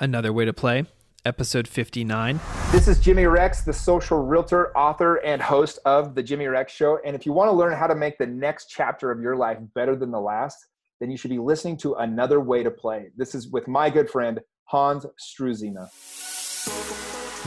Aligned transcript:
Another 0.00 0.32
Way 0.32 0.44
to 0.44 0.52
Play, 0.52 0.86
episode 1.24 1.68
59. 1.68 2.40
This 2.72 2.88
is 2.88 2.98
Jimmy 2.98 3.26
Rex, 3.26 3.62
the 3.62 3.72
social 3.72 4.18
realtor, 4.18 4.76
author, 4.76 5.16
and 5.24 5.40
host 5.40 5.78
of 5.84 6.16
The 6.16 6.22
Jimmy 6.22 6.46
Rex 6.48 6.72
Show. 6.72 6.98
And 7.04 7.14
if 7.14 7.24
you 7.24 7.32
want 7.32 7.48
to 7.48 7.56
learn 7.56 7.72
how 7.72 7.86
to 7.86 7.94
make 7.94 8.18
the 8.18 8.26
next 8.26 8.66
chapter 8.66 9.12
of 9.12 9.20
your 9.20 9.36
life 9.36 9.58
better 9.74 9.94
than 9.94 10.10
the 10.10 10.20
last, 10.20 10.66
then 11.00 11.12
you 11.12 11.16
should 11.16 11.30
be 11.30 11.38
listening 11.38 11.76
to 11.78 11.94
Another 11.94 12.40
Way 12.40 12.64
to 12.64 12.72
Play. 12.72 13.10
This 13.16 13.36
is 13.36 13.48
with 13.48 13.68
my 13.68 13.88
good 13.88 14.10
friend, 14.10 14.40
Hans 14.64 15.06
Struzina. 15.20 15.88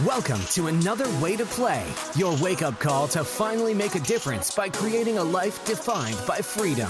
Welcome 0.06 0.40
to 0.52 0.68
Another 0.68 1.10
Way 1.20 1.36
to 1.36 1.46
Play, 1.46 1.86
your 2.16 2.38
wake 2.42 2.62
up 2.62 2.80
call 2.80 3.10
to 3.10 3.26
finally 3.26 3.74
make 3.74 3.96
a 3.96 4.00
difference 4.00 4.56
by 4.56 4.70
creating 4.70 5.18
a 5.18 5.24
life 5.24 5.66
defined 5.66 6.22
by 6.26 6.38
freedom. 6.38 6.90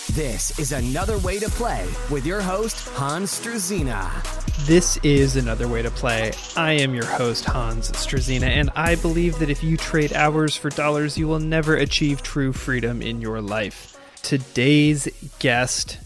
This 0.15 0.59
is 0.59 0.73
Another 0.73 1.17
Way 1.19 1.39
to 1.39 1.47
Play 1.47 1.87
with 2.09 2.25
your 2.25 2.41
host, 2.41 2.85
Hans 2.89 3.39
Struzina. 3.39 4.11
This 4.65 4.97
is 5.03 5.37
Another 5.37 5.69
Way 5.69 5.83
to 5.83 5.89
Play. 5.89 6.33
I 6.57 6.73
am 6.73 6.93
your 6.93 7.05
host, 7.05 7.45
Hans 7.45 7.91
Struzina, 7.91 8.43
and 8.43 8.69
I 8.75 8.95
believe 8.95 9.39
that 9.39 9.49
if 9.49 9.63
you 9.63 9.77
trade 9.77 10.11
hours 10.11 10.57
for 10.57 10.69
dollars, 10.69 11.17
you 11.17 11.29
will 11.29 11.39
never 11.39 11.77
achieve 11.77 12.23
true 12.23 12.51
freedom 12.51 13.01
in 13.01 13.21
your 13.21 13.39
life. 13.39 13.97
Today's 14.21 15.07
guest 15.39 15.97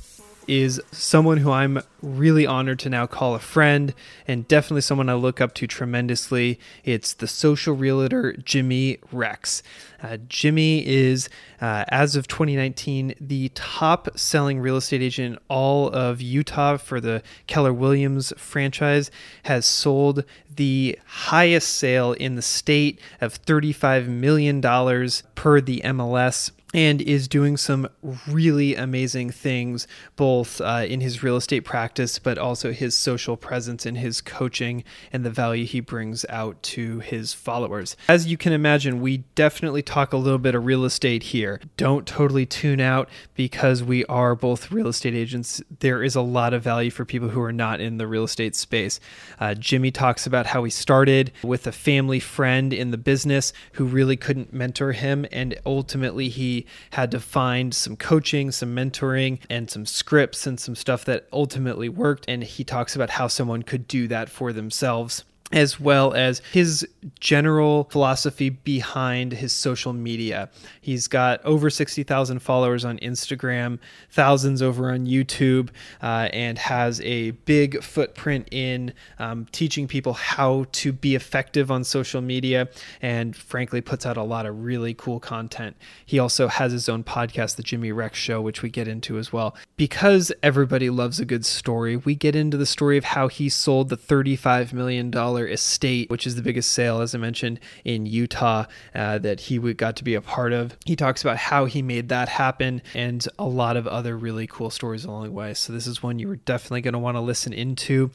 is 0.47 0.81
someone 0.91 1.37
who 1.37 1.51
I'm 1.51 1.81
really 2.01 2.45
honored 2.45 2.79
to 2.79 2.89
now 2.89 3.07
call 3.07 3.35
a 3.35 3.39
friend 3.39 3.93
and 4.27 4.47
definitely 4.47 4.81
someone 4.81 5.09
I 5.09 5.13
look 5.15 5.41
up 5.41 5.53
to 5.55 5.67
tremendously. 5.67 6.59
It's 6.83 7.13
the 7.13 7.27
social 7.27 7.75
realtor 7.75 8.33
Jimmy 8.33 8.99
Rex. 9.11 9.63
Uh, 10.01 10.17
Jimmy 10.27 10.85
is, 10.85 11.29
uh, 11.61 11.85
as 11.87 12.15
of 12.15 12.27
2019, 12.27 13.15
the 13.19 13.49
top 13.55 14.09
selling 14.17 14.59
real 14.59 14.77
estate 14.77 15.01
agent 15.01 15.33
in 15.33 15.39
all 15.49 15.89
of 15.89 16.21
Utah 16.21 16.77
for 16.77 17.01
the 17.01 17.23
Keller 17.47 17.73
Williams 17.73 18.31
franchise, 18.37 19.09
has 19.43 19.65
sold 19.65 20.23
the 20.55 20.99
highest 21.05 21.69
sale 21.69 22.13
in 22.13 22.35
the 22.35 22.41
state 22.41 22.99
of 23.21 23.41
$35 23.43 24.07
million 24.07 24.61
per 24.61 25.61
the 25.61 25.81
MLS 25.83 26.51
and 26.75 27.01
is 27.01 27.29
doing 27.29 27.55
some 27.55 27.87
really 28.27 28.75
amazing 28.75 29.31
things 29.31 29.87
both 30.17 30.59
uh, 30.59 30.85
in 30.85 30.99
his 30.99 31.23
real 31.23 31.37
estate 31.37 31.61
practice 31.61 32.19
but 32.19 32.37
also 32.37 32.73
his 32.73 32.95
social 32.95 33.37
presence 33.37 33.85
and 33.85 33.97
his 33.97 34.19
coaching 34.19 34.83
and 35.13 35.25
the 35.25 35.29
value 35.29 35.65
he 35.65 35.79
brings 35.79 36.25
out 36.27 36.61
to 36.61 36.99
his 36.99 37.33
followers. 37.33 37.95
As 38.09 38.27
you 38.27 38.35
can 38.35 38.51
imagine 38.51 38.99
we 38.99 39.17
definitely 39.35 39.81
talk 39.81 40.11
a 40.11 40.17
little 40.17 40.37
bit 40.37 40.53
of 40.53 40.65
real 40.65 40.83
estate 40.83 41.23
here. 41.23 41.61
Don't 41.77 42.05
totally 42.05 42.45
tune 42.45 42.81
out 42.81 43.07
because 43.35 43.81
we 43.81 44.03
are 44.05 44.35
both 44.35 44.69
real 44.69 44.89
estate 44.89 45.15
agents. 45.15 45.61
There 45.79 46.03
is 46.03 46.13
a 46.13 46.21
lot 46.21 46.53
of 46.53 46.61
value 46.61 46.91
for 46.91 47.05
people 47.05 47.29
who 47.29 47.41
are 47.41 47.53
not 47.53 47.79
in 47.79 47.97
the 47.99 48.05
real 48.05 48.25
estate 48.25 48.53
space. 48.53 48.99
Uh, 49.39 49.53
jimmy 49.53 49.91
talks 49.91 50.27
about 50.27 50.47
how 50.47 50.65
he 50.65 50.69
started 50.69 51.31
with 51.41 51.65
a 51.65 51.71
family 51.71 52.19
friend 52.19 52.73
in 52.73 52.91
the 52.91 52.97
business 52.97 53.53
who 53.73 53.85
really 53.85 54.17
couldn't 54.17 54.51
mentor 54.51 54.91
him 54.91 55.25
and 55.31 55.57
ultimately 55.65 56.27
he 56.27 56.64
had 56.91 57.11
to 57.11 57.19
find 57.19 57.73
some 57.73 57.95
coaching, 57.95 58.51
some 58.51 58.75
mentoring, 58.75 59.39
and 59.49 59.69
some 59.69 59.85
scripts 59.85 60.47
and 60.47 60.59
some 60.59 60.75
stuff 60.75 61.05
that 61.05 61.27
ultimately 61.31 61.89
worked. 61.89 62.25
And 62.27 62.43
he 62.43 62.63
talks 62.63 62.95
about 62.95 63.11
how 63.11 63.27
someone 63.27 63.63
could 63.63 63.87
do 63.87 64.07
that 64.07 64.29
for 64.29 64.53
themselves 64.53 65.23
as 65.51 65.79
well 65.79 66.11
as 66.13 66.41
his 66.51 66.87
general 67.19 67.83
philosophy 67.91 68.49
behind 68.49 69.31
his 69.31 69.53
social 69.53 69.93
media. 69.93 70.49
He's 70.81 71.07
got 71.07 71.43
over 71.45 71.69
60,000 71.69 72.39
followers 72.39 72.83
on 72.83 72.97
Instagram, 72.97 73.77
thousands 74.09 74.63
over 74.63 74.91
on 74.91 75.05
YouTube, 75.05 75.69
uh, 76.01 76.29
and 76.33 76.57
has 76.57 76.99
a 77.01 77.31
big 77.31 77.83
footprint 77.83 78.47
in 78.51 78.93
um, 79.19 79.45
teaching 79.51 79.87
people 79.87 80.13
how 80.13 80.65
to 80.71 80.91
be 80.91 81.13
effective 81.13 81.69
on 81.69 81.83
social 81.83 82.21
media 82.21 82.67
and, 82.99 83.35
frankly, 83.35 83.81
puts 83.81 84.03
out 84.07 84.17
a 84.17 84.23
lot 84.23 84.47
of 84.47 84.63
really 84.63 84.95
cool 84.95 85.19
content. 85.19 85.75
He 86.03 86.17
also 86.17 86.47
has 86.47 86.71
his 86.71 86.89
own 86.89 87.03
podcast, 87.03 87.55
The 87.55 87.63
Jimmy 87.63 87.91
Rex 87.91 88.17
Show, 88.17 88.41
which 88.41 88.63
we 88.63 88.71
get 88.71 88.87
into 88.87 89.19
as 89.19 89.31
well. 89.31 89.55
Because 89.77 90.31
everybody 90.41 90.89
loves 90.89 91.19
a 91.19 91.25
good 91.25 91.45
story, 91.45 91.95
we 91.95 92.15
get 92.15 92.35
into 92.35 92.57
the 92.57 92.65
story 92.65 92.97
of 92.97 93.03
how 93.03 93.27
he 93.27 93.47
sold 93.47 93.89
the 93.89 93.97
$35 93.97 94.73
million 94.73 95.11
estate, 95.39 96.09
which 96.09 96.25
is 96.25 96.35
the 96.35 96.41
biggest 96.41 96.71
sale, 96.71 97.01
as 97.01 97.13
I 97.13 97.17
mentioned, 97.17 97.59
in 97.83 98.05
Utah 98.05 98.65
uh, 98.93 99.17
that 99.19 99.41
he 99.41 99.57
got 99.73 99.95
to 99.97 100.03
be 100.03 100.15
a 100.15 100.21
part 100.21 100.53
of. 100.53 100.77
He 100.85 100.95
talks 100.95 101.21
about 101.21 101.37
how 101.37 101.65
he 101.65 101.81
made 101.81 102.09
that 102.09 102.29
happen 102.29 102.81
and 102.93 103.27
a 103.37 103.45
lot 103.45 103.77
of 103.77 103.87
other 103.87 104.17
really 104.17 104.47
cool 104.47 104.69
stories 104.69 105.05
along 105.05 105.25
the 105.25 105.31
way. 105.31 105.53
So, 105.53 105.73
this 105.73 105.87
is 105.87 106.01
one 106.01 106.19
you 106.19 106.29
are 106.31 106.37
definitely 106.37 106.81
going 106.81 106.93
to 106.93 106.99
want 106.99 107.15
to 107.17 107.21
listen 107.21 107.53
into. 107.53 108.11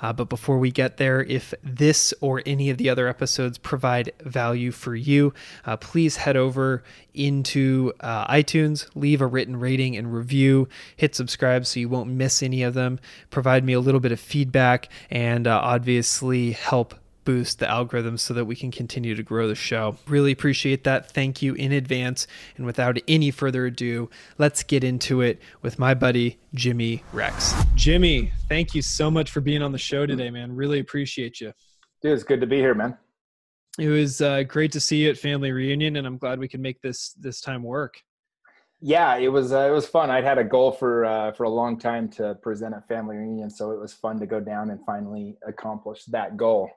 Uh, 0.00 0.12
but 0.12 0.28
before 0.28 0.58
we 0.58 0.70
get 0.70 0.96
there, 0.96 1.22
if 1.22 1.54
this 1.62 2.12
or 2.20 2.42
any 2.44 2.70
of 2.70 2.78
the 2.78 2.88
other 2.88 3.08
episodes 3.08 3.58
provide 3.58 4.12
value 4.20 4.70
for 4.70 4.94
you, 4.94 5.32
uh, 5.64 5.76
please 5.76 6.16
head 6.16 6.36
over 6.36 6.82
into 7.14 7.92
uh, 8.00 8.26
iTunes, 8.32 8.88
leave 8.94 9.20
a 9.20 9.26
written 9.26 9.56
rating 9.56 9.96
and 9.96 10.12
review, 10.12 10.68
hit 10.96 11.14
subscribe 11.14 11.66
so 11.66 11.80
you 11.80 11.88
won't 11.88 12.10
miss 12.10 12.42
any 12.42 12.62
of 12.62 12.74
them, 12.74 13.00
provide 13.30 13.64
me 13.64 13.72
a 13.72 13.80
little 13.80 14.00
bit 14.00 14.12
of 14.12 14.20
feedback, 14.20 14.88
and 15.10 15.46
uh, 15.46 15.60
obviously 15.62 16.52
help 16.52 16.94
boost 17.24 17.58
the 17.58 17.68
algorithm 17.68 18.18
so 18.18 18.34
that 18.34 18.44
we 18.44 18.54
can 18.54 18.70
continue 18.70 19.14
to 19.14 19.22
grow 19.22 19.48
the 19.48 19.54
show. 19.54 19.96
Really 20.06 20.32
appreciate 20.32 20.84
that. 20.84 21.10
Thank 21.10 21.42
you 21.42 21.54
in 21.54 21.72
advance. 21.72 22.26
And 22.56 22.66
without 22.66 22.98
any 23.08 23.30
further 23.30 23.66
ado, 23.66 24.10
let's 24.38 24.62
get 24.62 24.84
into 24.84 25.20
it 25.20 25.40
with 25.62 25.78
my 25.78 25.94
buddy, 25.94 26.38
Jimmy 26.54 27.02
Rex. 27.12 27.54
Jimmy, 27.74 28.32
thank 28.48 28.74
you 28.74 28.82
so 28.82 29.10
much 29.10 29.30
for 29.30 29.40
being 29.40 29.62
on 29.62 29.72
the 29.72 29.78
show 29.78 30.06
today, 30.06 30.30
man. 30.30 30.54
Really 30.54 30.78
appreciate 30.78 31.40
you. 31.40 31.52
Dude, 32.02 32.12
it's 32.12 32.24
good 32.24 32.40
to 32.40 32.46
be 32.46 32.58
here, 32.58 32.74
man. 32.74 32.96
It 33.78 33.88
was 33.88 34.20
uh, 34.20 34.44
great 34.44 34.72
to 34.72 34.80
see 34.80 35.04
you 35.04 35.10
at 35.10 35.18
family 35.18 35.50
reunion, 35.50 35.96
and 35.96 36.06
I'm 36.06 36.16
glad 36.16 36.38
we 36.38 36.48
can 36.48 36.62
make 36.62 36.80
this 36.80 37.12
this 37.14 37.40
time 37.40 37.62
work. 37.62 38.00
Yeah, 38.80 39.16
it 39.16 39.28
was 39.28 39.52
uh, 39.52 39.66
it 39.68 39.72
was 39.72 39.86
fun. 39.86 40.10
I'd 40.10 40.24
had 40.24 40.38
a 40.38 40.44
goal 40.44 40.70
for 40.70 41.04
uh, 41.04 41.32
for 41.32 41.44
a 41.44 41.48
long 41.48 41.78
time 41.78 42.08
to 42.10 42.36
present 42.36 42.74
at 42.74 42.86
family 42.86 43.16
reunion, 43.16 43.50
so 43.50 43.72
it 43.72 43.80
was 43.80 43.92
fun 43.92 44.20
to 44.20 44.26
go 44.26 44.40
down 44.40 44.70
and 44.70 44.78
finally 44.84 45.36
accomplish 45.46 46.04
that 46.06 46.36
goal. 46.36 46.70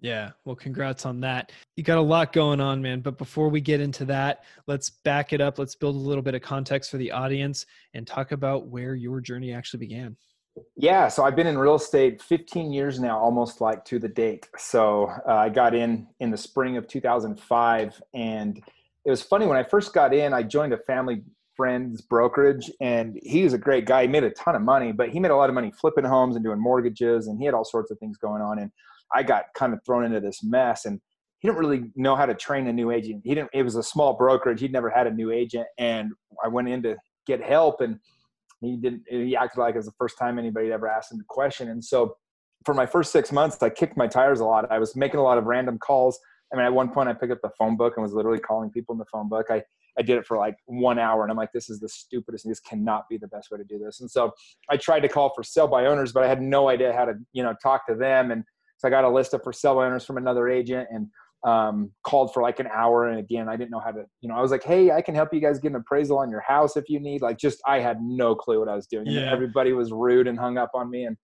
Yeah. 0.00 0.32
Well, 0.44 0.56
congrats 0.56 1.06
on 1.06 1.20
that. 1.20 1.52
You 1.76 1.82
got 1.82 1.98
a 1.98 2.02
lot 2.02 2.32
going 2.32 2.60
on, 2.60 2.82
man. 2.82 3.00
But 3.00 3.16
before 3.16 3.48
we 3.48 3.62
get 3.62 3.80
into 3.80 4.04
that, 4.06 4.44
let's 4.66 4.90
back 4.90 5.32
it 5.32 5.40
up. 5.40 5.58
Let's 5.58 5.74
build 5.74 5.96
a 5.96 5.98
little 5.98 6.22
bit 6.22 6.34
of 6.34 6.42
context 6.42 6.90
for 6.90 6.98
the 6.98 7.12
audience 7.12 7.64
and 7.94 8.06
talk 8.06 8.32
about 8.32 8.66
where 8.66 8.94
your 8.94 9.20
journey 9.20 9.54
actually 9.54 9.80
began. 9.80 10.16
Yeah. 10.76 11.08
So 11.08 11.24
I've 11.24 11.36
been 11.36 11.46
in 11.46 11.58
real 11.58 11.74
estate 11.74 12.22
15 12.22 12.72
years 12.72 12.98
now, 12.98 13.18
almost 13.18 13.60
like 13.60 13.84
to 13.86 13.98
the 13.98 14.08
date. 14.08 14.48
So 14.56 15.06
uh, 15.28 15.32
I 15.32 15.48
got 15.48 15.74
in 15.74 16.06
in 16.20 16.30
the 16.30 16.36
spring 16.36 16.76
of 16.76 16.86
2005. 16.88 18.02
And 18.14 18.62
it 19.04 19.10
was 19.10 19.22
funny 19.22 19.46
when 19.46 19.56
I 19.56 19.62
first 19.62 19.92
got 19.92 20.14
in, 20.14 20.32
I 20.32 20.42
joined 20.42 20.72
a 20.72 20.78
family 20.78 21.22
friend's 21.56 22.02
brokerage 22.02 22.70
and 22.80 23.18
he 23.22 23.42
was 23.42 23.54
a 23.54 23.58
great 23.58 23.86
guy. 23.86 24.02
He 24.02 24.08
made 24.08 24.24
a 24.24 24.30
ton 24.30 24.54
of 24.54 24.62
money, 24.62 24.92
but 24.92 25.08
he 25.08 25.18
made 25.18 25.30
a 25.30 25.36
lot 25.36 25.48
of 25.48 25.54
money 25.54 25.72
flipping 25.80 26.04
homes 26.04 26.36
and 26.36 26.44
doing 26.44 26.60
mortgages 26.60 27.26
and 27.26 27.38
he 27.38 27.46
had 27.46 27.54
all 27.54 27.64
sorts 27.64 27.90
of 27.90 27.98
things 27.98 28.18
going 28.18 28.42
on. 28.42 28.58
And 28.58 28.70
I 29.14 29.22
got 29.22 29.46
kind 29.54 29.72
of 29.72 29.80
thrown 29.84 30.04
into 30.04 30.20
this 30.20 30.42
mess 30.42 30.84
and 30.84 31.00
he 31.38 31.48
didn't 31.48 31.58
really 31.58 31.90
know 31.96 32.14
how 32.14 32.26
to 32.26 32.34
train 32.34 32.66
a 32.66 32.72
new 32.72 32.90
agent. 32.90 33.22
He 33.24 33.34
didn't, 33.34 33.50
it 33.54 33.62
was 33.62 33.76
a 33.76 33.82
small 33.82 34.14
brokerage. 34.14 34.60
He'd 34.60 34.72
never 34.72 34.90
had 34.90 35.06
a 35.06 35.10
new 35.10 35.30
agent. 35.30 35.66
And 35.78 36.12
I 36.44 36.48
went 36.48 36.68
in 36.68 36.82
to 36.82 36.96
get 37.26 37.42
help 37.42 37.80
and 37.80 37.98
he 38.66 38.76
didn't, 38.76 39.02
he 39.08 39.36
acted 39.36 39.60
like 39.60 39.74
it 39.74 39.78
was 39.78 39.86
the 39.86 39.92
first 39.98 40.18
time 40.18 40.38
anybody 40.38 40.72
ever 40.72 40.88
asked 40.88 41.12
him 41.12 41.18
the 41.18 41.24
question. 41.28 41.68
And 41.68 41.84
so 41.84 42.16
for 42.64 42.74
my 42.74 42.86
first 42.86 43.12
six 43.12 43.32
months, 43.32 43.62
I 43.62 43.70
kicked 43.70 43.96
my 43.96 44.06
tires 44.06 44.40
a 44.40 44.44
lot. 44.44 44.70
I 44.70 44.78
was 44.78 44.96
making 44.96 45.20
a 45.20 45.22
lot 45.22 45.38
of 45.38 45.44
random 45.44 45.78
calls. 45.78 46.18
I 46.52 46.56
mean, 46.56 46.66
at 46.66 46.72
one 46.72 46.90
point 46.90 47.08
I 47.08 47.12
picked 47.12 47.32
up 47.32 47.40
the 47.42 47.50
phone 47.58 47.76
book 47.76 47.94
and 47.96 48.02
was 48.02 48.12
literally 48.12 48.38
calling 48.38 48.70
people 48.70 48.92
in 48.94 48.98
the 48.98 49.06
phone 49.06 49.28
book. 49.28 49.46
I, 49.50 49.62
I 49.98 50.02
did 50.02 50.18
it 50.18 50.26
for 50.26 50.36
like 50.36 50.56
one 50.66 50.98
hour 50.98 51.22
and 51.22 51.30
I'm 51.30 51.36
like, 51.36 51.52
this 51.52 51.70
is 51.70 51.80
the 51.80 51.88
stupidest. 51.88 52.46
This 52.46 52.60
cannot 52.60 53.08
be 53.08 53.16
the 53.16 53.28
best 53.28 53.50
way 53.50 53.58
to 53.58 53.64
do 53.64 53.78
this. 53.78 54.00
And 54.00 54.10
so 54.10 54.32
I 54.70 54.76
tried 54.76 55.00
to 55.00 55.08
call 55.08 55.32
for 55.34 55.42
sell 55.42 55.66
by 55.66 55.86
owners, 55.86 56.12
but 56.12 56.22
I 56.22 56.28
had 56.28 56.42
no 56.42 56.68
idea 56.68 56.92
how 56.92 57.04
to, 57.04 57.14
you 57.32 57.42
know, 57.42 57.54
talk 57.62 57.86
to 57.88 57.94
them. 57.94 58.30
And 58.30 58.44
so 58.76 58.88
I 58.88 58.90
got 58.90 59.04
a 59.04 59.08
list 59.08 59.32
of 59.32 59.42
for 59.42 59.52
sale 59.52 59.78
owners 59.78 60.04
from 60.04 60.18
another 60.18 60.48
agent 60.48 60.88
and 60.90 61.08
um, 61.46 61.92
called 62.02 62.34
for 62.34 62.42
like 62.42 62.58
an 62.58 62.66
hour. 62.74 63.08
And 63.08 63.18
again, 63.20 63.48
I 63.48 63.56
didn't 63.56 63.70
know 63.70 63.78
how 63.78 63.92
to, 63.92 64.04
you 64.20 64.28
know, 64.28 64.34
I 64.34 64.42
was 64.42 64.50
like, 64.50 64.64
hey, 64.64 64.90
I 64.90 65.00
can 65.00 65.14
help 65.14 65.32
you 65.32 65.40
guys 65.40 65.60
get 65.60 65.70
an 65.70 65.76
appraisal 65.76 66.18
on 66.18 66.28
your 66.28 66.40
house 66.40 66.76
if 66.76 66.88
you 66.88 66.98
need. 66.98 67.22
Like, 67.22 67.38
just 67.38 67.60
I 67.64 67.78
had 67.78 68.02
no 68.02 68.34
clue 68.34 68.58
what 68.58 68.68
I 68.68 68.74
was 68.74 68.88
doing. 68.88 69.06
Yeah. 69.06 69.32
Everybody 69.32 69.72
was 69.72 69.92
rude 69.92 70.26
and 70.26 70.36
hung 70.36 70.58
up 70.58 70.72
on 70.74 70.90
me. 70.90 71.04
And 71.04 71.16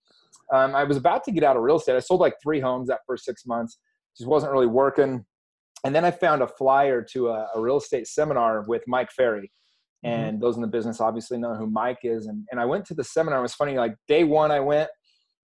um, 0.53 0.75
I 0.77 0.85
was 0.85 0.97
about 0.97 1.25
to 1.25 1.33
get 1.33 1.43
out 1.43 1.57
of 1.57 1.63
real 1.63 1.77
estate. 1.77 1.97
I 1.97 2.01
sold 2.01 2.21
like 2.21 2.35
three 2.41 2.61
homes 2.61 2.87
that 2.89 3.01
first 3.07 3.25
six 3.25 3.45
months. 3.47 3.79
Just 4.17 4.29
wasn't 4.29 4.53
really 4.53 4.69
working. 4.69 5.25
And 5.85 5.93
then 5.95 6.05
I 6.05 6.13
found 6.13 6.41
a 6.41 6.47
flyer 6.47 7.05
to 7.13 7.29
a, 7.31 7.49
a 7.57 7.61
real 7.61 7.79
estate 7.79 8.07
seminar 8.07 8.65
with 8.69 8.83
Mike 8.87 9.11
Ferry. 9.11 9.51
and 10.05 10.41
those 10.41 10.57
in 10.57 10.63
the 10.63 10.69
business 10.69 11.01
obviously 11.01 11.39
know 11.39 11.55
who 11.55 11.67
Mike 11.69 12.01
is. 12.03 12.27
And, 12.27 12.47
and 12.51 12.61
I 12.61 12.65
went 12.65 12.85
to 12.87 12.95
the 12.95 13.05
seminar. 13.05 13.39
It 13.39 13.43
was 13.43 13.55
funny, 13.55 13.77
like 13.77 13.95
day 14.09 14.25
one, 14.25 14.51
I 14.51 14.61
went 14.61 14.89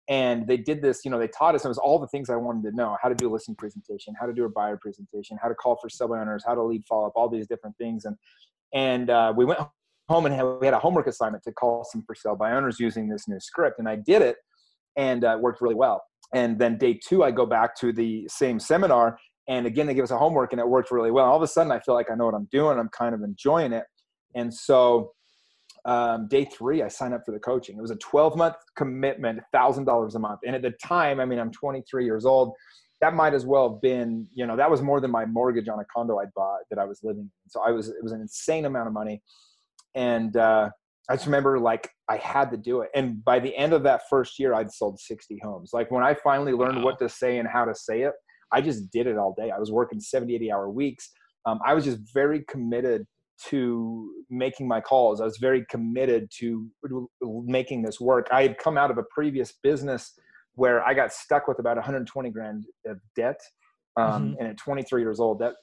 and 0.09 0.47
they 0.47 0.57
did 0.57 0.81
this, 0.81 1.03
you 1.03 1.11
know, 1.11 1.19
they 1.19 1.27
taught 1.27 1.55
us, 1.55 1.65
it 1.65 1.67
was 1.67 1.77
all 1.77 1.99
the 1.99 2.07
things 2.07 2.29
I 2.29 2.37
wanted 2.37 2.69
to 2.69 2.75
know, 2.75 2.97
how 3.01 3.09
to 3.09 3.15
do 3.15 3.29
a 3.29 3.31
listing 3.31 3.55
presentation, 3.55 4.13
how 4.19 4.25
to 4.25 4.33
do 4.33 4.45
a 4.45 4.49
buyer 4.49 4.77
presentation, 4.77 5.37
how 5.41 5.49
to 5.49 5.55
call 5.55 5.77
for 5.81 5.89
sub 5.89 6.11
owners, 6.11 6.43
how 6.45 6.55
to 6.55 6.63
lead 6.63 6.83
follow 6.87 7.07
up, 7.07 7.13
all 7.15 7.27
these 7.27 7.47
different 7.47 7.77
things. 7.77 8.05
And, 8.05 8.15
and 8.73 9.09
uh, 9.09 9.33
we 9.35 9.43
went 9.43 9.59
home 10.07 10.25
and 10.25 10.33
had, 10.33 10.43
we 10.43 10.65
had 10.65 10.73
a 10.73 10.79
homework 10.79 11.07
assignment 11.07 11.43
to 11.43 11.51
call 11.51 11.83
some 11.83 12.03
for 12.07 12.15
sale 12.15 12.35
by 12.35 12.53
owners 12.53 12.79
using 12.79 13.09
this 13.09 13.27
new 13.27 13.39
script. 13.39 13.79
And 13.79 13.89
I 13.89 13.97
did 13.97 14.21
it 14.21 14.37
and 14.95 15.25
uh, 15.25 15.37
worked 15.41 15.61
really 15.61 15.75
well. 15.75 16.01
And 16.33 16.57
then 16.57 16.77
day 16.77 16.99
two, 17.05 17.23
I 17.23 17.31
go 17.31 17.45
back 17.45 17.75
to 17.77 17.91
the 17.91 18.27
same 18.29 18.59
seminar 18.59 19.17
and 19.49 19.65
again, 19.65 19.87
they 19.87 19.93
give 19.93 20.03
us 20.03 20.11
a 20.11 20.17
homework 20.17 20.51
and 20.51 20.59
it 20.59 20.67
worked 20.67 20.91
really 20.91 21.11
well. 21.11 21.25
All 21.25 21.37
of 21.37 21.41
a 21.41 21.47
sudden 21.47 21.71
I 21.71 21.79
feel 21.79 21.95
like 21.95 22.11
I 22.11 22.15
know 22.15 22.25
what 22.25 22.33
I'm 22.33 22.49
doing. 22.51 22.77
I'm 22.79 22.89
kind 22.89 23.15
of 23.15 23.21
enjoying 23.23 23.73
it. 23.73 23.85
And 24.35 24.53
so 24.53 25.13
um, 25.87 26.27
day 26.27 26.43
three, 26.45 26.83
I 26.83 26.89
signed 26.89 27.13
up 27.13 27.23
for 27.25 27.31
the 27.31 27.39
coaching. 27.39 27.77
It 27.77 27.81
was 27.81 27.91
a 27.91 27.95
12 27.95 28.35
month 28.35 28.55
commitment, 28.75 29.39
$1,000 29.55 30.15
a 30.15 30.19
month. 30.19 30.41
And 30.45 30.53
at 30.53 30.61
the 30.61 30.73
time, 30.83 31.21
I 31.21 31.25
mean, 31.25 31.39
I'm 31.39 31.51
23 31.51 32.03
years 32.03 32.25
old. 32.25 32.53
That 32.99 33.13
might 33.13 33.33
as 33.33 33.45
well 33.45 33.71
have 33.71 33.81
been, 33.81 34.27
you 34.33 34.45
know, 34.45 34.57
that 34.57 34.69
was 34.69 34.81
more 34.81 34.99
than 34.99 35.11
my 35.11 35.25
mortgage 35.25 35.69
on 35.69 35.79
a 35.79 35.85
condo 35.85 36.19
I'd 36.19 36.33
bought 36.35 36.59
that 36.69 36.77
I 36.77 36.83
was 36.83 36.99
living 37.03 37.21
in. 37.21 37.49
So 37.49 37.61
I 37.65 37.71
was, 37.71 37.87
it 37.87 38.03
was 38.03 38.11
an 38.11 38.19
insane 38.19 38.65
amount 38.65 38.87
of 38.87 38.93
money. 38.93 39.21
And 39.95 40.35
uh, 40.35 40.69
I 41.09 41.15
just 41.15 41.25
remember 41.25 41.57
like 41.57 41.89
I 42.09 42.17
had 42.17 42.51
to 42.51 42.57
do 42.57 42.81
it. 42.81 42.89
And 42.93 43.23
by 43.23 43.39
the 43.39 43.55
end 43.55 43.71
of 43.71 43.83
that 43.83 44.01
first 44.09 44.39
year, 44.39 44.53
I'd 44.53 44.71
sold 44.71 44.99
60 44.99 45.39
homes. 45.41 45.71
Like 45.73 45.89
when 45.89 46.03
I 46.03 46.15
finally 46.15 46.51
learned 46.51 46.77
wow. 46.77 46.83
what 46.83 46.99
to 46.99 47.07
say 47.07 47.37
and 47.37 47.47
how 47.47 47.63
to 47.63 47.73
say 47.73 48.01
it, 48.01 48.13
I 48.51 48.59
just 48.59 48.91
did 48.91 49.07
it 49.07 49.17
all 49.17 49.33
day. 49.37 49.51
I 49.51 49.59
was 49.59 49.71
working 49.71 50.01
70, 50.01 50.35
80 50.35 50.51
hour 50.51 50.69
weeks. 50.69 51.09
Um, 51.45 51.59
I 51.65 51.73
was 51.73 51.85
just 51.85 51.99
very 52.13 52.43
committed 52.49 53.05
to 53.49 54.11
making 54.29 54.67
my 54.67 54.81
calls. 54.81 55.21
I 55.21 55.25
was 55.25 55.37
very 55.37 55.65
committed 55.69 56.29
to 56.39 56.67
making 57.21 57.83
this 57.83 57.99
work. 57.99 58.27
I 58.31 58.41
had 58.41 58.57
come 58.57 58.77
out 58.77 58.91
of 58.91 58.97
a 58.97 59.03
previous 59.13 59.53
business 59.63 60.13
where 60.55 60.85
I 60.85 60.93
got 60.93 61.13
stuck 61.13 61.47
with 61.47 61.59
about 61.59 61.77
120 61.77 62.29
grand 62.31 62.65
of 62.87 62.97
debt. 63.15 63.39
Um, 63.95 64.31
mm-hmm. 64.31 64.39
And 64.39 64.47
at 64.49 64.57
23 64.57 65.01
years 65.01 65.19
old, 65.19 65.39
that 65.39 65.53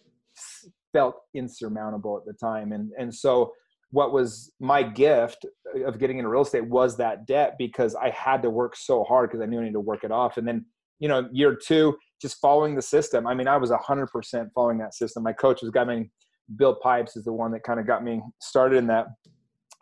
felt 0.92 1.16
insurmountable 1.34 2.16
at 2.16 2.24
the 2.24 2.32
time. 2.34 2.72
And, 2.72 2.90
and 2.98 3.12
so 3.12 3.52
what 3.90 4.12
was 4.12 4.52
my 4.60 4.82
gift 4.82 5.44
of 5.86 5.98
getting 5.98 6.18
into 6.18 6.28
real 6.28 6.42
estate 6.42 6.66
was 6.66 6.96
that 6.96 7.26
debt 7.26 7.54
because 7.58 7.94
I 7.94 8.10
had 8.10 8.42
to 8.42 8.50
work 8.50 8.76
so 8.76 9.04
hard 9.04 9.30
because 9.30 9.42
I 9.42 9.46
knew 9.46 9.58
I 9.58 9.62
needed 9.62 9.74
to 9.74 9.80
work 9.80 10.04
it 10.04 10.10
off. 10.10 10.36
And 10.36 10.46
then, 10.46 10.64
you 11.00 11.08
know, 11.08 11.28
year 11.32 11.56
two, 11.56 11.96
just 12.20 12.40
following 12.40 12.74
the 12.74 12.82
system. 12.82 13.26
I 13.26 13.34
mean, 13.34 13.48
I 13.48 13.56
was 13.56 13.70
100% 13.70 14.48
following 14.54 14.78
that 14.78 14.94
system. 14.94 15.22
My 15.22 15.32
coach 15.32 15.62
was 15.62 15.70
got 15.70 15.88
me 15.88 16.10
Bill 16.56 16.74
Pipes 16.74 17.16
is 17.16 17.24
the 17.24 17.32
one 17.32 17.52
that 17.52 17.62
kind 17.62 17.80
of 17.80 17.86
got 17.86 18.04
me 18.04 18.22
started 18.40 18.76
in 18.76 18.86
that. 18.88 19.06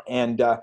And 0.09 0.41
uh, 0.41 0.59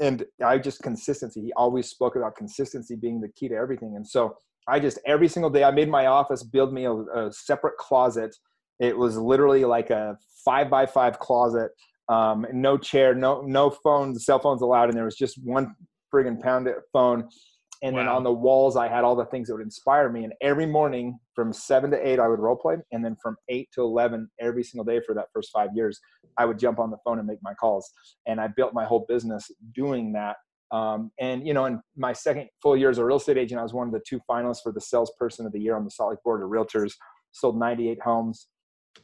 and 0.00 0.24
I 0.44 0.58
just 0.58 0.82
consistency. 0.82 1.40
He 1.40 1.52
always 1.54 1.88
spoke 1.88 2.16
about 2.16 2.36
consistency 2.36 2.96
being 2.96 3.20
the 3.20 3.28
key 3.28 3.48
to 3.48 3.54
everything. 3.54 3.94
And 3.96 4.06
so 4.06 4.36
I 4.68 4.80
just 4.80 4.98
every 5.06 5.28
single 5.28 5.50
day 5.50 5.64
I 5.64 5.70
made 5.70 5.88
my 5.88 6.06
office 6.06 6.42
build 6.42 6.72
me 6.72 6.84
a, 6.84 6.92
a 6.92 7.32
separate 7.32 7.76
closet. 7.76 8.34
It 8.80 8.96
was 8.96 9.16
literally 9.16 9.64
like 9.64 9.90
a 9.90 10.16
five 10.44 10.68
by 10.68 10.86
five 10.86 11.18
closet. 11.18 11.70
Um, 12.08 12.46
no 12.52 12.76
chair, 12.76 13.14
no 13.14 13.42
no 13.42 13.70
phones, 13.70 14.24
cell 14.24 14.38
phones 14.38 14.62
allowed, 14.62 14.88
and 14.88 14.96
there 14.96 15.04
was 15.04 15.16
just 15.16 15.38
one 15.42 15.74
friggin' 16.12 16.40
pound 16.40 16.68
phone 16.92 17.28
and 17.82 17.94
wow. 17.94 18.02
then 18.02 18.08
on 18.08 18.22
the 18.22 18.32
walls 18.32 18.76
i 18.76 18.88
had 18.88 19.04
all 19.04 19.16
the 19.16 19.24
things 19.26 19.48
that 19.48 19.54
would 19.54 19.62
inspire 19.62 20.08
me. 20.08 20.24
And 20.24 20.32
every 20.40 20.66
morning 20.66 21.18
from 21.34 21.52
7 21.52 21.90
to 21.90 22.08
8 22.08 22.18
i 22.18 22.28
would 22.28 22.40
role 22.40 22.56
play. 22.56 22.76
And 22.92 23.04
then 23.04 23.16
from 23.22 23.36
8 23.48 23.68
to 23.74 23.82
11 23.82 24.28
every 24.40 24.64
single 24.64 24.84
day 24.84 25.00
for 25.04 25.14
that 25.14 25.26
first 25.34 25.50
five 25.52 25.70
years 25.74 26.00
i 26.38 26.44
would 26.44 26.58
jump 26.58 26.78
on 26.78 26.90
the 26.90 26.98
phone 27.04 27.18
and 27.18 27.26
make 27.26 27.42
my 27.42 27.54
calls. 27.54 27.90
And 28.26 28.40
i 28.40 28.48
built 28.48 28.74
my 28.74 28.84
whole 28.84 29.04
business 29.08 29.50
doing 29.74 30.12
that. 30.12 30.36
Um, 30.70 31.10
and 31.20 31.46
you 31.46 31.52
know 31.52 31.66
in 31.66 31.80
my 31.96 32.12
second 32.12 32.48
full 32.62 32.76
year 32.76 32.88
as 32.88 32.98
a 32.98 33.04
real 33.04 33.18
estate 33.18 33.36
agent 33.36 33.60
i 33.60 33.62
was 33.62 33.74
one 33.74 33.88
of 33.88 33.92
the 33.92 34.00
two 34.08 34.20
finalists 34.30 34.62
for 34.62 34.72
the 34.72 34.80
salesperson 34.80 35.44
of 35.44 35.52
the 35.52 35.60
year 35.60 35.76
on 35.76 35.84
the 35.84 35.90
salt 35.90 36.10
lake 36.10 36.22
board 36.24 36.42
of 36.42 36.48
realtors. 36.48 36.92
Sold 37.32 37.58
98 37.58 38.00
homes. 38.02 38.48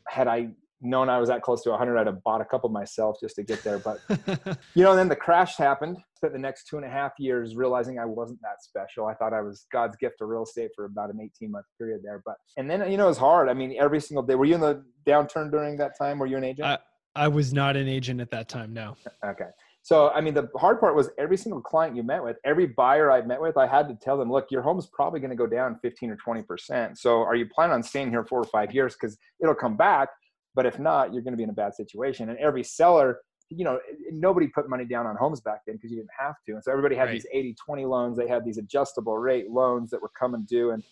Had 0.06 0.28
i 0.28 0.48
known 0.80 1.08
I 1.08 1.18
was 1.18 1.28
that 1.28 1.42
close 1.42 1.62
to 1.62 1.70
100, 1.70 1.98
I'd 1.98 2.06
have 2.06 2.22
bought 2.22 2.40
a 2.40 2.44
couple 2.44 2.68
myself 2.70 3.16
just 3.20 3.36
to 3.36 3.42
get 3.42 3.62
there. 3.62 3.78
But, 3.78 4.00
you 4.74 4.84
know, 4.84 4.94
then 4.94 5.08
the 5.08 5.16
crash 5.16 5.56
happened. 5.56 5.98
Spent 6.16 6.32
the 6.32 6.38
next 6.38 6.68
two 6.68 6.76
and 6.76 6.86
a 6.86 6.88
half 6.88 7.12
years 7.18 7.56
realizing 7.56 7.98
I 7.98 8.04
wasn't 8.04 8.40
that 8.42 8.62
special. 8.62 9.06
I 9.06 9.14
thought 9.14 9.32
I 9.32 9.40
was 9.40 9.66
God's 9.72 9.96
gift 9.96 10.18
to 10.18 10.26
real 10.26 10.44
estate 10.44 10.70
for 10.74 10.84
about 10.84 11.10
an 11.10 11.20
18 11.20 11.50
month 11.50 11.66
period 11.78 12.00
there. 12.04 12.22
But, 12.24 12.36
and 12.56 12.70
then, 12.70 12.90
you 12.90 12.96
know, 12.96 13.06
it 13.06 13.08
was 13.08 13.18
hard. 13.18 13.48
I 13.48 13.54
mean, 13.54 13.76
every 13.78 14.00
single 14.00 14.22
day. 14.22 14.34
Were 14.34 14.44
you 14.44 14.54
in 14.54 14.60
the 14.60 14.84
downturn 15.06 15.50
during 15.50 15.76
that 15.78 15.98
time? 15.98 16.18
Were 16.18 16.26
you 16.26 16.36
an 16.36 16.44
agent? 16.44 16.66
I, 16.66 16.78
I 17.16 17.28
was 17.28 17.52
not 17.52 17.76
an 17.76 17.88
agent 17.88 18.20
at 18.20 18.30
that 18.30 18.48
time, 18.48 18.72
no. 18.72 18.96
Okay. 19.24 19.48
So, 19.82 20.10
I 20.10 20.20
mean, 20.20 20.34
the 20.34 20.48
hard 20.56 20.80
part 20.80 20.94
was 20.94 21.08
every 21.18 21.38
single 21.38 21.62
client 21.62 21.96
you 21.96 22.02
met 22.02 22.22
with, 22.22 22.36
every 22.44 22.66
buyer 22.66 23.10
I 23.10 23.22
met 23.22 23.40
with, 23.40 23.56
I 23.56 23.66
had 23.66 23.88
to 23.88 23.94
tell 23.94 24.18
them, 24.18 24.30
look, 24.30 24.50
your 24.50 24.60
home 24.60 24.78
is 24.78 24.86
probably 24.92 25.18
going 25.18 25.30
to 25.30 25.36
go 25.36 25.46
down 25.46 25.78
15 25.80 26.10
or 26.10 26.16
20%. 26.16 26.98
So, 26.98 27.22
are 27.22 27.34
you 27.34 27.46
planning 27.46 27.74
on 27.74 27.82
staying 27.82 28.10
here 28.10 28.24
four 28.24 28.40
or 28.40 28.44
five 28.44 28.74
years? 28.74 28.94
Because 28.94 29.16
it'll 29.40 29.54
come 29.54 29.76
back 29.76 30.10
but 30.58 30.66
if 30.66 30.80
not, 30.80 31.14
you're 31.14 31.22
going 31.22 31.34
to 31.34 31.36
be 31.36 31.44
in 31.44 31.50
a 31.50 31.52
bad 31.52 31.72
situation. 31.72 32.30
And 32.30 32.38
every 32.40 32.64
seller, 32.64 33.20
you 33.48 33.64
know, 33.64 33.78
nobody 34.10 34.48
put 34.48 34.68
money 34.68 34.84
down 34.84 35.06
on 35.06 35.14
homes 35.14 35.40
back 35.40 35.60
then 35.64 35.76
because 35.76 35.92
you 35.92 35.96
didn't 35.98 36.10
have 36.18 36.34
to. 36.46 36.54
And 36.54 36.64
so 36.64 36.72
everybody 36.72 36.96
had 36.96 37.04
right. 37.04 37.12
these 37.12 37.26
80 37.32 37.54
20 37.64 37.84
loans. 37.84 38.18
They 38.18 38.26
had 38.26 38.44
these 38.44 38.58
adjustable 38.58 39.16
rate 39.18 39.52
loans 39.52 39.88
that 39.90 40.02
were 40.02 40.10
coming 40.18 40.44
due. 40.48 40.72
And 40.72 40.82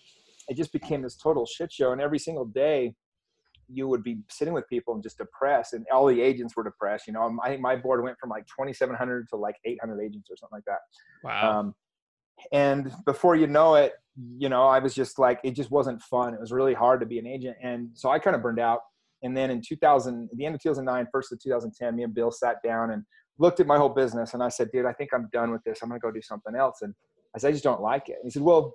it 0.48 0.56
just 0.56 0.72
became 0.72 1.02
this 1.02 1.16
total 1.16 1.46
shit 1.46 1.72
show. 1.72 1.90
And 1.90 2.00
every 2.00 2.20
single 2.20 2.44
day, 2.44 2.94
you 3.68 3.88
would 3.88 4.04
be 4.04 4.18
sitting 4.30 4.54
with 4.54 4.68
people 4.68 4.94
and 4.94 5.02
just 5.02 5.18
depressed, 5.18 5.72
and 5.72 5.84
all 5.92 6.06
the 6.06 6.20
agents 6.20 6.54
were 6.54 6.62
depressed. 6.62 7.08
You 7.08 7.14
know, 7.14 7.36
I 7.42 7.48
think 7.48 7.60
my 7.60 7.74
board 7.74 8.04
went 8.04 8.16
from 8.20 8.30
like 8.30 8.46
2,700 8.46 9.26
to 9.30 9.36
like 9.36 9.56
800 9.64 10.00
agents 10.00 10.30
or 10.30 10.36
something 10.36 10.58
like 10.58 10.64
that. 10.66 10.78
Wow. 11.24 11.58
Um, 11.58 11.74
and 12.52 12.92
before 13.04 13.34
you 13.34 13.48
know 13.48 13.74
it, 13.74 13.94
you 14.38 14.48
know, 14.48 14.68
I 14.68 14.78
was 14.78 14.94
just 14.94 15.18
like, 15.18 15.40
it 15.42 15.56
just 15.56 15.72
wasn't 15.72 16.00
fun. 16.02 16.34
It 16.34 16.40
was 16.40 16.52
really 16.52 16.74
hard 16.74 17.00
to 17.00 17.06
be 17.06 17.18
an 17.18 17.26
agent, 17.26 17.56
and 17.60 17.88
so 17.94 18.10
I 18.10 18.20
kind 18.20 18.36
of 18.36 18.42
burned 18.42 18.60
out. 18.60 18.82
And 19.22 19.36
then 19.36 19.50
in 19.50 19.62
2000, 19.66 20.28
the 20.34 20.44
end 20.44 20.54
of 20.54 20.62
2009, 20.62 21.06
first 21.10 21.32
of 21.32 21.40
2010, 21.40 21.96
me 21.96 22.02
and 22.02 22.14
Bill 22.14 22.30
sat 22.30 22.56
down 22.62 22.90
and 22.90 23.02
looked 23.38 23.60
at 23.60 23.66
my 23.66 23.76
whole 23.76 23.88
business. 23.88 24.34
And 24.34 24.42
I 24.42 24.48
said, 24.48 24.70
dude, 24.72 24.86
I 24.86 24.92
think 24.92 25.10
I'm 25.12 25.28
done 25.32 25.50
with 25.50 25.62
this. 25.64 25.80
I'm 25.82 25.88
going 25.88 26.00
to 26.00 26.06
go 26.06 26.10
do 26.10 26.22
something 26.22 26.54
else. 26.54 26.78
And 26.82 26.94
I 27.34 27.38
said, 27.38 27.48
I 27.48 27.52
just 27.52 27.64
don't 27.64 27.82
like 27.82 28.08
it. 28.08 28.16
And 28.16 28.24
he 28.24 28.30
said, 28.30 28.42
well, 28.42 28.74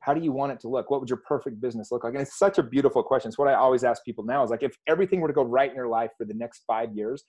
how 0.00 0.14
do 0.14 0.20
you 0.20 0.32
want 0.32 0.52
it 0.52 0.60
to 0.60 0.68
look? 0.68 0.90
What 0.90 1.00
would 1.00 1.10
your 1.10 1.20
perfect 1.26 1.60
business 1.60 1.92
look 1.92 2.04
like? 2.04 2.14
And 2.14 2.22
it's 2.22 2.38
such 2.38 2.58
a 2.58 2.62
beautiful 2.62 3.02
question. 3.02 3.28
It's 3.28 3.38
what 3.38 3.48
I 3.48 3.54
always 3.54 3.84
ask 3.84 4.02
people 4.04 4.24
now 4.24 4.42
is 4.42 4.50
like, 4.50 4.62
if 4.62 4.74
everything 4.88 5.20
were 5.20 5.28
to 5.28 5.34
go 5.34 5.44
right 5.44 5.68
in 5.68 5.76
your 5.76 5.88
life 5.88 6.10
for 6.16 6.24
the 6.24 6.34
next 6.34 6.62
five 6.66 6.94
years, 6.94 7.22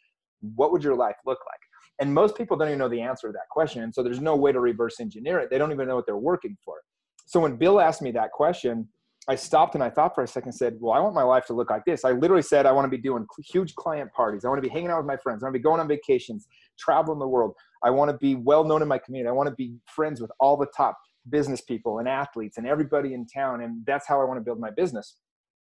what 0.55 0.71
would 0.71 0.83
your 0.83 0.95
life 0.95 1.17
look 1.25 1.39
like? 1.45 1.59
And 1.99 2.13
most 2.13 2.35
people 2.35 2.57
don't 2.57 2.69
even 2.69 2.79
know 2.79 2.89
the 2.89 3.01
answer 3.01 3.27
to 3.27 3.33
that 3.33 3.49
question. 3.51 3.83
And 3.83 3.93
so 3.93 4.01
there's 4.01 4.21
no 4.21 4.35
way 4.35 4.51
to 4.51 4.59
reverse 4.59 4.99
engineer 4.99 5.39
it. 5.39 5.49
They 5.49 5.57
don't 5.57 5.71
even 5.71 5.87
know 5.87 5.95
what 5.95 6.05
they're 6.05 6.17
working 6.17 6.57
for. 6.63 6.75
So 7.25 7.39
when 7.39 7.57
Bill 7.57 7.79
asked 7.79 8.01
me 8.01 8.11
that 8.11 8.31
question, 8.31 8.87
I 9.27 9.35
stopped 9.35 9.75
and 9.75 9.83
I 9.83 9.89
thought 9.89 10.15
for 10.15 10.23
a 10.23 10.27
second, 10.27 10.51
said, 10.53 10.77
Well, 10.79 10.93
I 10.93 10.99
want 10.99 11.13
my 11.13 11.23
life 11.23 11.45
to 11.45 11.53
look 11.53 11.69
like 11.69 11.85
this. 11.85 12.03
I 12.03 12.11
literally 12.11 12.41
said, 12.41 12.65
I 12.65 12.71
want 12.71 12.85
to 12.85 12.89
be 12.89 13.01
doing 13.01 13.25
huge 13.51 13.75
client 13.75 14.11
parties. 14.13 14.43
I 14.43 14.47
want 14.47 14.61
to 14.63 14.67
be 14.67 14.73
hanging 14.73 14.89
out 14.89 14.97
with 14.97 15.05
my 15.05 15.17
friends. 15.17 15.43
I 15.43 15.45
want 15.45 15.53
to 15.55 15.59
be 15.59 15.63
going 15.63 15.79
on 15.79 15.87
vacations, 15.87 16.47
traveling 16.79 17.19
the 17.19 17.27
world. 17.27 17.53
I 17.83 17.91
want 17.91 18.09
to 18.09 18.17
be 18.17 18.35
well 18.35 18.63
known 18.63 18.81
in 18.81 18.87
my 18.87 18.97
community. 18.97 19.29
I 19.29 19.33
want 19.33 19.47
to 19.49 19.55
be 19.55 19.75
friends 19.85 20.21
with 20.21 20.31
all 20.39 20.57
the 20.57 20.67
top 20.75 20.97
business 21.29 21.61
people 21.61 21.99
and 21.99 22.07
athletes 22.07 22.57
and 22.57 22.65
everybody 22.65 23.13
in 23.13 23.27
town. 23.27 23.61
And 23.61 23.85
that's 23.85 24.07
how 24.07 24.19
I 24.19 24.25
want 24.25 24.39
to 24.39 24.43
build 24.43 24.59
my 24.59 24.71
business. 24.71 25.17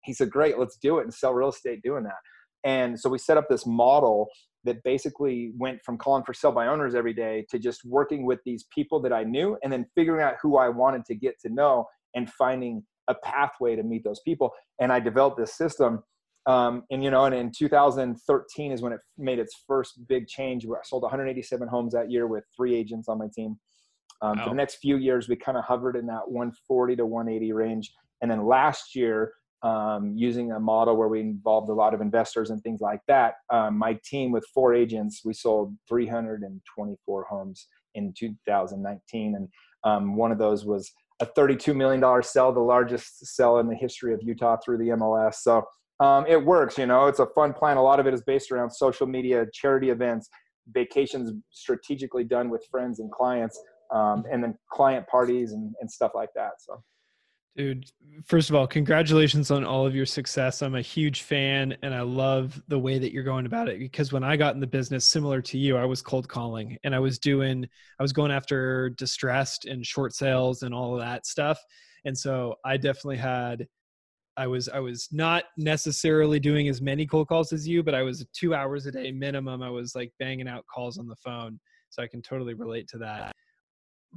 He 0.05 0.13
said, 0.13 0.31
Great, 0.31 0.57
let's 0.59 0.77
do 0.77 0.99
it 0.99 1.05
and 1.05 1.13
sell 1.13 1.35
real 1.35 1.49
estate 1.49 1.83
doing 1.83 2.05
that. 2.05 2.19
And 2.65 2.99
so 2.99 3.11
we 3.11 3.19
set 3.19 3.37
up 3.37 3.49
this 3.49 3.67
model 3.67 4.29
that 4.65 4.83
basically 4.85 5.53
went 5.57 5.81
from 5.85 5.97
calling 5.97 6.25
for 6.25 6.35
sell 6.35 6.53
by 6.53 6.67
owners 6.67 6.95
every 6.95 7.15
day 7.15 7.45
to 7.51 7.59
just 7.59 7.85
working 7.85 8.25
with 8.25 8.41
these 8.45 8.67
people 8.73 9.01
that 9.01 9.13
I 9.13 9.25
knew 9.25 9.57
and 9.63 9.73
then 9.73 9.87
figuring 9.95 10.23
out 10.23 10.35
who 10.43 10.59
I 10.59 10.69
wanted 10.69 11.05
to 11.07 11.15
get 11.15 11.41
to 11.41 11.49
know 11.49 11.87
and 12.15 12.31
finding 12.31 12.85
a 13.09 13.15
pathway 13.15 13.77
to 13.77 13.83
meet 13.83 14.05
those 14.05 14.21
people. 14.21 14.53
And 14.81 14.93
I 14.93 15.01
developed 15.01 15.39
this 15.39 15.57
system. 15.57 16.03
Um, 16.47 16.85
and 16.91 17.03
you 17.05 17.11
know, 17.11 17.25
and 17.25 17.35
in 17.35 17.53
2013 17.57 18.73
is 18.73 18.81
when 18.81 18.93
it 18.93 19.01
made 19.17 19.39
its 19.39 19.55
first 19.67 20.07
big 20.09 20.29
change. 20.29 20.65
Where 20.65 20.79
I 20.79 20.83
sold 20.85 21.03
187 21.03 21.69
homes 21.69 21.93
that 21.93 22.11
year 22.11 22.27
with 22.27 22.45
three 22.57 22.75
agents 22.75 23.09
on 23.09 23.19
my 23.19 23.27
team. 23.35 23.59
Um, 24.23 24.39
wow. 24.39 24.45
For 24.45 24.51
the 24.51 24.57
next 24.57 24.77
few 24.77 24.97
years, 24.97 25.29
we 25.29 25.37
kind 25.37 25.59
of 25.59 25.65
hovered 25.65 25.97
in 25.97 26.07
that 26.07 26.29
140 26.29 26.97
to 26.97 27.07
180 27.07 27.53
range. 27.53 27.93
And 28.21 28.31
then 28.31 28.47
last 28.47 28.95
year, 28.95 29.33
um, 29.63 30.15
using 30.17 30.53
a 30.53 30.61
model 30.61 30.97
where 30.97 31.09
we 31.09 31.21
involved 31.21 31.69
a 31.69 31.75
lot 31.75 31.95
of 31.95 32.01
investors 32.01 32.51
and 32.51 32.63
things 32.63 32.81
like 32.81 33.01
that, 33.09 33.35
um, 33.51 33.77
my 33.77 33.99
team 34.05 34.31
with 34.31 34.47
four 34.55 34.75
agents, 34.75 35.23
we 35.25 35.33
sold 35.33 35.77
324 35.89 37.27
homes 37.29 37.67
in 37.95 38.13
2019. 38.17 39.35
And 39.35 39.49
um, 39.85 40.17
one 40.17 40.33
of 40.33 40.39
those 40.39 40.65
was 40.65 40.93
a 41.21 41.27
$32 41.27 41.75
million 41.75 42.23
sell, 42.23 42.53
the 42.53 42.61
largest 42.61 43.27
sell 43.27 43.59
in 43.59 43.69
the 43.69 43.75
history 43.75 44.15
of 44.15 44.21
Utah 44.23 44.57
through 44.65 44.79
the 44.79 44.89
MLS. 44.91 45.35
So 45.37 45.65
um, 46.01 46.25
it 46.29 46.43
works, 46.43 46.79
you 46.79 46.87
know, 46.87 47.07
it's 47.07 47.19
a 47.19 47.27
fun 47.35 47.53
plan. 47.53 47.77
A 47.77 47.83
lot 47.83 47.99
of 47.99 48.07
it 48.07 48.15
is 48.15 48.23
based 48.23 48.53
around 48.53 48.71
social 48.71 49.07
media, 49.07 49.47
charity 49.53 49.91
events, 49.91 50.29
vacations 50.73 51.33
strategically 51.51 52.25
done 52.25 52.51
with 52.51 52.65
friends 52.71 53.01
and 53.01 53.11
clients, 53.11 53.61
um, 53.93 54.25
and 54.31 54.43
then 54.43 54.57
client 54.71 55.07
parties 55.09 55.53
and, 55.53 55.75
and 55.81 55.91
stuff 55.91 56.13
like 56.15 56.31
that. 56.35 56.53
So. 56.61 56.83
Dude, 57.57 57.91
first 58.25 58.51
of 58.51 58.57
all, 58.57 58.67
congratulations 58.67 59.51
on 59.51 59.65
all 59.65 59.85
of 59.85 59.95
your 59.95 60.07
success. 60.07 60.63
I'm 60.63 60.77
a 60.77 60.81
huge 60.81 61.23
fan 61.23 61.77
and 61.83 61.93
I 61.93 62.03
love 62.03 62.63
the 62.69 62.79
way 62.79 62.99
that 62.99 63.13
you're 63.13 63.25
going 63.25 63.47
about 63.47 63.69
it 63.69 63.81
because 63.81 64.13
when 64.13 64.23
I 64.23 64.37
got 64.37 64.55
in 64.55 64.61
the 64.61 64.67
business, 64.67 65.05
similar 65.05 65.43
to 65.43 65.59
you, 65.59 65.77
I 65.77 65.85
was 65.85 66.01
cold 66.01 66.29
calling 66.29 66.79
and 66.85 66.95
I 66.95 67.01
was 67.01 67.19
doing, 67.19 67.69
I 67.99 68.03
was 68.03 68.13
going 68.13 68.31
after 68.31 68.91
distressed 68.91 69.65
and 69.65 69.85
short 69.85 70.15
sales 70.15 70.63
and 70.63 70.73
all 70.73 70.95
of 70.95 71.01
that 71.01 71.27
stuff. 71.27 71.59
And 72.05 72.17
so 72.17 72.55
I 72.65 72.77
definitely 72.77 73.17
had, 73.17 73.67
I 74.37 74.47
was, 74.47 74.69
I 74.69 74.79
was 74.79 75.09
not 75.11 75.45
necessarily 75.57 76.39
doing 76.39 76.69
as 76.69 76.81
many 76.81 77.07
cold 77.07 77.27
calls 77.27 77.53
as 77.53 77.67
you, 77.67 77.83
but 77.83 77.95
I 77.95 78.03
was 78.03 78.25
two 78.33 78.55
hours 78.55 78.87
a 78.87 78.93
day 78.93 79.11
minimum. 79.11 79.63
I 79.63 79.71
was 79.71 79.97
like 79.97 80.13
banging 80.21 80.47
out 80.47 80.65
calls 80.73 80.97
on 80.97 81.09
the 81.09 81.17
phone. 81.17 81.59
So 81.91 82.03
I 82.03 82.07
can 82.07 82.23
totally 82.23 82.55
relate 82.55 82.87
to 82.89 82.99
that 82.99 83.33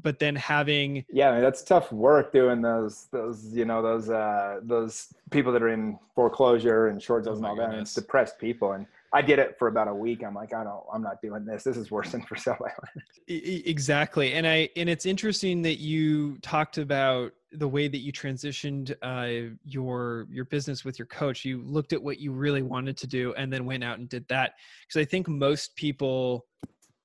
but 0.02 0.20
then 0.20 0.36
having 0.36 1.06
yeah 1.12 1.40
that's 1.40 1.64
tough 1.64 1.92
work 1.92 2.32
doing 2.32 2.62
those 2.62 3.08
those 3.12 3.46
you 3.54 3.66
know 3.66 3.82
those 3.82 4.10
uh 4.10 4.60
those 4.64 5.14
people 5.30 5.52
that 5.52 5.62
are 5.62 5.70
in 5.70 5.98
foreclosure 6.16 6.88
and 6.88 7.02
short 7.02 7.26
sales 7.26 7.38
oh 7.38 7.38
and 7.40 7.46
all 7.46 7.56
that 7.56 7.72
and 7.72 7.82
it's 7.82 7.94
depressed 7.94 8.40
people. 8.40 8.74
And 8.74 8.86
i 9.14 9.22
did 9.22 9.40
it 9.40 9.58
for 9.60 9.68
about 9.68 9.88
a 9.88 9.94
week. 9.94 10.24
I'm 10.24 10.34
like 10.34 10.54
i 10.54 10.64
don't 10.64 10.84
i'm 10.94 11.02
not 11.02 11.22
doing 11.22 11.46
this. 11.46 11.64
This 11.64 11.78
is 11.78 11.92
worse 11.92 12.12
than 12.12 12.22
for 12.22 12.36
sale. 12.36 12.58
Exactly. 13.28 14.34
And 14.34 14.48
i 14.48 14.70
and 14.76 14.90
it's 14.90 15.06
interesting 15.06 15.62
that 15.64 15.80
you 15.80 16.38
talked 16.40 16.78
about 16.78 17.34
the 17.54 17.68
way 17.68 17.90
that 17.90 17.98
you 17.98 18.14
transitioned 18.14 18.96
uh, 19.02 19.54
your 19.66 20.28
your 20.32 20.46
business 20.46 20.86
with 20.86 20.98
your 20.98 21.08
coach. 21.08 21.44
You 21.44 21.62
looked 21.64 21.92
at 21.92 22.02
what 22.02 22.18
you 22.20 22.32
really 22.32 22.62
wanted 22.62 22.96
to 22.98 23.08
do 23.08 23.34
and 23.34 23.52
then 23.52 23.66
went 23.66 23.84
out 23.84 24.00
and 24.00 24.08
did 24.08 24.28
that. 24.30 24.54
Because 24.88 25.02
i 25.02 25.06
think 25.06 25.28
most 25.28 25.76
people 25.76 26.46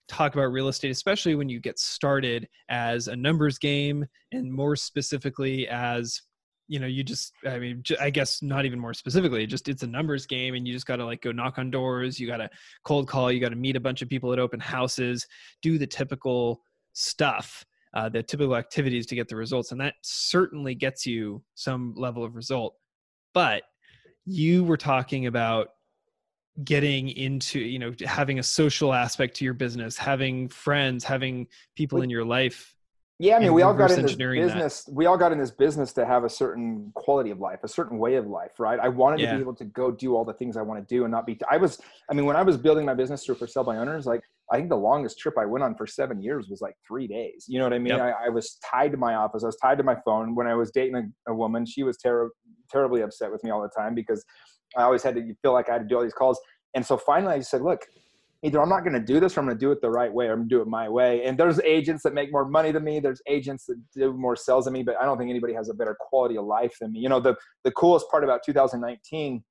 talk 0.08 0.34
about 0.34 0.52
real 0.52 0.68
estate, 0.68 0.90
especially 0.90 1.34
when 1.34 1.48
you 1.48 1.60
get 1.60 1.78
started 1.78 2.48
as 2.68 3.08
a 3.08 3.16
numbers 3.16 3.58
game 3.58 4.06
and 4.32 4.52
more 4.52 4.76
specifically 4.76 5.68
as 5.68 6.22
you 6.68 6.80
know 6.80 6.86
you 6.88 7.04
just 7.04 7.32
i 7.46 7.60
mean 7.60 7.80
i 8.00 8.10
guess 8.10 8.42
not 8.42 8.64
even 8.64 8.76
more 8.76 8.92
specifically 8.92 9.46
just 9.46 9.68
it's 9.68 9.84
a 9.84 9.86
numbers 9.86 10.26
game 10.26 10.52
and 10.54 10.66
you 10.66 10.75
just 10.75 10.84
got 10.84 10.96
to 10.96 11.04
like 11.04 11.22
go 11.22 11.30
knock 11.30 11.58
on 11.58 11.70
doors 11.70 12.18
you 12.18 12.26
got 12.26 12.38
to 12.38 12.50
cold 12.82 13.06
call 13.06 13.30
you 13.30 13.38
got 13.38 13.50
to 13.50 13.54
meet 13.54 13.76
a 13.76 13.80
bunch 13.80 14.02
of 14.02 14.08
people 14.08 14.32
at 14.32 14.40
open 14.40 14.58
houses 14.58 15.28
do 15.62 15.78
the 15.78 15.86
typical 15.86 16.60
stuff 16.92 17.64
uh, 17.96 18.10
the 18.10 18.22
typical 18.22 18.56
activities 18.56 19.06
to 19.06 19.14
get 19.14 19.26
the 19.26 19.34
results 19.34 19.72
and 19.72 19.80
that 19.80 19.94
certainly 20.02 20.75
gets 20.75 21.06
you 21.06 21.42
some 21.54 21.94
level 21.96 22.22
of 22.22 22.36
result. 22.36 22.75
But 23.32 23.62
you 24.26 24.64
were 24.64 24.76
talking 24.76 25.26
about 25.26 25.68
getting 26.64 27.08
into 27.10 27.58
you 27.58 27.78
know 27.78 27.94
having 28.04 28.38
a 28.38 28.42
social 28.42 28.94
aspect 28.94 29.36
to 29.36 29.44
your 29.44 29.54
business 29.54 29.96
having 29.96 30.48
friends 30.48 31.04
having 31.04 31.46
people 31.75 32.00
in 32.00 32.08
your 32.08 32.25
life 32.25 32.75
yeah 33.18 33.36
i 33.36 33.38
mean 33.38 33.52
we 33.52 33.60
all 33.60 33.75
got 33.75 33.90
in 33.90 34.02
this 34.02 34.14
business 34.14 34.84
that. 34.84 34.94
we 34.94 35.04
all 35.04 35.18
got 35.18 35.32
in 35.32 35.38
this 35.38 35.50
business 35.50 35.92
to 35.92 36.06
have 36.06 36.25
a 36.25 36.30
certain 36.30 36.90
quality 36.94 37.30
of 37.30 37.40
life 37.40 37.58
a 37.62 37.68
certain 37.68 37.98
way 37.98 38.14
of 38.14 38.26
life 38.26 38.52
right 38.58 38.78
i 38.80 38.88
wanted 38.88 39.20
yeah. 39.20 39.32
to 39.32 39.36
be 39.36 39.42
able 39.42 39.54
to 39.54 39.66
go 39.66 39.90
do 39.90 40.16
all 40.16 40.25
the 40.25 40.32
things 40.34 40.56
i 40.56 40.62
want 40.62 40.80
to 40.80 40.94
do 40.94 41.04
and 41.04 41.12
not 41.12 41.26
be 41.26 41.38
i 41.50 41.58
was 41.58 41.78
i 42.10 42.14
mean 42.14 42.25
when 42.25 42.36
i 42.36 42.42
was 42.42 42.56
building 42.56 42.86
my 42.86 42.94
business 42.94 43.25
through 43.25 43.34
for 43.34 43.46
sale 43.46 43.64
by 43.64 43.76
owners 43.76 44.06
like 44.06 44.22
i 44.50 44.56
think 44.56 44.70
the 44.70 44.76
longest 44.76 45.18
trip 45.18 45.34
i 45.38 45.44
went 45.44 45.62
on 45.62 45.75
for 45.75 45.86
seven 45.86 46.22
years 46.22 46.48
was 46.48 46.62
like 46.62 46.75
three 46.86 47.06
days 47.06 47.44
you 47.48 47.58
know 47.58 47.64
what 47.64 47.75
i 47.75 47.78
mean 47.78 47.92
yep. 47.92 48.00
I, 48.00 48.26
I, 48.26 48.28
was 48.30 48.58
tied 48.64 48.92
to 48.92 48.98
my 48.98 49.14
office 49.14 49.42
i 49.42 49.46
was 49.46 49.56
tied 49.56 49.76
to 49.78 49.84
my 49.84 49.96
phone 50.06 50.34
when 50.34 50.46
i 50.46 50.54
was 50.54 50.70
dating 50.70 50.96
a, 50.96 51.30
a 51.30 51.34
woman 51.34 51.66
she 51.66 51.82
was 51.82 51.98
ter- 51.98 52.30
terribly 52.70 53.02
upset 53.02 53.30
with 53.30 53.42
me 53.44 53.50
all 53.50 53.62
the 53.62 53.68
time 53.68 53.94
because 53.94 54.25
I 54.76 54.82
always 54.82 55.02
had 55.02 55.14
to 55.16 55.35
feel 55.42 55.52
like 55.52 55.68
I 55.68 55.75
had 55.75 55.82
to 55.82 55.88
do 55.88 55.96
all 55.96 56.02
these 56.02 56.14
calls. 56.14 56.40
And 56.75 56.85
so 56.85 56.96
finally 56.96 57.35
I 57.35 57.40
said, 57.40 57.62
look, 57.62 57.80
either 58.42 58.61
I'm 58.61 58.68
not 58.68 58.80
going 58.80 58.92
to 58.92 59.00
do 59.00 59.18
this 59.18 59.37
or 59.37 59.40
I'm 59.40 59.46
going 59.46 59.56
to 59.56 59.61
do 59.61 59.73
it 59.73 59.80
the 59.80 59.90
right 59.90 60.12
way 60.12 60.26
or 60.26 60.32
I'm 60.32 60.40
going 60.40 60.49
to 60.49 60.54
do 60.56 60.61
it 60.61 60.68
my 60.68 60.88
way. 60.88 61.25
And 61.25 61.38
there's 61.38 61.61
agents 61.61 62.02
that 62.02 62.14
make 62.14 62.30
more 62.30 62.44
money 62.44 62.70
than 62.70 62.85
me. 62.85 63.00
There's 63.00 63.23
agents 63.26 63.66
that 63.66 63.80
do 63.94 64.12
more 64.12 64.37
sales 64.37 64.66
than 64.66 64.75
me, 64.75 64.82
but 64.82 64.96
I 65.00 65.04
don't 65.04 65.18
think 65.18 65.30
anybody 65.30 65.54
has 65.54 65.68
a 65.68 65.75
better 65.75 65.96
quality 65.99 66.37
of 66.37 66.44
life 66.44 66.76
than 66.80 66.92
me. 66.92 67.00
You 67.00 67.08
know, 67.08 67.20
the, 67.20 67.35
the 67.64 67.73
coolest 67.73 68.11
part 68.11 68.25
about 68.25 68.40
2019 68.44 69.42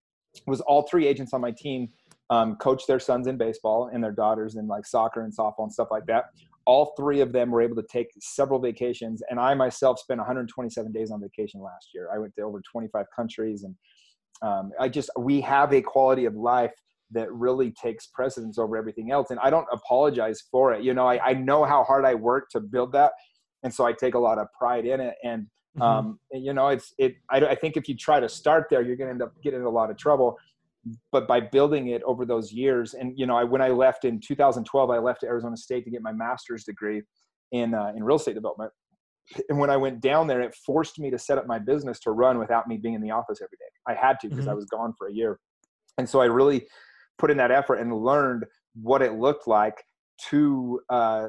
was 0.48 0.62
all 0.62 0.84
three 0.84 1.08
agents 1.08 1.34
on 1.34 1.42
my 1.42 1.52
team 1.52 1.90
um, 2.30 2.56
coach 2.56 2.88
their 2.88 3.00
sons 3.00 3.28
in 3.28 3.38
baseball 3.38 3.90
and 3.94 4.04
their 4.04 4.12
daughters 4.12 4.56
in 4.56 4.68
like 4.68 4.86
soccer 4.86 5.22
and 5.22 5.36
softball 5.36 5.64
and 5.64 5.74
stuff 5.74 5.90
like 5.92 6.06
that. 6.08 6.26
All 6.66 6.94
three 6.98 7.22
of 7.22 7.32
them 7.32 7.52
were 7.52 7.62
able 7.62 7.76
to 7.76 7.88
take 7.90 8.08
several 8.20 8.60
vacations. 8.60 9.22
And 9.30 9.40
I 9.40 9.54
myself 9.54 10.00
spent 10.00 10.20
127 10.20 10.92
days 10.92 11.12
on 11.12 11.22
vacation 11.22 11.62
last 11.62 11.90
year. 11.94 12.10
I 12.14 12.18
went 12.18 12.34
to 12.36 12.42
over 12.42 12.62
25 12.72 13.06
countries 13.16 13.64
and 13.64 13.76
um, 14.42 14.72
I 14.80 14.90
just, 14.90 15.10
we 15.18 15.42
have 15.42 15.74
a 15.74 15.82
quality 15.82 16.26
of 16.26 16.36
life 16.36 16.74
that 17.12 17.32
really 17.32 17.72
takes 17.72 18.08
precedence 18.08 18.58
over 18.58 18.76
everything 18.76 19.12
else. 19.12 19.30
And 19.30 19.40
I 19.40 19.50
don't 19.50 19.68
apologize 19.72 20.44
for 20.52 20.74
it. 20.74 20.84
You 20.84 20.94
know, 20.94 21.08
I, 21.08 21.24
I 21.24 21.34
know 21.34 21.64
how 21.64 21.84
hard 21.84 22.06
I 22.06 22.16
work 22.16 22.50
to 22.52 22.60
build 22.60 22.92
that. 22.94 23.12
And 23.64 23.74
so 23.74 23.86
I 23.86 23.94
take 23.94 24.16
a 24.16 24.20
lot 24.20 24.38
of 24.38 24.48
pride 24.58 24.86
in 24.86 25.00
it. 25.00 25.16
And, 25.24 25.44
mm-hmm. 25.78 25.82
um, 25.82 26.20
you 26.32 26.54
know, 26.54 26.70
it's, 26.70 26.94
it, 26.98 27.16
I, 27.30 27.38
I 27.38 27.56
think 27.56 27.78
if 27.78 27.88
you 27.88 27.96
try 27.96 28.20
to 28.20 28.28
start 28.28 28.68
there, 28.70 28.82
you're 28.82 28.96
going 28.96 29.08
to 29.08 29.14
end 29.14 29.22
up 29.22 29.34
getting 29.42 29.60
in 29.62 29.66
a 29.66 29.70
lot 29.70 29.90
of 29.90 29.98
trouble. 29.98 30.38
But 31.12 31.28
by 31.28 31.40
building 31.40 31.88
it 31.88 32.04
over 32.04 32.26
those 32.26 32.52
years, 32.52 32.94
and 32.94 33.18
you 33.18 33.26
know, 33.26 33.36
I, 33.36 33.44
when 33.44 33.62
I 33.62 33.70
left 33.70 34.06
in 34.06 34.20
2012, 34.20 34.90
I 34.90 34.98
left 35.00 35.24
Arizona 35.24 35.58
State 35.58 35.84
to 35.86 35.90
get 35.90 36.02
my 36.02 36.12
master's 36.12 36.64
degree 36.64 37.02
in 37.52 37.74
uh, 37.74 37.92
in 37.96 38.04
real 38.04 38.18
estate 38.18 38.36
development. 38.36 38.72
And 39.50 39.58
when 39.58 39.72
I 39.72 39.78
went 39.78 40.02
down 40.02 40.28
there, 40.28 40.42
it 40.42 40.54
forced 40.66 41.00
me 41.00 41.10
to 41.10 41.18
set 41.18 41.40
up 41.40 41.48
my 41.48 41.58
business 41.58 42.00
to 42.02 42.12
run 42.12 42.38
without 42.38 42.68
me 42.68 42.78
being 42.78 42.94
in 42.94 43.02
the 43.02 43.10
office 43.10 43.40
every 43.42 43.58
day. 43.58 43.66
I 43.88 43.96
had 43.96 44.20
to 44.20 44.30
because 44.30 44.46
mm-hmm. 44.46 44.52
I 44.52 44.56
was 44.56 44.66
gone 44.66 44.94
for 44.98 45.08
a 45.08 45.14
year, 45.14 45.40
and 45.98 46.08
so 46.08 46.22
I 46.22 46.26
really 46.26 46.68
put 47.18 47.32
in 47.32 47.38
that 47.38 47.52
effort 47.52 47.76
and 47.76 47.96
learned 47.96 48.46
what 48.80 49.02
it 49.02 49.14
looked 49.14 49.48
like 49.48 49.84
to 50.30 50.80
uh, 50.90 51.28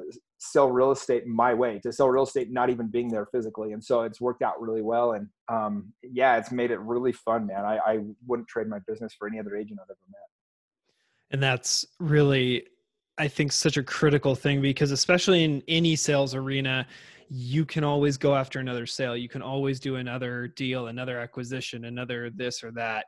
sell 0.52 0.70
real 0.70 0.90
estate 0.90 1.26
my 1.26 1.54
way, 1.54 1.78
to 1.80 1.92
sell 1.92 2.08
real 2.08 2.24
estate 2.24 2.50
not 2.50 2.70
even 2.70 2.88
being 2.88 3.08
there 3.08 3.26
physically. 3.26 3.72
And 3.72 3.82
so 3.82 4.02
it's 4.02 4.20
worked 4.20 4.42
out 4.42 4.60
really 4.60 4.82
well. 4.82 5.12
And 5.12 5.28
um, 5.48 5.92
yeah, 6.02 6.36
it's 6.36 6.50
made 6.50 6.70
it 6.70 6.80
really 6.80 7.12
fun, 7.12 7.46
man. 7.46 7.64
I, 7.64 7.78
I 7.78 7.98
wouldn't 8.26 8.48
trade 8.48 8.68
my 8.68 8.78
business 8.86 9.14
for 9.18 9.28
any 9.28 9.38
other 9.38 9.56
agent 9.56 9.80
I've 9.80 9.90
ever 9.90 9.98
met. 10.08 10.20
And 11.32 11.42
that's 11.42 11.84
really, 11.98 12.64
I 13.18 13.28
think, 13.28 13.52
such 13.52 13.76
a 13.76 13.82
critical 13.82 14.34
thing 14.34 14.60
because, 14.60 14.90
especially 14.90 15.44
in 15.44 15.62
any 15.68 15.96
sales 15.96 16.34
arena, 16.34 16.86
you 17.28 17.64
can 17.64 17.82
always 17.82 18.16
go 18.16 18.36
after 18.36 18.60
another 18.60 18.86
sale. 18.86 19.16
You 19.16 19.28
can 19.28 19.42
always 19.42 19.80
do 19.80 19.96
another 19.96 20.48
deal, 20.48 20.86
another 20.86 21.18
acquisition, 21.18 21.86
another 21.86 22.30
this 22.30 22.62
or 22.62 22.70
that. 22.72 23.06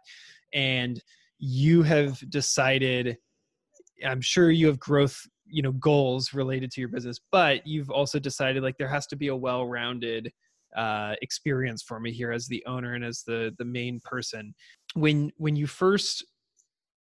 And 0.53 1.01
you 1.39 1.83
have 1.83 2.19
decided 2.31 3.17
i'm 4.05 4.21
sure 4.21 4.51
you 4.51 4.67
have 4.67 4.79
growth 4.79 5.27
you 5.51 5.63
know 5.63 5.73
goals 5.73 6.33
related 6.35 6.71
to 6.71 6.81
your 6.81 6.89
business 6.89 7.19
but 7.33 7.67
you've 7.67 7.91
also 7.91 8.19
decided 8.19 8.63
like 8.63 8.77
there 8.79 8.89
has 8.89 9.07
to 9.07 9.17
be 9.17 9.29
a 9.29 9.37
well-rounded 9.37 10.31
uh, 10.77 11.15
experience 11.23 11.83
for 11.83 12.01
me 12.01 12.13
here 12.13 12.33
as 12.33 12.47
the 12.47 12.65
owner 12.67 12.95
and 12.95 13.05
as 13.05 13.23
the 13.23 13.55
the 13.59 13.65
main 13.65 14.01
person. 14.05 14.55
When 14.95 15.31
when 15.37 15.57
you 15.57 15.67
first 15.67 16.25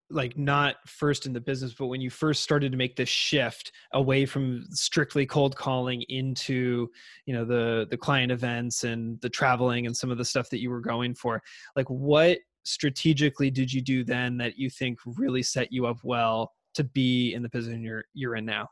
like 0.09 0.37
not 0.37 0.75
first 0.85 1.25
in 1.25 1.33
the 1.33 1.41
business 1.41 1.73
but 1.73 1.87
when 1.87 2.01
you 2.01 2.09
first 2.09 2.43
started 2.43 2.71
to 2.71 2.77
make 2.77 2.95
this 2.95 3.09
shift 3.09 3.71
away 3.93 4.25
from 4.25 4.63
strictly 4.69 5.25
cold 5.25 5.55
calling 5.55 6.03
into 6.09 6.87
you 7.25 7.33
know 7.33 7.45
the 7.45 7.87
the 7.89 7.97
client 7.97 8.31
events 8.31 8.83
and 8.83 9.19
the 9.21 9.29
traveling 9.29 9.87
and 9.87 9.95
some 9.95 10.11
of 10.11 10.17
the 10.17 10.25
stuff 10.25 10.49
that 10.49 10.59
you 10.59 10.69
were 10.69 10.81
going 10.81 11.15
for 11.15 11.41
like 11.75 11.89
what 11.89 12.37
strategically 12.63 13.49
did 13.49 13.71
you 13.71 13.81
do 13.81 14.03
then 14.03 14.37
that 14.37 14.57
you 14.57 14.69
think 14.69 14.99
really 15.05 15.41
set 15.41 15.71
you 15.71 15.87
up 15.87 15.97
well 16.03 16.51
to 16.75 16.83
be 16.83 17.33
in 17.33 17.43
the 17.43 17.49
position 17.49 17.83
you're 17.83 18.05
you're 18.13 18.35
in 18.35 18.45
now? 18.45 18.69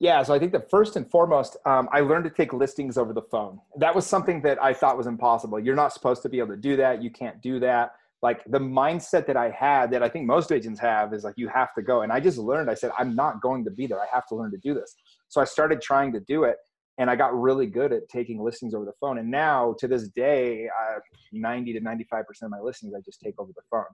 Yeah, 0.00 0.22
so 0.22 0.32
I 0.32 0.38
think 0.38 0.52
that 0.52 0.70
first 0.70 0.94
and 0.94 1.10
foremost, 1.10 1.56
um, 1.66 1.88
I 1.90 2.00
learned 2.00 2.24
to 2.24 2.30
take 2.30 2.52
listings 2.52 2.96
over 2.96 3.12
the 3.12 3.22
phone. 3.22 3.58
That 3.76 3.94
was 3.94 4.06
something 4.06 4.40
that 4.42 4.62
I 4.62 4.72
thought 4.72 4.96
was 4.96 5.08
impossible. 5.08 5.58
You're 5.58 5.74
not 5.74 5.92
supposed 5.92 6.22
to 6.22 6.28
be 6.28 6.38
able 6.38 6.50
to 6.50 6.56
do 6.56 6.76
that. 6.76 7.02
You 7.02 7.10
can't 7.10 7.40
do 7.42 7.58
that. 7.60 7.94
Like 8.22 8.44
the 8.44 8.60
mindset 8.60 9.26
that 9.26 9.36
I 9.36 9.50
had, 9.50 9.90
that 9.90 10.02
I 10.04 10.08
think 10.08 10.26
most 10.26 10.52
agents 10.52 10.78
have, 10.80 11.12
is 11.14 11.24
like 11.24 11.34
you 11.36 11.48
have 11.48 11.74
to 11.74 11.82
go. 11.82 12.02
And 12.02 12.12
I 12.12 12.20
just 12.20 12.38
learned. 12.38 12.70
I 12.70 12.74
said, 12.74 12.92
I'm 12.96 13.16
not 13.16 13.40
going 13.40 13.64
to 13.64 13.70
be 13.72 13.88
there. 13.88 14.00
I 14.00 14.06
have 14.12 14.26
to 14.28 14.36
learn 14.36 14.52
to 14.52 14.56
do 14.58 14.72
this. 14.72 14.94
So 15.28 15.40
I 15.40 15.44
started 15.44 15.80
trying 15.80 16.12
to 16.12 16.20
do 16.20 16.44
it 16.44 16.56
and 16.98 17.08
I 17.08 17.16
got 17.16 17.38
really 17.38 17.66
good 17.66 17.92
at 17.92 18.08
taking 18.08 18.42
listings 18.42 18.74
over 18.74 18.84
the 18.84 18.92
phone. 19.00 19.18
And 19.18 19.30
now 19.30 19.74
to 19.78 19.86
this 19.86 20.08
day, 20.08 20.68
uh, 20.68 20.98
90 21.32 21.72
to 21.74 21.80
95% 21.80 22.22
of 22.42 22.50
my 22.50 22.60
listings 22.60 22.92
I 22.94 23.00
just 23.00 23.20
take 23.20 23.34
over 23.38 23.52
the 23.54 23.62
phone. 23.70 23.84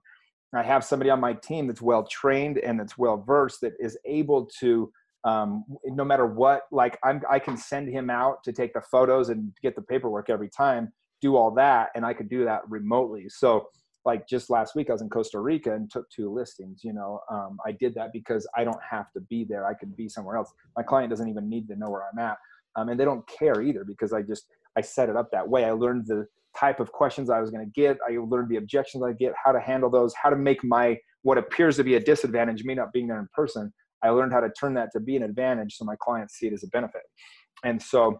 I 0.58 0.62
have 0.62 0.84
somebody 0.84 1.11
on 1.11 1.20
my 1.20 1.32
team 1.32 1.66
that's 1.66 1.82
well 1.82 2.04
trained 2.06 2.58
and 2.58 2.78
that's 2.78 2.99
well 2.99 3.16
versed 3.16 3.61
that 3.62 3.73
is 3.78 3.99
able 4.04 4.46
to, 4.61 4.92
um, 5.25 5.64
no 5.84 6.04
matter 6.04 6.26
what, 6.26 6.62
like 6.70 6.99
I'm, 7.02 7.23
I 7.30 7.38
can 7.38 7.56
send 7.56 7.88
him 7.88 8.11
out 8.11 8.42
to 8.44 8.52
take 8.52 8.75
the 8.75 8.82
photos 8.82 9.30
and 9.30 9.52
get 9.62 9.75
the 9.75 9.82
paperwork 9.82 10.30
every 10.30 10.50
time, 10.50 10.92
do 11.20 11.37
all 11.37 11.50
that, 11.52 11.90
and 11.94 12.04
I 12.04 12.12
could 12.12 12.28
do 12.28 12.44
that 12.44 12.62
remotely. 12.68 13.28
So, 13.28 13.68
like 14.04 14.28
just 14.28 14.50
last 14.50 14.76
week, 14.76 14.90
I 14.90 14.92
was 14.92 15.00
in 15.00 15.08
Costa 15.08 15.40
Rica 15.40 15.75
and 15.75 15.90
took 15.90 16.11
two 16.11 16.30
listings. 16.30 16.84
You 16.84 16.92
know, 16.92 17.20
um, 17.30 17.56
I 17.64 17.73
did 17.73 17.94
that 17.94 18.12
because 18.12 18.46
I 18.54 18.62
don't 18.62 18.82
have 18.88 19.11
to 19.14 19.20
be 19.20 19.44
there. 19.44 19.66
I 19.66 19.73
could 19.73 19.96
be 19.96 20.11
somewhere 20.11 20.37
else. 20.37 20.52
My 20.76 20.82
client 20.82 21.08
doesn't 21.08 21.26
even 21.26 21.49
need 21.49 21.68
to 21.68 21.76
know 21.76 21.88
where 21.88 22.02
I'm 22.12 22.18
at 22.18 22.37
um, 22.76 22.88
and 22.88 22.99
they 22.99 23.04
don't 23.04 23.26
care 23.26 23.62
either 23.62 23.84
because 23.84 24.12
I 24.12 24.23
just 24.23 24.46
I 24.76 24.80
set 24.80 25.08
it 25.08 25.16
up 25.16 25.30
that 25.32 25.49
way. 25.49 25.64
I 25.64 25.73
learned 25.73 26.06
the 26.06 26.26
type 26.58 26.80
of 26.80 26.92
questions 26.92 27.30
I 27.30 27.40
was 27.40 27.50
going 27.50 27.64
to 27.64 27.70
get. 27.80 27.99
I 28.08 28.16
learned 28.18 28.49
the 28.49 28.56
objections 28.56 29.02
I 29.02 29.12
get, 29.12 29.32
how 29.42 29.52
to 29.52 29.61
handle 29.61 29.90
those, 29.90 30.14
how 30.14 30.30
to 30.30 30.37
make 30.37 30.62
my 30.64 30.99
what 31.23 31.38
appears 31.38 31.76
to 31.76 31.84
be 31.84 31.94
a 31.94 32.00
disadvantage, 32.00 32.64
me 32.64 32.75
not 32.75 32.92
being 32.92 33.08
there 33.08 33.18
in 33.18 33.28
person. 33.32 33.73
I 34.02 34.11
learned 34.11 34.32
how 34.32 34.40
to 34.40 34.50
turn 34.50 34.75
that 34.75 34.90
to 34.92 35.00
be 35.00 35.16
an 35.16 35.23
advantage 35.23 35.76
so 35.76 35.84
my 35.84 35.96
clients 35.99 36.34
see 36.34 36.46
it 36.46 36.52
as 36.52 36.62
a 36.62 36.68
benefit. 36.68 37.02
And 37.64 37.80
so 37.80 38.18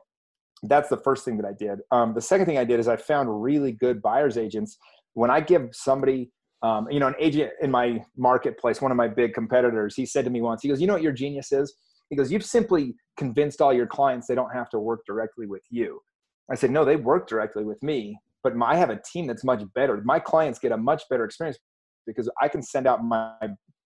that's 0.63 0.89
the 0.89 0.97
first 0.97 1.25
thing 1.25 1.37
that 1.37 1.47
I 1.47 1.53
did. 1.53 1.81
Um, 1.91 2.15
the 2.15 2.23
second 2.23 2.47
thing 2.47 2.59
I 2.59 2.65
did 2.65 2.81
is 2.81 2.89
I 2.89 2.97
found 2.97 3.43
really 3.43 3.73
good 3.73 4.01
buyer's 4.01 4.39
agents. 4.39 4.79
When 5.13 5.31
I 5.31 5.41
give 5.41 5.69
somebody, 5.73 6.31
um, 6.63 6.91
you 6.91 6.99
know, 6.99 7.09
an 7.09 7.15
agent 7.19 7.53
in 7.61 7.71
my 7.71 8.03
marketplace, 8.17 8.81
one 8.81 8.91
of 8.91 8.97
my 8.97 9.09
big 9.09 9.35
competitors, 9.35 9.95
he 9.95 10.07
said 10.07 10.25
to 10.25 10.31
me 10.31 10.41
once, 10.41 10.63
he 10.63 10.69
goes, 10.69 10.81
"You 10.81 10.87
know 10.87 10.95
what 10.95 11.03
your 11.03 11.13
genius 11.13 11.53
is?" 11.53 11.77
He 12.09 12.17
goes, 12.17 12.33
"You've 12.33 12.45
simply 12.45 12.95
convinced 13.19 13.61
all 13.61 13.73
your 13.73 13.87
clients 13.87 14.27
they 14.27 14.35
don't 14.35 14.53
have 14.55 14.71
to 14.71 14.79
work 14.79 15.01
directly 15.07 15.47
with 15.47 15.63
you." 15.69 16.01
I 16.51 16.55
said, 16.55 16.71
"No, 16.71 16.85
they 16.85 16.97
work 16.97 17.29
directly 17.29 17.65
with 17.65 17.83
me, 17.83 18.19
but 18.45 18.53
I 18.63 18.77
have 18.77 18.91
a 18.91 19.01
team 19.13 19.27
that's 19.27 19.43
much 19.43 19.63
better. 19.75 20.01
My 20.05 20.21
clients 20.21 20.61
get 20.61 20.71
a 20.71 20.77
much 20.77 21.03
better 21.11 21.25
experience 21.25 21.59
because 22.07 22.31
I 22.41 22.49
can 22.49 22.63
send 22.63 22.87
out 22.87 23.03
my 23.03 23.33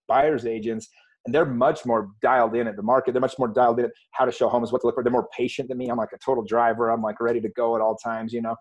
buyer's 0.09 0.45
agents 0.45 0.89
and 1.25 1.35
they're 1.35 1.47
much 1.47 1.85
more 1.87 2.11
dialed 2.23 2.57
in 2.57 2.67
at 2.67 2.77
the 2.77 2.83
market. 2.83 3.13
They're 3.13 3.21
much 3.21 3.39
more 3.39 3.49
dialed 3.49 3.79
in 3.79 3.87
at 3.87 3.91
how 4.13 4.25
to 4.25 4.33
show 4.33 4.49
homes, 4.49 4.73
what 4.73 4.81
to 4.81 4.87
look 4.87 4.95
for. 4.95 5.05
They're 5.05 5.13
more 5.13 5.29
patient 5.37 5.69
than 5.69 5.79
me. 5.79 5.89
I'm 5.89 5.97
like 5.97 6.13
a 6.15 6.19
total 6.25 6.45
driver. 6.45 6.91
I'm 6.91 7.03
like 7.03 7.21
ready 7.21 7.41
to 7.41 7.49
go 7.51 7.77
at 7.77 7.83
all 7.83 7.97
times, 7.97 8.33
you 8.33 8.43
know. 8.43 8.57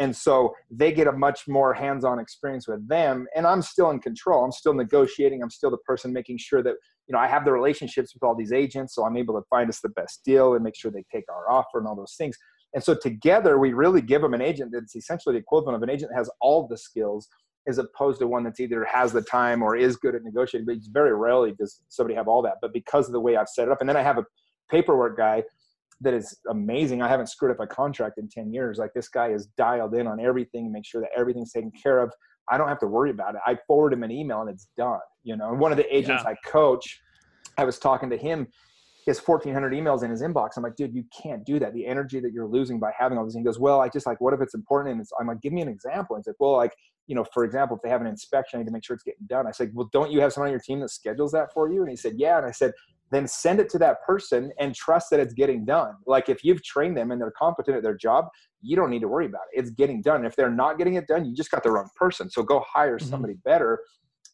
And 0.00 0.14
so 0.14 0.54
they 0.70 0.92
get 0.92 1.06
a 1.08 1.12
much 1.12 1.48
more 1.48 1.74
hands-on 1.74 2.18
experience 2.20 2.68
with 2.68 2.86
them. 2.88 3.26
And 3.34 3.46
I'm 3.46 3.62
still 3.62 3.90
in 3.90 4.00
control. 4.00 4.44
I'm 4.44 4.52
still 4.52 4.74
negotiating. 4.74 5.42
I'm 5.42 5.50
still 5.50 5.70
the 5.70 5.78
person 5.78 6.12
making 6.12 6.38
sure 6.38 6.62
that, 6.62 6.74
you 7.08 7.12
know, 7.12 7.18
I 7.18 7.26
have 7.26 7.44
the 7.44 7.52
relationships 7.52 8.14
with 8.14 8.22
all 8.22 8.36
these 8.36 8.52
agents. 8.52 8.94
So 8.94 9.04
I'm 9.04 9.16
able 9.16 9.34
to 9.34 9.42
find 9.50 9.68
us 9.68 9.80
the 9.80 9.88
best 9.90 10.20
deal 10.24 10.54
and 10.54 10.62
make 10.62 10.76
sure 10.76 10.90
they 10.90 11.04
take 11.12 11.24
our 11.28 11.50
offer 11.50 11.78
and 11.78 11.88
all 11.88 11.96
those 11.96 12.14
things. 12.16 12.36
And 12.74 12.82
so 12.84 12.94
together 12.94 13.58
we 13.58 13.72
really 13.72 14.00
give 14.00 14.22
them 14.22 14.34
an 14.34 14.42
agent 14.42 14.70
that's 14.72 14.94
essentially 14.94 15.34
the 15.34 15.40
equivalent 15.40 15.76
of 15.76 15.82
an 15.82 15.90
agent 15.90 16.10
that 16.10 16.18
has 16.18 16.30
all 16.40 16.68
the 16.68 16.76
skills 16.76 17.28
as 17.66 17.78
opposed 17.78 18.18
to 18.20 18.26
one 18.26 18.44
that's 18.44 18.60
either 18.60 18.84
has 18.84 19.12
the 19.12 19.22
time 19.22 19.62
or 19.62 19.76
is 19.76 19.96
good 19.96 20.14
at 20.14 20.22
negotiating. 20.24 20.66
But 20.66 20.76
very 20.92 21.14
rarely 21.14 21.52
does 21.52 21.80
somebody 21.88 22.14
have 22.14 22.28
all 22.28 22.42
that. 22.42 22.54
But 22.62 22.72
because 22.72 23.06
of 23.06 23.12
the 23.12 23.20
way 23.20 23.36
I've 23.36 23.48
set 23.48 23.68
it 23.68 23.70
up, 23.70 23.80
and 23.80 23.88
then 23.88 23.96
I 23.96 24.02
have 24.02 24.18
a 24.18 24.24
paperwork 24.70 25.16
guy 25.16 25.42
that 26.00 26.14
is 26.14 26.38
amazing. 26.48 27.02
I 27.02 27.08
haven't 27.08 27.26
screwed 27.28 27.50
up 27.50 27.60
a 27.60 27.66
contract 27.66 28.18
in 28.18 28.28
10 28.28 28.52
years. 28.52 28.78
Like 28.78 28.92
this 28.94 29.08
guy 29.08 29.28
is 29.28 29.46
dialed 29.58 29.94
in 29.94 30.06
on 30.06 30.20
everything, 30.20 30.70
make 30.72 30.86
sure 30.86 31.00
that 31.00 31.10
everything's 31.16 31.52
taken 31.52 31.72
care 31.82 32.00
of. 32.00 32.12
I 32.50 32.56
don't 32.56 32.68
have 32.68 32.78
to 32.80 32.86
worry 32.86 33.10
about 33.10 33.34
it. 33.34 33.40
I 33.44 33.58
forward 33.66 33.92
him 33.92 34.02
an 34.02 34.10
email 34.10 34.40
and 34.40 34.48
it's 34.48 34.68
done. 34.76 35.00
You 35.24 35.36
know, 35.36 35.50
and 35.50 35.58
one 35.58 35.72
of 35.72 35.76
the 35.76 35.94
agents 35.94 36.22
yeah. 36.24 36.30
I 36.30 36.48
coach, 36.48 37.00
I 37.58 37.64
was 37.64 37.78
talking 37.78 38.08
to 38.10 38.16
him. 38.16 38.46
He 39.08 39.10
has 39.10 39.26
1,400 39.26 39.72
emails 39.72 40.02
in 40.02 40.10
his 40.10 40.20
inbox. 40.20 40.58
I'm 40.58 40.62
like, 40.62 40.76
dude, 40.76 40.94
you 40.94 41.02
can't 41.22 41.42
do 41.46 41.58
that. 41.60 41.72
The 41.72 41.86
energy 41.86 42.20
that 42.20 42.30
you're 42.30 42.46
losing 42.46 42.78
by 42.78 42.90
having 42.94 43.16
all 43.16 43.24
this. 43.24 43.34
And 43.34 43.40
he 43.40 43.44
goes, 43.46 43.58
well, 43.58 43.80
I 43.80 43.88
just 43.88 44.06
like, 44.06 44.20
what 44.20 44.34
if 44.34 44.42
it's 44.42 44.52
important? 44.52 44.92
And 44.92 45.00
it's, 45.00 45.10
I'm 45.18 45.28
like, 45.28 45.40
give 45.40 45.54
me 45.54 45.62
an 45.62 45.68
example. 45.68 46.14
And 46.14 46.22
he's 46.22 46.26
like, 46.26 46.36
well, 46.38 46.58
like, 46.58 46.74
you 47.06 47.14
know, 47.14 47.24
for 47.32 47.42
example, 47.46 47.74
if 47.74 47.82
they 47.82 47.88
have 47.88 48.02
an 48.02 48.06
inspection, 48.06 48.58
I 48.58 48.60
need 48.60 48.66
to 48.66 48.70
make 48.70 48.84
sure 48.84 48.92
it's 48.92 49.04
getting 49.04 49.26
done. 49.26 49.46
I 49.46 49.50
said, 49.50 49.70
well, 49.72 49.88
don't 49.94 50.10
you 50.10 50.20
have 50.20 50.34
someone 50.34 50.48
on 50.48 50.52
your 50.52 50.60
team 50.60 50.80
that 50.80 50.90
schedules 50.90 51.32
that 51.32 51.54
for 51.54 51.72
you? 51.72 51.80
And 51.80 51.88
he 51.88 51.96
said, 51.96 52.16
yeah. 52.18 52.36
And 52.36 52.44
I 52.44 52.50
said, 52.50 52.74
then 53.10 53.26
send 53.26 53.60
it 53.60 53.70
to 53.70 53.78
that 53.78 54.02
person 54.04 54.52
and 54.60 54.74
trust 54.74 55.08
that 55.08 55.20
it's 55.20 55.32
getting 55.32 55.64
done. 55.64 55.94
Like 56.06 56.28
if 56.28 56.44
you've 56.44 56.62
trained 56.62 56.94
them 56.94 57.10
and 57.10 57.18
they're 57.18 57.30
competent 57.30 57.78
at 57.78 57.82
their 57.82 57.96
job, 57.96 58.26
you 58.60 58.76
don't 58.76 58.90
need 58.90 59.00
to 59.00 59.08
worry 59.08 59.24
about 59.24 59.40
it. 59.54 59.58
It's 59.58 59.70
getting 59.70 60.02
done. 60.02 60.26
If 60.26 60.36
they're 60.36 60.50
not 60.50 60.76
getting 60.76 60.96
it 60.96 61.06
done, 61.06 61.24
you 61.24 61.34
just 61.34 61.50
got 61.50 61.62
the 61.62 61.70
wrong 61.70 61.88
person. 61.96 62.28
So 62.28 62.42
go 62.42 62.62
hire 62.70 62.98
mm-hmm. 62.98 63.08
somebody 63.08 63.38
better 63.42 63.80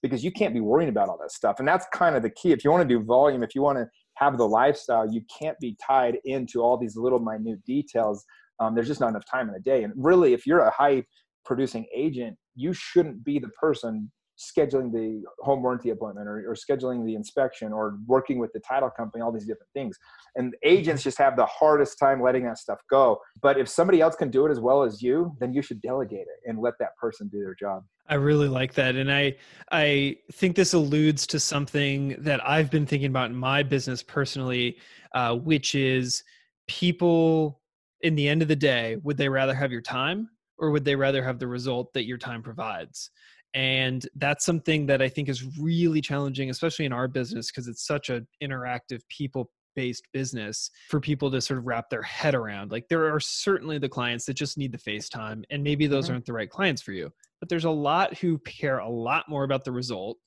because 0.02 0.24
you 0.24 0.32
can't 0.32 0.52
be 0.52 0.60
worrying 0.60 0.88
about 0.88 1.08
all 1.08 1.18
that 1.18 1.30
stuff. 1.30 1.60
And 1.60 1.68
that's 1.68 1.86
kind 1.92 2.16
of 2.16 2.22
the 2.22 2.30
key. 2.30 2.50
If 2.50 2.64
you 2.64 2.72
want 2.72 2.86
to 2.86 2.88
do 2.88 3.04
volume, 3.04 3.44
if 3.44 3.54
you 3.54 3.62
want 3.62 3.78
to 3.78 3.88
have 4.16 4.38
the 4.38 4.46
lifestyle, 4.46 5.10
you 5.10 5.22
can't 5.38 5.58
be 5.60 5.76
tied 5.84 6.18
into 6.24 6.62
all 6.62 6.76
these 6.76 6.96
little 6.96 7.18
minute 7.18 7.64
details. 7.64 8.24
Um, 8.60 8.74
there's 8.74 8.88
just 8.88 9.00
not 9.00 9.10
enough 9.10 9.24
time 9.30 9.48
in 9.48 9.54
a 9.54 9.60
day. 9.60 9.84
And 9.84 9.92
really, 9.96 10.32
if 10.32 10.46
you're 10.46 10.60
a 10.60 10.70
high 10.70 11.04
producing 11.44 11.86
agent, 11.94 12.36
you 12.54 12.72
shouldn't 12.72 13.24
be 13.24 13.38
the 13.38 13.48
person 13.60 14.10
scheduling 14.38 14.92
the 14.92 15.22
home 15.40 15.62
warranty 15.62 15.90
appointment 15.90 16.28
or, 16.28 16.50
or, 16.50 16.54
scheduling 16.54 17.04
the 17.06 17.14
inspection 17.14 17.72
or 17.72 17.98
working 18.06 18.38
with 18.38 18.52
the 18.52 18.60
title 18.60 18.90
company 18.90 19.22
all 19.22 19.30
these 19.30 19.46
different 19.46 19.70
things. 19.74 19.96
And 20.34 20.54
agents 20.64 21.04
just 21.04 21.18
have 21.18 21.36
the 21.36 21.46
hardest 21.46 21.98
time 21.98 22.20
letting 22.20 22.44
that 22.44 22.58
stuff 22.58 22.80
go. 22.90 23.20
But 23.40 23.58
if 23.58 23.68
somebody 23.68 24.00
else 24.00 24.16
can 24.16 24.30
do 24.30 24.44
it 24.46 24.50
as 24.50 24.58
well 24.58 24.82
as 24.82 25.00
you 25.00 25.36
then 25.38 25.52
you 25.54 25.62
should 25.62 25.80
delegate 25.82 26.20
it 26.20 26.48
and 26.48 26.58
let 26.58 26.74
that 26.80 26.96
person 26.96 27.28
do 27.28 27.38
their 27.38 27.54
job. 27.54 27.84
I 28.08 28.16
really 28.16 28.48
like 28.48 28.74
that. 28.74 28.96
And 28.96 29.10
i 29.10 29.34
i 29.72 30.16
think 30.32 30.56
this 30.56 30.74
alludes 30.74 31.26
to 31.26 31.40
something 31.40 32.16
that 32.18 32.46
i've 32.46 32.70
been 32.70 32.86
thinking 32.86 33.08
about 33.08 33.30
in 33.30 33.36
my 33.36 33.62
business 33.62 34.02
personally 34.02 34.76
uh, 35.14 35.34
which 35.34 35.74
is 35.74 36.22
people 36.66 37.60
in 38.02 38.14
the 38.14 38.28
end 38.28 38.42
of 38.42 38.48
the 38.48 38.56
day 38.56 38.96
would 39.02 39.16
they 39.16 39.28
rather 39.28 39.54
have 39.54 39.72
your 39.72 39.80
time 39.80 40.28
or 40.58 40.70
would 40.70 40.84
they 40.84 40.96
rather 40.96 41.22
have 41.22 41.38
the 41.38 41.46
result 41.46 41.92
that 41.94 42.04
your 42.04 42.18
time 42.18 42.42
provides 42.42 43.10
and 43.54 44.08
that's 44.16 44.44
something 44.44 44.86
that 44.86 45.00
i 45.00 45.08
think 45.08 45.28
is 45.28 45.58
really 45.58 46.00
challenging 46.00 46.50
especially 46.50 46.84
in 46.84 46.92
our 46.92 47.08
business 47.08 47.50
because 47.50 47.68
it's 47.68 47.86
such 47.86 48.10
an 48.10 48.26
interactive 48.42 49.00
people 49.08 49.50
based 49.74 50.06
business 50.12 50.70
for 50.88 51.00
people 51.00 51.30
to 51.30 51.40
sort 51.40 51.58
of 51.58 51.66
wrap 51.66 51.90
their 51.90 52.02
head 52.02 52.34
around. 52.34 52.70
Like 52.70 52.88
there 52.88 53.12
are 53.12 53.20
certainly 53.20 53.78
the 53.78 53.88
clients 53.88 54.24
that 54.26 54.34
just 54.34 54.58
need 54.58 54.72
the 54.72 54.78
facetime 54.78 55.42
and 55.50 55.62
maybe 55.62 55.86
those 55.86 56.04
mm-hmm. 56.04 56.14
aren't 56.14 56.26
the 56.26 56.32
right 56.32 56.50
clients 56.50 56.82
for 56.82 56.92
you. 56.92 57.10
But 57.40 57.48
there's 57.48 57.64
a 57.64 57.70
lot 57.70 58.16
who 58.18 58.38
care 58.40 58.78
a 58.78 58.88
lot 58.88 59.28
more 59.28 59.44
about 59.44 59.64
the 59.64 59.72
result 59.72 60.18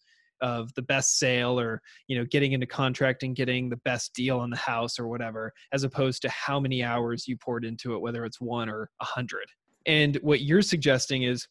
of 0.41 0.71
the 0.75 0.83
best 0.83 1.17
sale 1.17 1.59
or 1.59 1.81
you 2.07 2.15
know 2.15 2.23
getting 2.29 2.51
into 2.51 2.67
contract 2.67 3.23
and 3.23 3.35
getting 3.35 3.69
the 3.69 3.77
best 3.77 4.13
deal 4.13 4.39
on 4.39 4.51
the 4.51 4.57
house 4.57 4.99
or 4.99 5.07
whatever 5.07 5.51
as 5.73 5.83
opposed 5.83 6.21
to 6.21 6.29
how 6.29 6.59
many 6.59 6.83
hours 6.83 7.27
you 7.27 7.35
poured 7.35 7.65
into 7.65 7.95
it 7.95 8.01
whether 8.01 8.23
it's 8.23 8.39
one 8.39 8.69
or 8.69 8.89
a 9.01 9.05
hundred. 9.05 9.47
And 9.87 10.17
what 10.17 10.41
you're 10.41 10.61
suggesting 10.61 11.23
is 11.23 11.47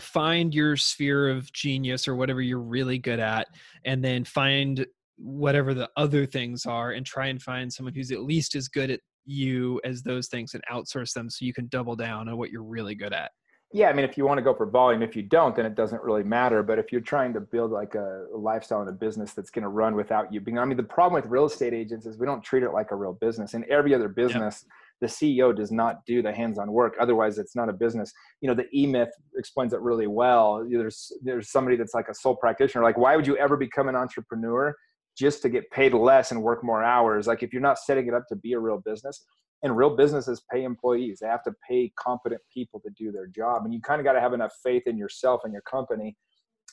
find 0.00 0.54
your 0.54 0.76
sphere 0.76 1.28
of 1.28 1.52
genius 1.52 2.08
or 2.08 2.14
whatever 2.16 2.40
you're 2.40 2.58
really 2.58 2.98
good 2.98 3.20
at, 3.20 3.48
and 3.84 4.04
then 4.04 4.24
find 4.24 4.86
whatever 5.16 5.74
the 5.74 5.88
other 5.96 6.26
things 6.26 6.66
are 6.66 6.92
and 6.92 7.04
try 7.04 7.26
and 7.26 7.42
find 7.42 7.72
someone 7.72 7.94
who's 7.94 8.10
at 8.10 8.22
least 8.22 8.54
as 8.54 8.68
good 8.68 8.90
at 8.90 9.00
you 9.26 9.80
as 9.84 10.02
those 10.02 10.28
things 10.28 10.54
and 10.54 10.62
outsource 10.72 11.12
them 11.12 11.28
so 11.28 11.44
you 11.44 11.52
can 11.52 11.68
double 11.68 11.94
down 11.94 12.28
on 12.28 12.36
what 12.38 12.50
you're 12.50 12.62
really 12.62 12.94
good 12.94 13.12
at. 13.12 13.30
Yeah, 13.72 13.88
I 13.88 13.92
mean, 13.92 14.04
if 14.04 14.18
you 14.18 14.26
want 14.26 14.38
to 14.38 14.42
go 14.42 14.52
for 14.52 14.66
volume, 14.66 15.00
if 15.00 15.14
you 15.14 15.22
don't, 15.22 15.54
then 15.54 15.64
it 15.64 15.76
doesn't 15.76 16.02
really 16.02 16.24
matter. 16.24 16.62
But 16.64 16.80
if 16.80 16.90
you're 16.90 17.00
trying 17.00 17.32
to 17.34 17.40
build 17.40 17.70
like 17.70 17.94
a 17.94 18.26
lifestyle 18.34 18.80
and 18.80 18.88
a 18.88 18.92
business 18.92 19.32
that's 19.32 19.50
going 19.50 19.62
to 19.62 19.68
run 19.68 19.94
without 19.94 20.32
you 20.32 20.40
being, 20.40 20.58
I 20.58 20.64
mean, 20.64 20.76
the 20.76 20.82
problem 20.82 21.22
with 21.22 21.30
real 21.30 21.44
estate 21.44 21.72
agents 21.72 22.04
is 22.04 22.18
we 22.18 22.26
don't 22.26 22.42
treat 22.42 22.64
it 22.64 22.70
like 22.70 22.90
a 22.90 22.96
real 22.96 23.12
business. 23.12 23.54
In 23.54 23.64
every 23.70 23.94
other 23.94 24.08
business, 24.08 24.64
yep 24.66 24.72
the 25.00 25.06
CEO 25.06 25.54
does 25.54 25.72
not 25.72 26.04
do 26.06 26.22
the 26.22 26.32
hands-on 26.32 26.70
work. 26.70 26.94
Otherwise, 27.00 27.38
it's 27.38 27.56
not 27.56 27.68
a 27.68 27.72
business. 27.72 28.12
You 28.40 28.48
know, 28.48 28.54
the 28.54 28.68
E 28.74 28.86
Myth 28.86 29.10
explains 29.36 29.72
it 29.72 29.80
really 29.80 30.06
well. 30.06 30.66
There's 30.70 31.12
there's 31.22 31.50
somebody 31.50 31.76
that's 31.76 31.94
like 31.94 32.08
a 32.08 32.14
sole 32.14 32.36
practitioner. 32.36 32.84
Like, 32.84 32.98
why 32.98 33.16
would 33.16 33.26
you 33.26 33.36
ever 33.36 33.56
become 33.56 33.88
an 33.88 33.96
entrepreneur 33.96 34.74
just 35.16 35.42
to 35.42 35.48
get 35.48 35.70
paid 35.70 35.94
less 35.94 36.30
and 36.32 36.42
work 36.42 36.62
more 36.62 36.84
hours? 36.84 37.26
Like, 37.26 37.42
if 37.42 37.52
you're 37.52 37.62
not 37.62 37.78
setting 37.78 38.06
it 38.08 38.14
up 38.14 38.26
to 38.28 38.36
be 38.36 38.52
a 38.52 38.58
real 38.58 38.82
business, 38.84 39.24
and 39.62 39.76
real 39.76 39.96
businesses 39.96 40.42
pay 40.52 40.64
employees, 40.64 41.18
they 41.20 41.28
have 41.28 41.42
to 41.44 41.52
pay 41.68 41.92
competent 41.96 42.40
people 42.52 42.80
to 42.80 42.90
do 42.96 43.12
their 43.12 43.26
job, 43.26 43.64
and 43.64 43.74
you 43.74 43.80
kind 43.80 44.00
of 44.00 44.04
got 44.04 44.12
to 44.12 44.20
have 44.20 44.32
enough 44.32 44.52
faith 44.62 44.84
in 44.86 44.96
yourself 44.96 45.42
and 45.44 45.52
your 45.52 45.62
company 45.62 46.16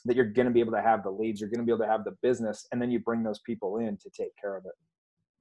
that 0.04 0.16
you're 0.16 0.24
going 0.24 0.46
to 0.46 0.52
be 0.52 0.60
able 0.60 0.72
to 0.72 0.80
have 0.80 1.02
the 1.02 1.10
leads, 1.10 1.40
you're 1.40 1.50
going 1.50 1.58
to 1.60 1.66
be 1.66 1.72
able 1.72 1.84
to 1.84 1.90
have 1.90 2.04
the 2.04 2.16
business, 2.22 2.66
and 2.72 2.80
then 2.80 2.90
you 2.90 3.00
bring 3.00 3.22
those 3.22 3.40
people 3.40 3.78
in 3.78 3.96
to 3.96 4.08
take 4.10 4.30
care 4.40 4.56
of 4.56 4.64
it. 4.64 4.72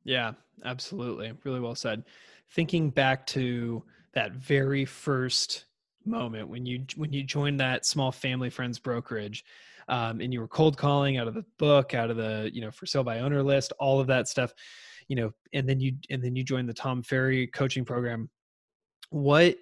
Yeah, 0.04 0.34
absolutely. 0.66 1.34
Really 1.44 1.60
well 1.60 1.76
said. 1.76 2.04
Thinking 2.52 2.90
back 2.90 3.26
to 3.28 3.84
that 4.14 4.34
very 4.34 4.86
first 4.86 5.66
moment 6.06 6.48
when 6.48 6.66
you 6.66 6.86
when 6.96 7.12
you 7.12 7.22
joined 7.22 7.60
that 7.60 7.86
small 7.86 8.12
family 8.12 8.50
friends 8.50 8.80
brokerage 8.80 9.44
um, 9.90 10.22
and 10.22 10.34
you 10.34 10.40
were 10.40 10.48
cold 10.48 10.78
calling 10.78 11.18
out 11.18 11.28
of 11.28 11.34
the 11.34 11.44
book 11.60 11.94
out 11.94 12.10
of 12.10 12.16
the 12.16 12.50
you 12.54 12.62
know 12.62 12.72
for 12.72 12.86
sale 12.86 13.04
by 13.04 13.20
owner 13.20 13.44
list 13.44 13.74
all 13.78 14.00
of 14.00 14.08
that 14.08 14.28
stuff 14.28 14.54
you 15.08 15.16
know 15.16 15.32
and 15.54 15.68
then 15.68 15.80
you 15.80 15.94
and 16.10 16.24
then 16.24 16.36
you 16.36 16.44
joined 16.44 16.68
the 16.68 16.74
tom 16.74 17.02
ferry 17.02 17.48
coaching 17.48 17.86
program. 17.86 18.30
What 19.10 19.58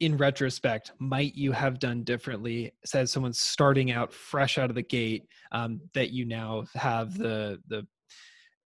in 0.00 0.16
retrospect 0.16 0.92
might 0.98 1.34
you 1.34 1.50
have 1.52 1.80
done 1.80 2.04
differently 2.04 2.72
as 2.94 3.10
someone 3.10 3.32
starting 3.32 3.90
out 3.90 4.12
fresh 4.12 4.56
out 4.58 4.70
of 4.70 4.76
the 4.76 4.82
gate 4.82 5.26
um, 5.50 5.80
that 5.94 6.10
you 6.10 6.24
now 6.24 6.64
have 6.74 7.16
the 7.18 7.60
the 7.68 7.86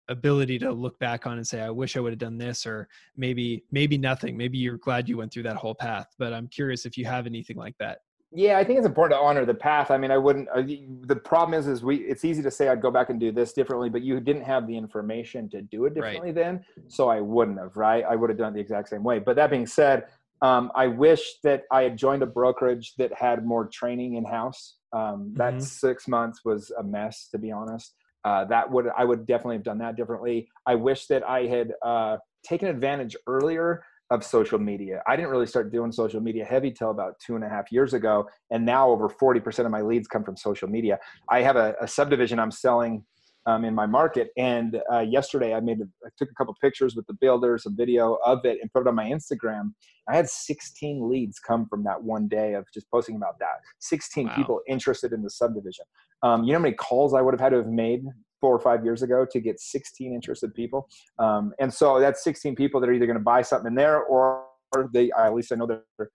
ability 0.10 0.60
to 0.60 0.72
look 0.72 0.98
back 1.00 1.26
on 1.26 1.38
and 1.38 1.48
say 1.48 1.62
i 1.62 1.70
wish 1.70 1.98
i 1.98 2.00
would 2.00 2.12
have 2.12 2.20
done 2.20 2.38
this 2.38 2.65
or 2.65 2.88
maybe 3.18 3.63
maybe 3.72 3.98
nothing. 3.98 4.38
Maybe 4.38 4.58
you're 4.58 4.78
glad 4.78 5.10
you 5.10 5.18
went 5.18 5.34
through 5.34 5.44
that 5.44 5.56
whole 5.56 5.76
path 5.76 6.08
but 6.18 6.34
i'm 6.34 6.48
curious 6.48 6.86
if 6.86 6.98
you 6.98 7.06
have 7.06 7.26
anything 7.26 7.58
like 7.58 7.78
that. 7.80 8.00
Yeah 8.32 8.58
i 8.58 8.63
think 8.63 8.78
it's 8.78 8.88
important 8.88 9.20
to 9.20 9.24
honor 9.24 9.46
the 9.46 9.54
path. 9.54 9.91
I 9.91 9.98
mean 9.98 10.12
i 10.12 10.18
wouldn't 10.18 10.48
uh, 10.50 10.62
the 11.08 11.15
problem 11.15 11.58
is 11.60 11.68
is 11.68 11.84
we 11.84 11.98
it's 11.98 12.26
easy 12.26 12.44
to 12.44 12.52
say 12.52 12.68
i'd 12.68 12.82
go 12.82 12.91
back 12.91 13.10
and 13.10 13.20
do 13.20 13.32
this 13.32 13.54
differently 13.54 13.89
but 13.89 14.02
you 14.02 14.20
didn't 14.20 14.44
have 14.44 14.68
the 14.68 14.78
information 14.78 15.50
to 15.50 15.62
do 15.62 15.86
it 15.86 15.94
differently 15.94 16.30
right. 16.30 16.36
then 16.36 16.65
so 16.88 17.10
i 17.10 17.20
wouldn't 17.20 17.60
have 17.60 17.76
right? 17.76 18.04
I 18.04 18.15
would 18.15 18.30
have 18.30 18.38
done 18.38 18.54
it 18.54 18.56
the 18.56 18.62
exact 18.62 18.89
same 18.89 19.04
way. 19.04 19.20
But 19.20 19.36
that 19.38 19.50
being 19.50 19.68
said 19.68 20.06
um, 20.41 20.72
i 20.76 20.86
wish 20.88 21.39
that 21.44 21.63
i 21.72 21.82
had 21.82 21.98
joined 21.98 22.22
a 22.24 22.28
brokerage 22.28 22.94
that 22.98 23.13
had 23.13 23.46
more 23.46 23.65
training 23.68 24.15
in 24.15 24.26
house 24.26 24.76
um, 24.94 25.34
that 25.36 25.56
mm-hmm. 25.56 25.60
six 25.62 26.08
months 26.08 26.41
was 26.46 26.72
a 26.78 26.84
mess 26.84 27.28
to 27.32 27.38
be 27.38 27.52
honest 27.52 27.96
uh, 28.26 28.44
that 28.46 28.70
would 28.70 28.88
I 28.98 29.06
would 29.06 29.26
definitely 29.26 29.56
have 29.56 29.64
done 29.64 29.78
that 29.78 29.96
differently. 29.96 30.50
I 30.66 30.76
wish 30.76 31.06
that 31.08 31.24
I 31.28 31.46
had 31.46 31.72
uh, 31.86 32.18
taken 32.44 32.68
advantage 32.68 33.16
earlier 33.28 33.84
of 34.12 34.24
social 34.24 34.60
media. 34.60 35.02
I 35.08 35.16
didn't 35.16 35.32
really 35.32 35.48
start 35.48 35.72
doing 35.72 35.92
social 35.92 36.22
media 36.22 36.46
heavy 36.46 36.72
till 36.72 36.92
about 36.92 37.14
two 37.26 37.36
and 37.36 37.44
a 37.44 37.50
half 37.50 37.72
years 37.72 37.94
ago, 37.94 38.28
and 38.52 38.66
now 38.66 38.90
over 38.90 39.08
forty 39.10 39.40
percent 39.40 39.66
of 39.66 39.72
my 39.72 39.82
leads 39.82 40.08
come 40.08 40.24
from 40.24 40.36
social 40.36 40.68
media. 40.68 41.00
I 41.30 41.42
have 41.42 41.56
a, 41.56 41.76
a 41.82 41.88
subdivision 41.88 42.40
I'm 42.40 42.52
selling 42.52 43.06
um, 43.46 43.66
in 43.66 43.74
my 43.74 43.86
market. 43.86 44.30
And 44.38 44.82
uh, 44.92 45.00
yesterday, 45.00 45.54
I 45.54 45.60
made 45.60 45.80
a, 45.80 45.86
I 46.06 46.10
took 46.18 46.30
a 46.30 46.34
couple 46.36 46.56
pictures 46.62 46.96
with 46.96 47.06
the 47.08 47.14
builders, 47.14 47.66
a 47.66 47.70
video 47.70 48.18
of 48.26 48.46
it, 48.46 48.60
and 48.62 48.72
put 48.74 48.82
it 48.82 48.88
on 48.88 48.96
my 48.96 49.06
Instagram. 49.06 49.74
I 50.10 50.16
had 50.16 50.30
16 50.30 51.10
leads 51.10 51.40
come 51.40 51.68
from 51.68 51.84
that 51.84 52.02
one 52.02 52.28
day 52.28 52.54
of 52.54 52.66
just 52.74 52.90
posting 52.92 53.16
about 53.16 53.40
that. 53.40 53.62
16 53.80 54.28
wow. 54.28 54.36
people 54.36 54.62
interested 54.68 55.14
in 55.14 55.22
the 55.22 55.30
subdivision. 55.30 55.86
Um, 56.24 56.44
you 56.44 56.54
know 56.54 56.60
how 56.60 56.64
many 56.64 56.76
calls 56.76 57.14
I 57.14 57.22
would 57.22 57.34
have 57.34 57.42
had 57.42 57.50
to 57.50 57.58
have 57.58 57.68
made 57.68 58.04
four 58.42 58.54
or 58.54 58.60
five 58.60 58.84
years 58.84 59.02
ago 59.02 59.26
to 59.32 59.40
get 59.40 59.60
16 59.60 60.14
interested 60.14 60.54
people. 60.54 60.88
Um, 61.20 61.54
and 61.60 61.74
so 61.74 62.00
that's 62.00 62.24
16 62.24 62.56
people 62.56 62.80
that 62.82 62.90
are 62.90 62.94
either 62.94 63.06
going 63.06 63.18
to 63.18 63.24
buy 63.24 63.42
something 63.42 63.68
in 63.68 63.76
there 63.76 64.04
or 64.04 64.46
they, 64.93 65.12
at 65.17 65.34
least 65.34 65.51
I 65.51 65.56
know 65.56 65.67
they're 65.67 66.10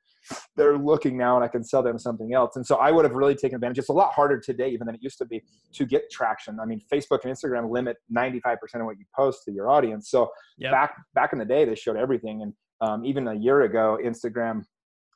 they're 0.57 0.79
looking 0.79 1.17
now 1.17 1.37
and 1.37 1.45
I 1.45 1.49
can 1.49 1.65
sell 1.65 1.83
them 1.83 1.99
something 1.99 2.35
else. 2.35 2.57
And 2.57 2.67
so 2.67 2.77
I 2.77 2.91
would 2.91 3.05
have 3.05 3.15
really 3.15 3.35
taken 3.35 3.57
advantage. 3.57 3.79
It's 3.79 3.89
a 3.89 3.95
lot 3.95 4.13
harder 4.13 4.39
today, 4.39 4.69
even 4.71 4.87
than 4.87 4.95
it 4.95 5.03
used 5.03 5.19
to 5.19 5.25
be, 5.25 5.43
to 5.73 5.87
get 5.87 6.11
traction. 6.11 6.59
I 6.61 6.67
mean, 6.67 6.81
Facebook 6.93 7.21
and 7.25 7.35
Instagram 7.35 7.71
limit 7.71 7.97
95% 8.15 8.57
of 8.75 8.85
what 8.85 8.99
you 8.99 9.05
post 9.17 9.45
to 9.47 9.53
your 9.53 9.71
audience. 9.71 10.11
So 10.11 10.31
yep. 10.59 10.73
back 10.73 10.95
back 11.15 11.33
in 11.33 11.39
the 11.39 11.45
day, 11.45 11.65
they 11.65 11.75
showed 11.75 11.97
everything. 11.97 12.43
And 12.43 12.53
um, 12.81 13.05
even 13.05 13.29
a 13.29 13.35
year 13.35 13.63
ago, 13.63 13.99
Instagram 14.03 14.63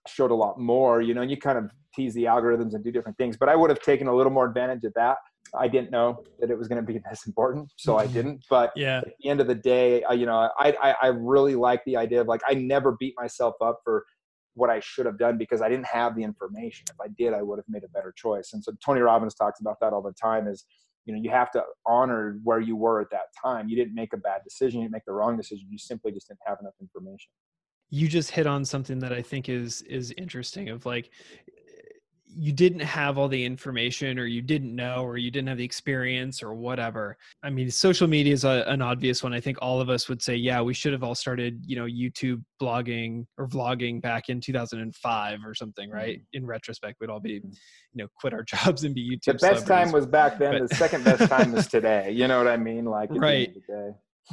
showed 0.07 0.31
a 0.31 0.35
lot 0.35 0.59
more, 0.59 1.01
you 1.01 1.15
know, 1.15 1.23
and 1.23 1.31
you 1.31 1.37
kind 1.37 1.59
of 1.59 1.71
tease 1.95 2.15
the 2.15 2.25
algorithms 2.25 2.75
and 2.75 2.85
do 2.85 2.91
different 2.91 3.17
things. 3.17 3.37
But 3.37 3.49
I 3.49 3.57
would 3.57 3.71
have 3.71 3.81
taken 3.81 4.07
a 4.07 4.15
little 4.15 4.33
more 4.33 4.47
advantage 4.47 4.85
of 4.85 4.93
that. 4.95 5.17
I 5.59 5.69
didn't 5.69 5.91
know 5.91 6.25
that 6.41 6.51
it 6.51 6.59
was 6.59 6.69
going 6.69 6.85
to 6.85 6.93
be 6.93 6.99
this 7.11 7.27
important, 7.27 7.73
so 7.77 7.97
I 7.97 8.05
mm-hmm. 8.05 8.15
didn't. 8.15 8.45
But 8.49 8.73
yeah. 8.77 8.99
at 8.99 9.13
the 9.19 9.29
end 9.29 9.41
of 9.41 9.47
the 9.47 9.55
day, 9.55 10.03
I, 10.05 10.15
you 10.15 10.27
know, 10.27 10.51
I, 10.59 10.75
I, 10.83 10.95
I 11.03 11.07
really 11.09 11.55
like 11.55 11.85
the 11.85 11.97
idea 11.97 12.21
of 12.21 12.27
like 12.27 12.43
I 12.49 12.55
never 12.55 12.97
beat 12.99 13.15
myself 13.19 13.55
up 13.61 13.81
for 13.85 14.05
what 14.55 14.71
I 14.71 14.81
should 14.81 15.07
have 15.07 15.19
done 15.19 15.37
because 15.37 15.61
I 15.61 15.69
didn't 15.69 15.87
have 15.87 16.15
the 16.17 16.23
information. 16.23 16.87
If 16.89 17.01
I 17.01 17.09
did, 17.19 17.35
I 17.35 17.43
would 17.43 17.59
have 17.59 17.67
made 17.69 17.85
a 17.85 17.89
better 17.89 18.13
choice. 18.17 18.53
And 18.53 18.63
so 18.63 18.73
Tony 18.85 19.01
Robbins 19.01 19.35
talks 19.35 19.61
about 19.61 19.79
that 19.81 19.93
all 19.93 20.03
the 20.03 20.13
time 20.13 20.47
is, 20.47 20.65
you 21.07 21.15
know, 21.15 21.21
you 21.21 21.31
have 21.31 21.51
to 21.53 21.63
honor 21.85 22.39
where 22.45 22.61
you 22.61 22.77
were 22.77 23.01
at 23.01 23.11
that 23.11 23.27
time. 23.41 23.69
You 23.69 23.77
didn't 23.77 23.95
make 23.95 24.13
a 24.13 24.17
bad 24.17 24.43
decision, 24.45 24.81
you 24.81 24.85
didn't 24.85 24.93
make 24.93 25.05
the 25.07 25.13
wrong 25.13 25.37
decision. 25.37 25.67
You 25.71 25.79
simply 25.79 26.13
just 26.13 26.29
didn't 26.29 26.41
have 26.47 26.59
enough 26.61 26.75
information. 26.81 27.31
You 27.91 28.09
just 28.09 28.31
hit 28.31 28.47
on 28.47 28.65
something 28.65 28.99
that 29.01 29.13
I 29.13 29.23
think 29.23 29.49
is 29.49 29.83
is 29.83 30.13
interesting 30.17 30.71
of 30.71 30.87
like 30.87 31.11
you 32.37 32.53
didn't 32.53 32.81
have 32.81 33.19
all 33.19 33.29
the 33.29 33.45
information 33.45 34.19
or 34.19 34.27
you 34.27 34.43
didn't 34.43 34.75
know 34.75 35.05
or 35.05 35.17
you 35.17 35.31
didn't 35.31 35.49
have 35.49 35.59
the 35.59 35.65
experience 35.65 36.43
or 36.43 36.55
whatever. 36.55 37.17
I 37.43 37.51
mean 37.51 37.71
social 37.71 38.09
media 38.09 38.33
is 38.33 38.45
a, 38.45 38.65
an 38.67 38.83
obvious 38.83 39.23
one. 39.23 39.33
I 39.33 39.41
think 39.41 39.59
all 39.61 39.81
of 39.81 39.89
us 39.89 40.09
would 40.09 40.23
say 40.23 40.37
yeah 40.37 40.61
we 40.61 40.75
should 40.75 40.93
have 40.93 41.03
all 41.03 41.15
started 41.15 41.63
you 41.65 41.77
know 41.77 41.85
youtube 41.85 42.43
blogging 42.61 43.27
or 43.39 43.47
vlogging 43.47 44.01
back 44.01 44.29
in 44.29 44.41
2005 44.41 45.39
or 45.45 45.55
something 45.55 45.91
right? 45.91 46.19
Mm-hmm. 46.19 46.39
in 46.39 46.47
retrospect 46.47 46.99
we'd 47.01 47.11
all 47.11 47.21
be 47.21 47.41
mm-hmm. 47.41 47.49
you 47.93 48.03
know 48.03 48.09
quit 48.19 48.33
our 48.33 48.43
jobs 48.55 48.85
and 48.85 48.95
be 48.95 49.09
youtube 49.09 49.39
the 49.39 49.49
best 49.49 49.67
time 49.67 49.93
was 49.93 50.07
back 50.07 50.39
then. 50.39 50.59
But, 50.59 50.69
the 50.69 50.75
second 50.77 51.05
best 51.05 51.29
time 51.29 51.55
is 51.55 51.67
today. 51.67 52.11
You 52.11 52.29
know 52.29 52.39
what 52.39 52.49
i 52.49 52.57
mean? 52.57 52.85
Like 52.85 53.11
right 53.13 53.55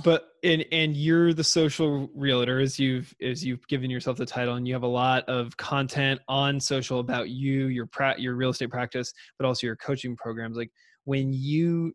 but 0.03 0.29
and 0.43 0.65
and 0.71 0.95
you're 0.95 1.33
the 1.33 1.43
social 1.43 2.09
realtor 2.15 2.59
as 2.59 2.79
you've 2.79 3.13
as 3.21 3.43
you've 3.43 3.67
given 3.67 3.89
yourself 3.89 4.17
the 4.17 4.25
title 4.25 4.55
and 4.55 4.67
you 4.67 4.73
have 4.73 4.83
a 4.83 4.87
lot 4.87 5.27
of 5.27 5.55
content 5.57 6.19
on 6.27 6.59
social 6.59 6.99
about 6.99 7.29
you 7.29 7.67
your 7.67 7.85
pra- 7.85 8.19
your 8.19 8.35
real 8.35 8.51
estate 8.51 8.69
practice 8.69 9.13
but 9.37 9.45
also 9.45 9.67
your 9.67 9.75
coaching 9.75 10.15
programs. 10.15 10.57
Like 10.57 10.71
when 11.03 11.33
you 11.33 11.93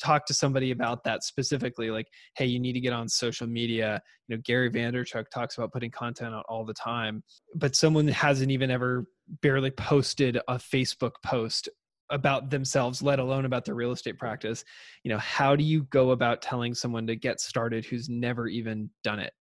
talk 0.00 0.26
to 0.26 0.34
somebody 0.34 0.72
about 0.72 1.04
that 1.04 1.22
specifically 1.22 1.90
like 1.92 2.06
hey 2.34 2.44
you 2.44 2.58
need 2.58 2.72
to 2.72 2.80
get 2.80 2.92
on 2.92 3.08
social 3.08 3.46
media 3.46 4.02
you 4.26 4.34
know 4.34 4.42
gary 4.44 4.68
vaynerchuk 4.68 5.24
talks 5.32 5.56
about 5.56 5.72
putting 5.72 5.92
content 5.92 6.34
out 6.34 6.44
all 6.48 6.64
the 6.64 6.74
time 6.74 7.22
but 7.54 7.76
someone 7.76 8.08
hasn't 8.08 8.50
even 8.50 8.68
ever 8.68 9.04
barely 9.42 9.70
posted 9.70 10.36
a 10.48 10.56
facebook 10.56 11.12
post 11.24 11.68
about 12.10 12.50
themselves 12.50 13.02
let 13.02 13.18
alone 13.18 13.44
about 13.44 13.64
their 13.64 13.74
real 13.74 13.92
estate 13.92 14.18
practice 14.18 14.64
you 15.04 15.10
know 15.10 15.18
how 15.18 15.54
do 15.54 15.64
you 15.64 15.82
go 15.84 16.10
about 16.10 16.42
telling 16.42 16.74
someone 16.74 17.06
to 17.06 17.16
get 17.16 17.40
started 17.40 17.84
who's 17.84 18.08
never 18.08 18.48
even 18.48 18.90
done 19.02 19.18
it? 19.18 19.32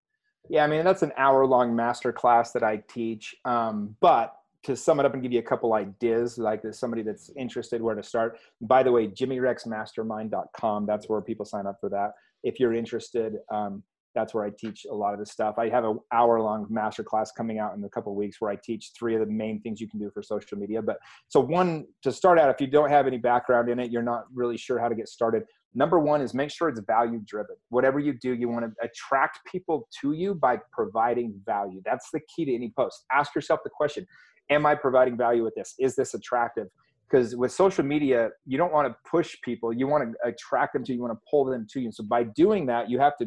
Yeah 0.49 0.63
i 0.63 0.67
mean 0.67 0.84
that's 0.84 1.03
an 1.03 1.12
hour 1.17 1.45
long 1.45 1.75
master 1.75 2.12
class 2.12 2.51
that 2.51 2.63
i 2.63 2.77
teach 2.88 3.36
um, 3.45 3.95
but 3.99 4.36
to 4.63 4.75
sum 4.75 4.99
it 4.99 5.05
up 5.05 5.13
and 5.13 5.23
give 5.23 5.32
you 5.32 5.39
a 5.39 5.43
couple 5.43 5.73
ideas 5.73 6.38
like 6.38 6.62
there's 6.62 6.79
somebody 6.79 7.01
that's 7.01 7.32
interested 7.38 7.82
where 7.82 7.95
to 7.95 8.03
start 8.03 8.38
by 8.62 8.84
the 8.84 8.91
way 8.91 9.08
jimmyrexmastermind.com 9.08 10.86
that's 10.86 11.08
where 11.08 11.21
people 11.21 11.45
sign 11.45 11.65
up 11.65 11.77
for 11.79 11.89
that 11.89 12.12
if 12.43 12.60
you're 12.60 12.73
interested 12.73 13.36
um, 13.51 13.84
that's 14.15 14.34
where 14.34 14.43
I 14.43 14.52
teach 14.58 14.86
a 14.89 14.93
lot 14.93 15.13
of 15.13 15.19
this 15.19 15.32
stuff. 15.32 15.56
I 15.58 15.69
have 15.69 15.84
an 15.84 16.00
hour 16.12 16.41
long 16.41 16.67
master 16.69 17.04
class 17.04 17.32
coming 17.32 17.60
out 17.60 17.76
in 17.76 17.84
a 17.84 17.89
couple 17.89 18.15
weeks 18.15 18.38
where 18.39 18.52
I 18.52 18.56
teach 18.56 18.91
three 18.98 19.15
of 19.15 19.22
the 19.22 19.32
main 19.32 19.62
things 19.62 19.80
you 19.80 19.88
can 19.88 20.00
do 20.00 20.10
for 20.13 20.24
social 20.24 20.58
media. 20.58 20.82
But 20.82 20.98
so 21.28 21.39
one 21.39 21.86
to 22.04 22.12
start 22.12 22.39
out, 22.39 22.50
if 22.50 22.60
you 22.60 22.67
don't 22.67 22.89
have 22.89 23.08
any 23.08 23.17
background 23.17 23.69
in 23.69 23.80
it, 23.80 23.91
you're 23.91 24.02
not 24.02 24.26
really 24.34 24.58
sure 24.58 24.80
how 24.80 24.89
to 24.89 24.95
get 24.95 25.08
started. 25.08 25.43
Number 25.76 26.00
one 26.00 26.22
is 26.22 26.34
make 26.34 26.50
sure 26.50 26.69
it's 26.69 26.80
value 26.82 27.22
driven. 27.26 27.56
Whatever 27.69 28.00
you 28.00 28.13
do, 28.13 28.34
you 28.34 28.50
want 28.50 28.65
to 28.65 28.72
attract 28.84 29.39
people 29.45 29.88
to 30.02 30.13
you 30.13 30.34
by 30.34 30.58
providing 30.72 31.39
value. 31.45 31.82
That's 31.86 32.10
the 32.12 32.22
key 32.36 32.45
to 32.45 32.56
any 32.56 32.74
post. 32.76 33.06
Ask 33.12 33.36
yourself 33.36 33.60
the 33.63 33.69
question, 33.69 34.08
am 34.50 34.65
I 34.65 34.74
providing 34.74 35.15
value 35.17 35.43
with 35.43 35.54
this? 35.56 35.76
Is 35.80 35.95
this 35.95 36.13
attractive? 36.13 36.67
because 37.10 37.36
with 37.36 37.52
social 37.52 37.84
media 37.84 38.30
you 38.45 38.58
don't 38.58 38.72
want 38.72 38.88
to 38.88 38.95
push 39.10 39.36
people 39.43 39.74
you 39.74 39.88
want 39.88 40.04
to 40.04 40.28
attract 40.28 40.74
them 40.74 40.84
to 40.84 40.91
you, 40.91 40.98
you 40.98 41.02
want 41.02 41.13
to 41.13 41.19
pull 41.30 41.45
them 41.45 41.65
to 41.69 41.80
you 41.80 41.91
so 41.91 42.04
by 42.04 42.24
doing 42.24 42.65
that 42.65 42.89
you 42.89 43.00
have 43.00 43.17
to 43.17 43.26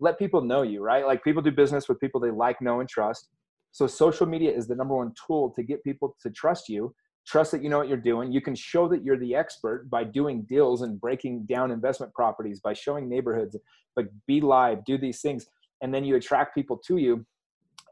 let 0.00 0.18
people 0.18 0.40
know 0.40 0.62
you, 0.62 0.82
right? 0.82 1.06
Like 1.06 1.22
people 1.24 1.42
do 1.42 1.52
business 1.52 1.88
with 1.88 2.00
people 2.00 2.20
they 2.20 2.30
like, 2.30 2.60
know, 2.60 2.80
and 2.80 2.88
trust. 2.88 3.28
So 3.72 3.86
social 3.86 4.26
media 4.26 4.52
is 4.52 4.66
the 4.66 4.74
number 4.74 4.96
one 4.96 5.12
tool 5.26 5.52
to 5.56 5.62
get 5.62 5.82
people 5.82 6.16
to 6.22 6.30
trust 6.30 6.68
you, 6.68 6.94
trust 7.26 7.52
that 7.52 7.62
you 7.62 7.68
know 7.68 7.78
what 7.78 7.88
you're 7.88 7.96
doing. 7.96 8.32
You 8.32 8.40
can 8.40 8.54
show 8.54 8.88
that 8.88 9.02
you're 9.02 9.18
the 9.18 9.34
expert 9.34 9.88
by 9.90 10.04
doing 10.04 10.42
deals 10.42 10.82
and 10.82 11.00
breaking 11.00 11.46
down 11.46 11.70
investment 11.70 12.12
properties, 12.14 12.60
by 12.60 12.72
showing 12.72 13.08
neighborhoods, 13.08 13.56
but 13.96 14.06
be 14.26 14.40
live, 14.40 14.84
do 14.84 14.98
these 14.98 15.20
things. 15.20 15.46
And 15.82 15.92
then 15.92 16.04
you 16.04 16.16
attract 16.16 16.54
people 16.54 16.80
to 16.86 16.98
you. 16.98 17.26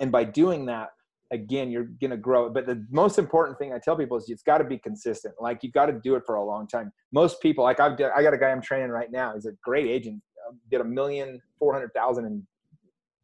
And 0.01 0.13
by 0.13 0.25
doing 0.25 0.67
that, 0.67 0.91
again, 1.33 1.71
you're 1.71 1.89
to 2.01 2.17
grow. 2.17 2.51
But 2.51 2.67
the 2.67 2.87
most 2.91 3.19
important 3.19 3.59
thing 3.59 3.73
I 3.73 3.79
tell 3.79 3.97
people 3.97 4.17
is 4.19 4.29
it's 4.29 4.43
got 4.43 4.59
to 4.59 4.65
be 4.65 4.79
consistent. 4.79 5.35
Like 5.41 5.61
you've 5.63 5.73
got 5.73 5.87
to 5.87 5.95
do 5.95 6.15
it 6.15 6.23
for 6.27 6.37
a 6.37 6.45
long 6.45 6.69
time. 6.69 6.93
Most 7.13 7.41
people, 7.41 7.65
like 7.65 7.81
I've, 7.81 7.93
I 7.93 8.23
got 8.23 8.35
a 8.35 8.39
guy 8.39 8.51
I'm 8.51 8.63
training 8.63 8.91
right 8.91 9.11
now. 9.11 9.35
He's 9.35 9.47
a 9.47 9.53
great 9.65 9.89
agent 9.89 10.23
did 10.71 10.81
a 10.81 10.85
million 10.85 11.41
four 11.59 11.73
hundred 11.73 11.93
thousand 11.95 12.27
in 12.27 12.47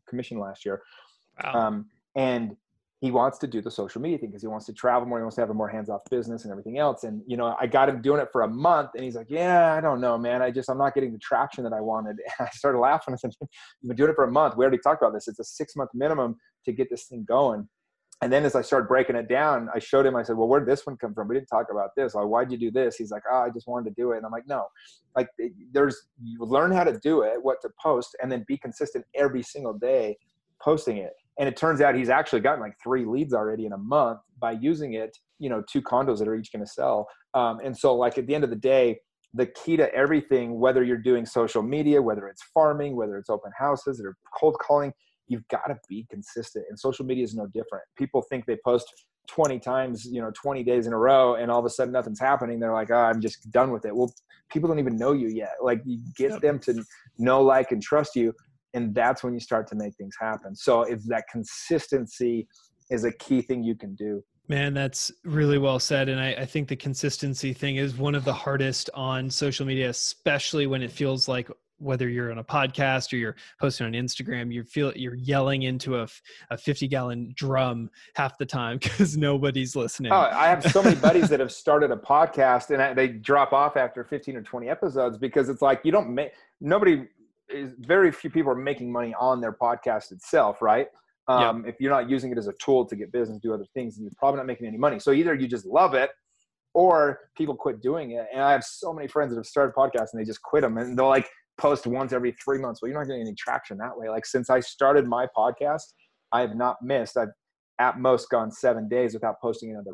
commission 0.09 0.39
last 0.39 0.65
year. 0.65 0.83
Wow. 1.43 1.53
Um, 1.55 1.87
and 2.17 2.57
he 3.01 3.13
wants 3.13 3.39
to 3.39 3.47
do 3.47 3.61
the 3.61 3.71
social 3.71 4.01
media 4.01 4.19
thing 4.19 4.31
because 4.31 4.43
he 4.43 4.49
wants 4.49 4.67
to 4.67 4.73
travel 4.73 5.07
more. 5.07 5.19
He 5.19 5.23
wants 5.23 5.37
to 5.37 5.43
have 5.43 5.51
a 5.51 5.55
more 5.55 5.69
hands-off 5.69 6.03
business 6.11 6.43
and 6.43 6.51
everything 6.51 6.79
else. 6.79 7.05
And 7.05 7.23
you 7.29 7.37
know, 7.37 7.55
I 7.61 7.69
got 7.69 7.89
him 7.89 8.03
doing 8.03 8.21
it 8.21 8.29
for 8.33 8.43
a 8.43 8.49
month, 8.49 8.91
and 8.97 9.05
he's 9.05 9.15
like, 9.15 9.31
"Yeah, 9.31 9.75
I 9.75 9.81
don't 9.81 10.01
know, 10.01 10.19
man. 10.19 10.43
I 10.43 10.51
just 10.51 10.69
I'm 10.69 10.79
not 10.79 10.95
getting 10.95 11.13
the 11.13 11.19
traction 11.19 11.63
that 11.65 11.73
I 11.73 11.81
wanted." 11.81 12.17
And 12.39 12.49
I 12.49 12.51
started 12.51 12.79
laughing. 12.79 13.15
I 13.15 13.17
said, 13.17 13.31
"You've 13.41 13.89
been 13.89 13.97
doing 13.97 14.11
it 14.11 14.17
for 14.17 14.25
a 14.25 14.31
month. 14.31 14.57
We 14.57 14.65
already 14.65 14.79
talked 14.79 15.01
about 15.03 15.15
this. 15.15 15.29
It's 15.29 15.39
a 15.39 15.45
six-month 15.45 15.91
minimum 15.95 16.37
to 16.65 16.73
get 16.73 16.91
this 16.91 17.05
thing 17.07 17.25
going." 17.27 17.69
And 18.21 18.33
then 18.33 18.45
as 18.45 18.57
I 18.57 18.63
started 18.63 18.89
breaking 18.89 19.15
it 19.15 19.29
down, 19.29 19.69
I 19.73 19.79
showed 19.79 20.05
him, 20.05 20.17
I 20.17 20.25
said, 20.25 20.37
well, 20.37 20.49
where 20.49 20.59
did 20.59 20.69
this 20.69 20.85
one 20.85 20.97
come 20.97 21.15
from? 21.15 21.29
We 21.29 21.37
didn't 21.37 21.47
talk 21.47 21.67
about 21.71 21.91
this. 21.97 22.15
Like, 22.15 22.27
why'd 22.27 22.51
you 22.51 22.59
do 22.59 22.71
this? 22.71 22.97
He's 22.97 23.13
like, 23.13 23.23
oh, 23.31 23.43
I 23.43 23.51
just 23.51 23.69
wanted 23.69 23.95
to 23.95 24.01
do 24.01 24.11
it. 24.11 24.17
And 24.17 24.27
I'm 24.27 24.33
like, 24.33 24.49
no, 24.49 24.67
like 25.15 25.29
there's, 25.73 26.09
you 26.21 26.41
learn 26.41 26.73
how 26.73 26.83
to 26.83 26.99
do 26.99 27.23
it, 27.23 27.35
what 27.41 27.61
to 27.63 27.71
post, 27.81 28.17
and 28.21 28.31
then 28.31 28.45
be 28.49 28.57
consistent 28.57 29.05
every 29.15 29.43
single 29.43 29.73
day 29.73 30.17
posting 30.61 30.97
it. 30.97 31.13
And 31.39 31.49
it 31.49 31.57
turns 31.57 31.81
out 31.81 31.95
he's 31.95 32.09
actually 32.09 32.41
gotten 32.41 32.61
like 32.61 32.75
three 32.83 33.05
leads 33.05 33.33
already 33.33 33.67
in 33.67 33.73
a 33.73 33.79
month 33.79 34.19
by 34.41 34.53
using 34.53 34.95
it, 34.95 35.17
you 35.39 35.49
know, 35.49 35.63
two 35.71 35.81
condos 35.81 36.19
that 36.19 36.27
are 36.27 36.35
each 36.35 36.51
going 36.53 36.65
to 36.65 36.71
sell. 36.71 37.07
Um, 37.35 37.61
and 37.65 37.77
so 37.77 37.95
like 37.95 38.19
at 38.19 38.27
the 38.27 38.35
end 38.35 38.43
of 38.43 38.51
the 38.51 38.57
day, 38.57 38.99
the 39.35 39.47
key 39.47 39.77
to 39.77 39.95
everything, 39.95 40.59
whether 40.59 40.83
you're 40.83 40.97
doing 40.97 41.25
social 41.25 41.63
media, 41.63 42.03
whether 42.03 42.27
it's 42.27 42.43
farming, 42.53 42.97
whether 42.97 43.17
it's 43.17 43.31
open 43.31 43.53
houses 43.57 44.01
or 44.05 44.17
cold 44.37 44.57
calling, 44.59 44.93
you've 45.29 45.47
got 45.49 45.67
to 45.69 45.77
be 45.89 46.07
consistent 46.11 46.65
and 46.69 46.79
social 46.79 47.05
media 47.05 47.25
is 47.25 47.35
no 47.35 47.47
different. 47.47 47.85
People 47.97 48.23
think 48.23 48.47
they 48.47 48.59
post 48.65 48.93
20 49.29 49.59
times 49.59 50.07
you 50.07 50.23
know 50.23 50.31
20 50.35 50.63
days 50.65 50.87
in 50.87 50.95
a 50.95 50.99
row 50.99 51.35
and 51.35 51.51
all 51.51 51.59
of 51.59 51.65
a 51.67 51.71
sudden 51.71 51.93
nothing's 51.93 52.21
happening. 52.21 52.59
They're 52.59 52.73
like 52.73 52.91
oh, 52.91 52.97
i'm 52.97 53.21
just 53.21 53.51
done 53.51 53.71
with 53.71 53.85
it. 53.85 53.95
Well 53.95 54.13
people 54.51 54.69
don't 54.69 54.79
even 54.79 54.97
know 54.97 55.13
you 55.13 55.29
yet. 55.29 55.55
Like 55.63 55.83
you 55.85 56.01
get 56.17 56.33
yep. 56.33 56.41
them 56.41 56.59
to 56.61 56.83
know 57.19 57.43
like 57.43 57.71
and 57.71 57.83
trust 57.83 58.17
you 58.17 58.35
and 58.75 58.95
that's 58.95 59.23
when 59.23 59.35
you 59.35 59.41
start 59.41 59.67
to 59.69 59.75
make 59.75 59.95
things 59.97 60.15
happen. 60.21 60.55
So 60.55 60.83
it's 60.83 61.07
that 61.09 61.25
consistency 61.31 62.49
is 62.91 63.05
a 63.05 63.13
key 63.13 63.43
thing 63.43 63.63
you 63.63 63.75
can 63.75 63.95
do. 63.95 64.23
Man, 64.49 64.73
that's 64.73 65.13
really 65.25 65.59
well 65.59 65.79
said. 65.79 66.09
And 66.09 66.19
I, 66.19 66.33
I, 66.33 66.47
think 66.47 66.69
the 66.69 66.77
consistency 66.77 67.53
thing 67.53 67.77
is 67.77 67.99
one 67.99 68.15
of 68.15 68.25
the 68.25 68.33
hardest 68.33 68.89
on 68.95 69.29
social 69.29 69.67
media, 69.67 69.91
especially 69.91 70.67
when 70.67 70.81
it 70.81 70.91
feels 70.91 71.29
like 71.29 71.51
whether 71.79 72.09
you're 72.09 72.31
on 72.31 72.39
a 72.39 72.45
podcast 72.45 73.13
or 73.13 73.17
you're 73.17 73.37
posting 73.61 73.87
on 73.87 73.93
Instagram, 73.93 74.53
you 74.53 74.65
feel 74.65 74.93
you're 74.95 75.15
yelling 75.15 75.63
into 75.63 75.99
a, 75.99 76.09
a 76.51 76.59
50 76.59 76.89
gallon 76.89 77.33
drum 77.37 77.91
half 78.15 78.39
the 78.39 78.47
time 78.47 78.79
because 78.83 79.17
nobody's 79.17 79.77
listening. 79.77 80.13
Oh, 80.13 80.17
I 80.17 80.49
have 80.49 80.65
so 80.71 80.83
many 80.83 80.97
buddies 81.01 81.29
that 81.29 81.41
have 81.41 81.53
started 81.53 81.91
a 81.91 81.97
podcast 81.97 82.71
and 82.71 82.97
they 82.97 83.09
drop 83.09 83.53
off 83.53 83.77
after 83.77 84.05
15 84.05 84.37
or 84.37 84.43
20 84.43 84.69
episodes 84.69 85.19
because 85.19 85.49
it's 85.49 85.63
like 85.63 85.81
you 85.85 85.93
don't 85.93 86.11
make 86.11 86.33
nobody 86.61 87.07
is 87.49 87.73
very 87.79 88.13
few 88.13 88.29
people 88.29 88.53
are 88.53 88.57
making 88.57 88.93
money 88.93 89.15
on 89.19 89.41
their 89.41 89.53
podcast 89.53 90.13
itself, 90.13 90.61
right? 90.61 90.89
Um. 91.29 91.67
If 91.67 91.77
you're 91.79 91.91
not 91.91 92.09
using 92.09 92.33
it 92.33 92.39
as 92.39 92.47
a 92.47 92.55
tool 92.55 92.87
to 92.87 92.97
get 92.97 93.13
business, 93.13 93.39
do 93.39 93.53
other 93.53 93.67
things, 93.75 93.97
and 93.97 94.05
you're 94.05 94.13
probably 94.19 94.39
not 94.39 94.47
making 94.47 94.67
any 94.67 94.79
money. 94.79 94.99
So 94.99 95.13
either 95.13 95.35
you 95.35 95.47
just 95.47 95.67
love 95.67 95.93
it 95.93 96.11
or 96.75 97.21
people 97.37 97.55
quit 97.55 97.83
doing 97.83 98.13
it. 98.13 98.27
And 98.33 98.43
I 98.43 98.53
have 98.53 98.65
so 98.65 98.93
many 98.93 99.09
friends 99.09 99.31
that 99.31 99.37
have 99.37 99.47
started 99.47 99.75
podcasts 99.75 100.13
and 100.13 100.21
they 100.21 100.25
just 100.25 100.43
quit 100.43 100.63
them 100.63 100.79
and 100.79 100.99
they're 100.99 101.07
like 101.07 101.29
post 101.59 101.87
once 101.87 102.13
every 102.13 102.33
three 102.43 102.59
months. 102.59 102.81
Well, 102.81 102.91
you're 102.91 102.99
not 102.99 103.07
getting 103.07 103.23
any 103.23 103.35
traction 103.35 103.79
that 103.79 103.97
way. 103.97 104.09
Like 104.09 104.27
since 104.27 104.51
I 104.51 104.61
started 104.61 105.07
my 105.07 105.27
podcast, 105.37 105.83
I 106.33 106.41
have 106.41 106.55
not 106.55 106.77
missed. 106.83 107.17
I've 107.17 107.29
at 107.79 107.99
most 107.99 108.29
gone 108.31 108.51
seven 108.51 108.89
days 108.89 109.15
without 109.15 109.41
posting 109.41 109.71
another 109.71 109.93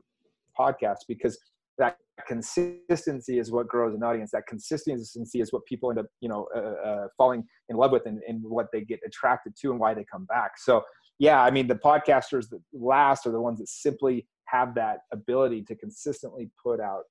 podcast 0.59 0.98
because 1.09 1.38
that 1.79 1.96
consistency 2.27 3.38
is 3.38 3.50
what 3.50 3.68
grows 3.68 3.94
an 3.94 4.03
audience. 4.03 4.31
That 4.31 4.46
consistency 4.46 5.40
is 5.40 5.53
what 5.53 5.64
people 5.66 5.90
end 5.90 5.98
up, 5.98 6.07
you 6.20 6.29
know, 6.29 6.46
uh, 6.57 6.88
uh, 6.88 7.07
falling 7.16 7.44
in 7.68 7.77
love 7.77 7.90
with 7.90 8.07
and, 8.07 8.20
and 8.29 8.40
what 8.42 8.66
they 8.72 8.83
get 8.83 9.00
attracted 9.07 9.55
to 9.61 9.70
and 9.70 9.81
why 9.81 9.94
they 9.94 10.05
come 10.11 10.24
back. 10.27 10.53
So, 10.57 10.83
yeah, 11.18 11.42
I 11.42 11.50
mean, 11.50 11.66
the 11.66 11.74
podcasters 11.74 12.48
that 12.50 12.61
last 12.72 13.27
are 13.27 13.33
the 13.33 13.40
ones 13.40 13.59
that 13.59 13.68
simply 13.68 14.27
have 14.46 14.74
that 14.77 14.98
ability 15.12 15.62
to 15.64 15.74
consistently 15.74 16.50
put 16.62 16.81
out 16.81 17.03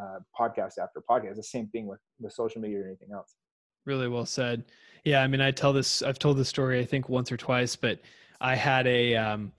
uh, 0.00 0.18
podcast 0.38 0.74
after 0.80 1.02
podcast. 1.10 1.36
The 1.36 1.42
same 1.42 1.68
thing 1.68 1.86
with 1.86 2.00
with 2.20 2.32
social 2.32 2.60
media 2.60 2.80
or 2.80 2.86
anything 2.86 3.08
else. 3.12 3.34
Really 3.84 4.08
well 4.08 4.26
said. 4.26 4.64
Yeah, 5.04 5.22
I 5.22 5.26
mean, 5.26 5.40
I 5.40 5.50
tell 5.50 5.72
this. 5.72 6.02
I've 6.02 6.18
told 6.18 6.38
this 6.38 6.48
story 6.48 6.80
I 6.80 6.84
think 6.84 7.08
once 7.08 7.32
or 7.32 7.36
twice, 7.36 7.74
but 7.74 8.00
I 8.40 8.54
had 8.54 8.86
a 8.86 9.16
um, 9.16 9.52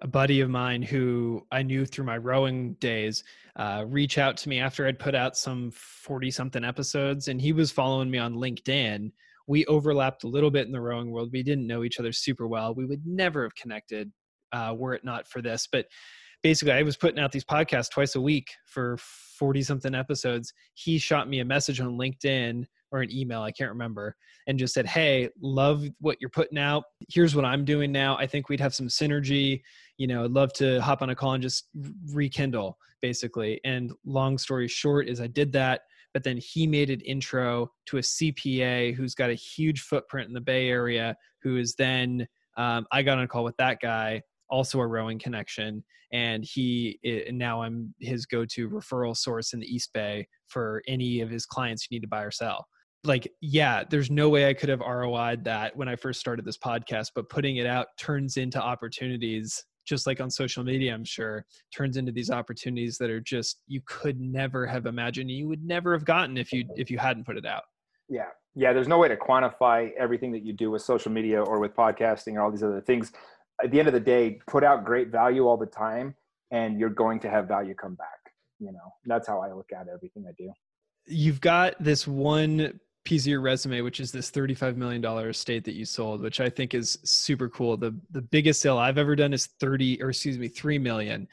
a 0.00 0.06
buddy 0.06 0.40
of 0.40 0.50
mine 0.50 0.82
who 0.82 1.44
I 1.50 1.62
knew 1.62 1.84
through 1.84 2.04
my 2.04 2.18
rowing 2.18 2.74
days 2.74 3.24
uh, 3.56 3.84
reach 3.88 4.18
out 4.18 4.36
to 4.38 4.48
me 4.48 4.60
after 4.60 4.86
I'd 4.86 5.00
put 5.00 5.16
out 5.16 5.36
some 5.36 5.72
40 5.72 6.30
something 6.30 6.64
episodes, 6.64 7.26
and 7.28 7.40
he 7.40 7.52
was 7.52 7.72
following 7.72 8.10
me 8.10 8.18
on 8.18 8.34
LinkedIn. 8.34 9.10
We 9.48 9.66
overlapped 9.66 10.24
a 10.24 10.28
little 10.28 10.50
bit 10.50 10.66
in 10.66 10.72
the 10.72 10.80
rowing 10.80 11.10
world. 11.10 11.30
We 11.32 11.42
didn't 11.42 11.66
know 11.66 11.82
each 11.82 11.98
other 11.98 12.12
super 12.12 12.46
well. 12.46 12.74
We 12.74 12.84
would 12.86 13.04
never 13.04 13.42
have 13.42 13.54
connected 13.56 14.12
uh, 14.52 14.74
were 14.76 14.94
it 14.94 15.04
not 15.04 15.26
for 15.26 15.42
this. 15.42 15.68
But 15.70 15.86
basically, 16.42 16.72
I 16.72 16.82
was 16.82 16.96
putting 16.96 17.18
out 17.18 17.32
these 17.32 17.44
podcasts 17.44 17.90
twice 17.90 18.14
a 18.14 18.20
week 18.20 18.48
for 18.66 18.96
40 18.98 19.62
something 19.62 19.94
episodes. 19.94 20.52
He 20.74 20.98
shot 20.98 21.28
me 21.28 21.40
a 21.40 21.44
message 21.44 21.80
on 21.80 21.98
LinkedIn 21.98 22.64
or 22.90 23.00
an 23.00 23.12
email, 23.14 23.42
I 23.42 23.52
can't 23.52 23.70
remember, 23.70 24.16
and 24.46 24.58
just 24.58 24.74
said, 24.74 24.86
Hey, 24.86 25.28
love 25.40 25.84
what 26.00 26.16
you're 26.20 26.30
putting 26.30 26.58
out. 26.58 26.84
Here's 27.08 27.34
what 27.34 27.44
I'm 27.44 27.64
doing 27.64 27.92
now. 27.92 28.16
I 28.16 28.26
think 28.26 28.48
we'd 28.48 28.60
have 28.60 28.74
some 28.74 28.88
synergy. 28.88 29.62
You 29.96 30.06
know, 30.06 30.24
I'd 30.24 30.30
love 30.30 30.52
to 30.54 30.80
hop 30.80 31.02
on 31.02 31.10
a 31.10 31.14
call 31.14 31.34
and 31.34 31.42
just 31.42 31.68
rekindle, 32.12 32.78
basically. 33.02 33.60
And 33.64 33.92
long 34.04 34.38
story 34.38 34.68
short 34.68 35.08
is 35.08 35.20
I 35.20 35.26
did 35.26 35.52
that, 35.52 35.82
but 36.14 36.22
then 36.24 36.38
he 36.38 36.66
made 36.66 36.90
an 36.90 37.00
intro 37.00 37.70
to 37.86 37.98
a 37.98 38.02
CPA 38.02 38.94
who's 38.94 39.14
got 39.14 39.30
a 39.30 39.34
huge 39.34 39.82
footprint 39.82 40.28
in 40.28 40.34
the 40.34 40.40
Bay 40.40 40.68
Area, 40.68 41.16
who 41.42 41.56
is 41.56 41.74
then 41.74 42.26
um, 42.56 42.86
I 42.90 43.02
got 43.02 43.18
on 43.18 43.24
a 43.24 43.28
call 43.28 43.44
with 43.44 43.56
that 43.58 43.80
guy 43.80 44.22
also 44.50 44.80
a 44.80 44.86
rowing 44.86 45.18
connection 45.18 45.84
and 46.12 46.44
he 46.44 46.98
and 47.04 47.38
now 47.38 47.62
i'm 47.62 47.94
his 48.00 48.26
go-to 48.26 48.68
referral 48.68 49.16
source 49.16 49.52
in 49.52 49.60
the 49.60 49.66
east 49.66 49.92
bay 49.92 50.26
for 50.46 50.82
any 50.88 51.20
of 51.20 51.30
his 51.30 51.44
clients 51.44 51.84
who 51.84 51.94
need 51.94 52.02
to 52.02 52.08
buy 52.08 52.22
or 52.22 52.30
sell 52.30 52.66
like 53.04 53.30
yeah 53.40 53.84
there's 53.88 54.10
no 54.10 54.28
way 54.28 54.48
i 54.48 54.54
could 54.54 54.68
have 54.68 54.80
roi'd 54.80 55.44
that 55.44 55.76
when 55.76 55.88
i 55.88 55.94
first 55.94 56.20
started 56.20 56.44
this 56.44 56.58
podcast 56.58 57.08
but 57.14 57.28
putting 57.28 57.56
it 57.56 57.66
out 57.66 57.88
turns 57.98 58.36
into 58.36 58.60
opportunities 58.60 59.64
just 59.86 60.06
like 60.06 60.20
on 60.20 60.30
social 60.30 60.64
media 60.64 60.92
i'm 60.92 61.04
sure 61.04 61.44
turns 61.74 61.96
into 61.96 62.12
these 62.12 62.30
opportunities 62.30 62.98
that 62.98 63.08
are 63.08 63.20
just 63.20 63.62
you 63.66 63.80
could 63.86 64.20
never 64.20 64.66
have 64.66 64.86
imagined 64.86 65.30
you 65.30 65.48
would 65.48 65.64
never 65.64 65.92
have 65.92 66.04
gotten 66.04 66.36
if 66.36 66.52
you 66.52 66.64
if 66.76 66.90
you 66.90 66.98
hadn't 66.98 67.24
put 67.24 67.36
it 67.36 67.46
out. 67.46 67.62
Yeah. 68.08 68.26
Yeah 68.54 68.72
there's 68.72 68.88
no 68.88 68.98
way 68.98 69.08
to 69.08 69.16
quantify 69.16 69.90
everything 69.98 70.32
that 70.32 70.44
you 70.44 70.52
do 70.52 70.70
with 70.70 70.82
social 70.82 71.12
media 71.12 71.42
or 71.42 71.58
with 71.58 71.74
podcasting 71.74 72.34
or 72.34 72.42
all 72.42 72.50
these 72.50 72.62
other 72.62 72.80
things. 72.80 73.12
At 73.62 73.70
the 73.70 73.78
end 73.78 73.88
of 73.88 73.94
the 73.94 74.00
day 74.00 74.40
put 74.46 74.64
out 74.64 74.84
great 74.84 75.08
value 75.08 75.46
all 75.46 75.56
the 75.56 75.66
time 75.66 76.14
and 76.50 76.78
you're 76.78 76.90
going 76.90 77.20
to 77.20 77.30
have 77.30 77.48
value 77.48 77.74
come 77.74 77.94
back 77.94 78.08
you 78.60 78.72
know? 78.72 78.92
That's 79.06 79.28
how 79.28 79.40
i 79.40 79.52
look 79.52 79.70
at 79.72 79.86
everything 79.88 80.24
i 80.28 80.32
do. 80.36 80.52
You've 81.06 81.40
got 81.40 81.74
this 81.80 82.06
one 82.06 82.78
piece 83.08 83.22
of 83.22 83.28
your 83.28 83.40
resume, 83.40 83.80
which 83.80 84.00
is 84.00 84.12
this 84.12 84.30
$35 84.30 84.76
million 84.76 85.02
estate 85.02 85.64
that 85.64 85.72
you 85.72 85.86
sold, 85.86 86.20
which 86.20 86.42
I 86.42 86.50
think 86.50 86.74
is 86.74 86.98
super 87.04 87.48
cool. 87.48 87.78
The 87.78 87.98
the 88.10 88.20
biggest 88.20 88.60
sale 88.60 88.76
I've 88.76 88.98
ever 88.98 89.16
done 89.16 89.32
is 89.32 89.46
30 89.46 90.02
or 90.02 90.10
excuse 90.10 90.36
me, 90.36 90.46
3 90.46 90.78
million. 90.78 91.26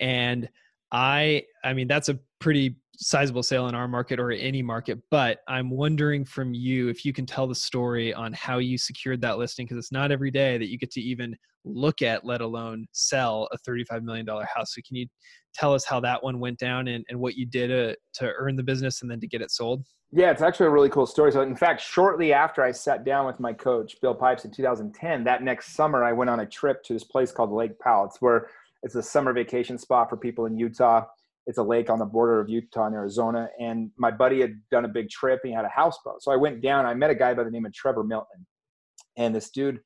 And 0.00 0.48
I 0.92 1.42
I 1.64 1.72
mean 1.72 1.88
that's 1.88 2.08
a 2.08 2.20
pretty 2.38 2.76
sizable 2.96 3.42
sale 3.42 3.68
in 3.68 3.74
our 3.74 3.88
market 3.88 4.18
or 4.18 4.30
any 4.30 4.62
market, 4.62 4.98
but 5.10 5.38
I'm 5.48 5.70
wondering 5.70 6.24
from 6.24 6.54
you 6.54 6.88
if 6.88 7.04
you 7.04 7.12
can 7.12 7.26
tell 7.26 7.46
the 7.46 7.54
story 7.54 8.14
on 8.14 8.32
how 8.32 8.58
you 8.58 8.78
secured 8.78 9.20
that 9.22 9.38
listing 9.38 9.66
because 9.66 9.78
it's 9.78 9.92
not 9.92 10.12
every 10.12 10.30
day 10.30 10.58
that 10.58 10.68
you 10.68 10.78
get 10.78 10.90
to 10.92 11.00
even 11.00 11.36
look 11.64 12.02
at, 12.02 12.24
let 12.24 12.40
alone 12.40 12.86
sell 12.92 13.48
a 13.52 13.58
$35 13.58 14.02
million 14.02 14.26
house. 14.26 14.74
So 14.74 14.80
can 14.86 14.96
you 14.96 15.06
tell 15.54 15.74
us 15.74 15.84
how 15.84 16.00
that 16.00 16.22
one 16.22 16.38
went 16.38 16.58
down 16.58 16.88
and, 16.88 17.04
and 17.08 17.18
what 17.18 17.34
you 17.34 17.46
did 17.46 17.68
to, 17.68 17.96
to 18.14 18.32
earn 18.36 18.56
the 18.56 18.62
business 18.62 19.02
and 19.02 19.10
then 19.10 19.20
to 19.20 19.26
get 19.26 19.42
it 19.42 19.50
sold? 19.50 19.84
Yeah, 20.12 20.30
it's 20.30 20.42
actually 20.42 20.66
a 20.66 20.70
really 20.70 20.88
cool 20.88 21.06
story. 21.06 21.32
So, 21.32 21.42
in 21.42 21.56
fact, 21.56 21.80
shortly 21.80 22.32
after 22.32 22.62
I 22.62 22.70
sat 22.70 23.04
down 23.04 23.26
with 23.26 23.40
my 23.40 23.52
coach, 23.52 24.00
Bill 24.00 24.14
Pipes, 24.14 24.44
in 24.44 24.52
2010, 24.52 25.24
that 25.24 25.42
next 25.42 25.74
summer, 25.74 26.04
I 26.04 26.12
went 26.12 26.30
on 26.30 26.40
a 26.40 26.46
trip 26.46 26.84
to 26.84 26.92
this 26.92 27.02
place 27.02 27.32
called 27.32 27.50
Lake 27.50 27.76
Powell. 27.80 28.06
It's 28.06 28.20
where 28.20 28.48
it's 28.84 28.94
a 28.94 29.02
summer 29.02 29.32
vacation 29.32 29.76
spot 29.78 30.08
for 30.08 30.16
people 30.16 30.46
in 30.46 30.56
Utah. 30.56 31.06
It's 31.46 31.58
a 31.58 31.62
lake 31.62 31.90
on 31.90 31.98
the 31.98 32.04
border 32.04 32.40
of 32.40 32.48
Utah 32.48 32.86
and 32.86 32.94
Arizona. 32.94 33.48
And 33.60 33.90
my 33.96 34.10
buddy 34.10 34.40
had 34.40 34.60
done 34.70 34.84
a 34.84 34.88
big 34.88 35.08
trip. 35.10 35.40
He 35.44 35.52
had 35.52 35.64
a 35.64 35.68
houseboat. 35.68 36.22
So 36.22 36.32
I 36.32 36.36
went 36.36 36.60
down. 36.60 36.86
I 36.86 36.94
met 36.94 37.10
a 37.10 37.14
guy 37.14 37.34
by 37.34 37.44
the 37.44 37.50
name 37.50 37.64
of 37.66 37.72
Trevor 37.72 38.02
Milton. 38.02 38.46
And 39.16 39.34
this 39.34 39.50
dude 39.50 39.80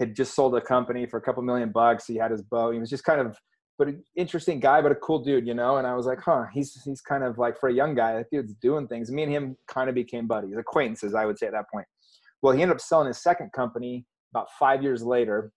had 0.00 0.16
just 0.16 0.34
sold 0.34 0.56
a 0.56 0.60
company 0.60 1.06
for 1.06 1.18
a 1.18 1.22
couple 1.22 1.42
million 1.42 1.70
bucks. 1.70 2.06
He 2.06 2.16
had 2.16 2.30
his 2.30 2.42
boat. 2.42 2.74
He 2.74 2.80
was 2.80 2.90
just 2.90 3.04
kind 3.04 3.20
of 3.20 3.38
but 3.78 3.88
an 3.88 4.04
interesting 4.16 4.60
guy, 4.60 4.80
but 4.80 4.92
a 4.92 4.96
cool 4.96 5.18
dude, 5.18 5.46
you 5.46 5.54
know. 5.54 5.78
And 5.78 5.86
I 5.86 5.94
was 5.94 6.06
like, 6.06 6.20
huh, 6.20 6.44
he's 6.52 6.80
he's 6.84 7.00
kind 7.00 7.24
of 7.24 7.38
like 7.38 7.58
for 7.58 7.68
a 7.68 7.72
young 7.72 7.94
guy, 7.94 8.14
that 8.14 8.30
dude's 8.30 8.54
doing 8.54 8.86
things. 8.86 9.10
Me 9.10 9.24
and 9.24 9.32
him 9.32 9.56
kind 9.66 9.88
of 9.88 9.94
became 9.94 10.26
buddies, 10.26 10.56
acquaintances, 10.56 11.14
I 11.14 11.26
would 11.26 11.38
say 11.38 11.46
at 11.46 11.52
that 11.52 11.70
point. 11.72 11.86
Well, 12.42 12.54
he 12.54 12.62
ended 12.62 12.76
up 12.76 12.80
selling 12.80 13.08
his 13.08 13.22
second 13.22 13.52
company 13.52 14.06
about 14.32 14.48
five 14.58 14.82
years 14.82 15.02
later, 15.02 15.52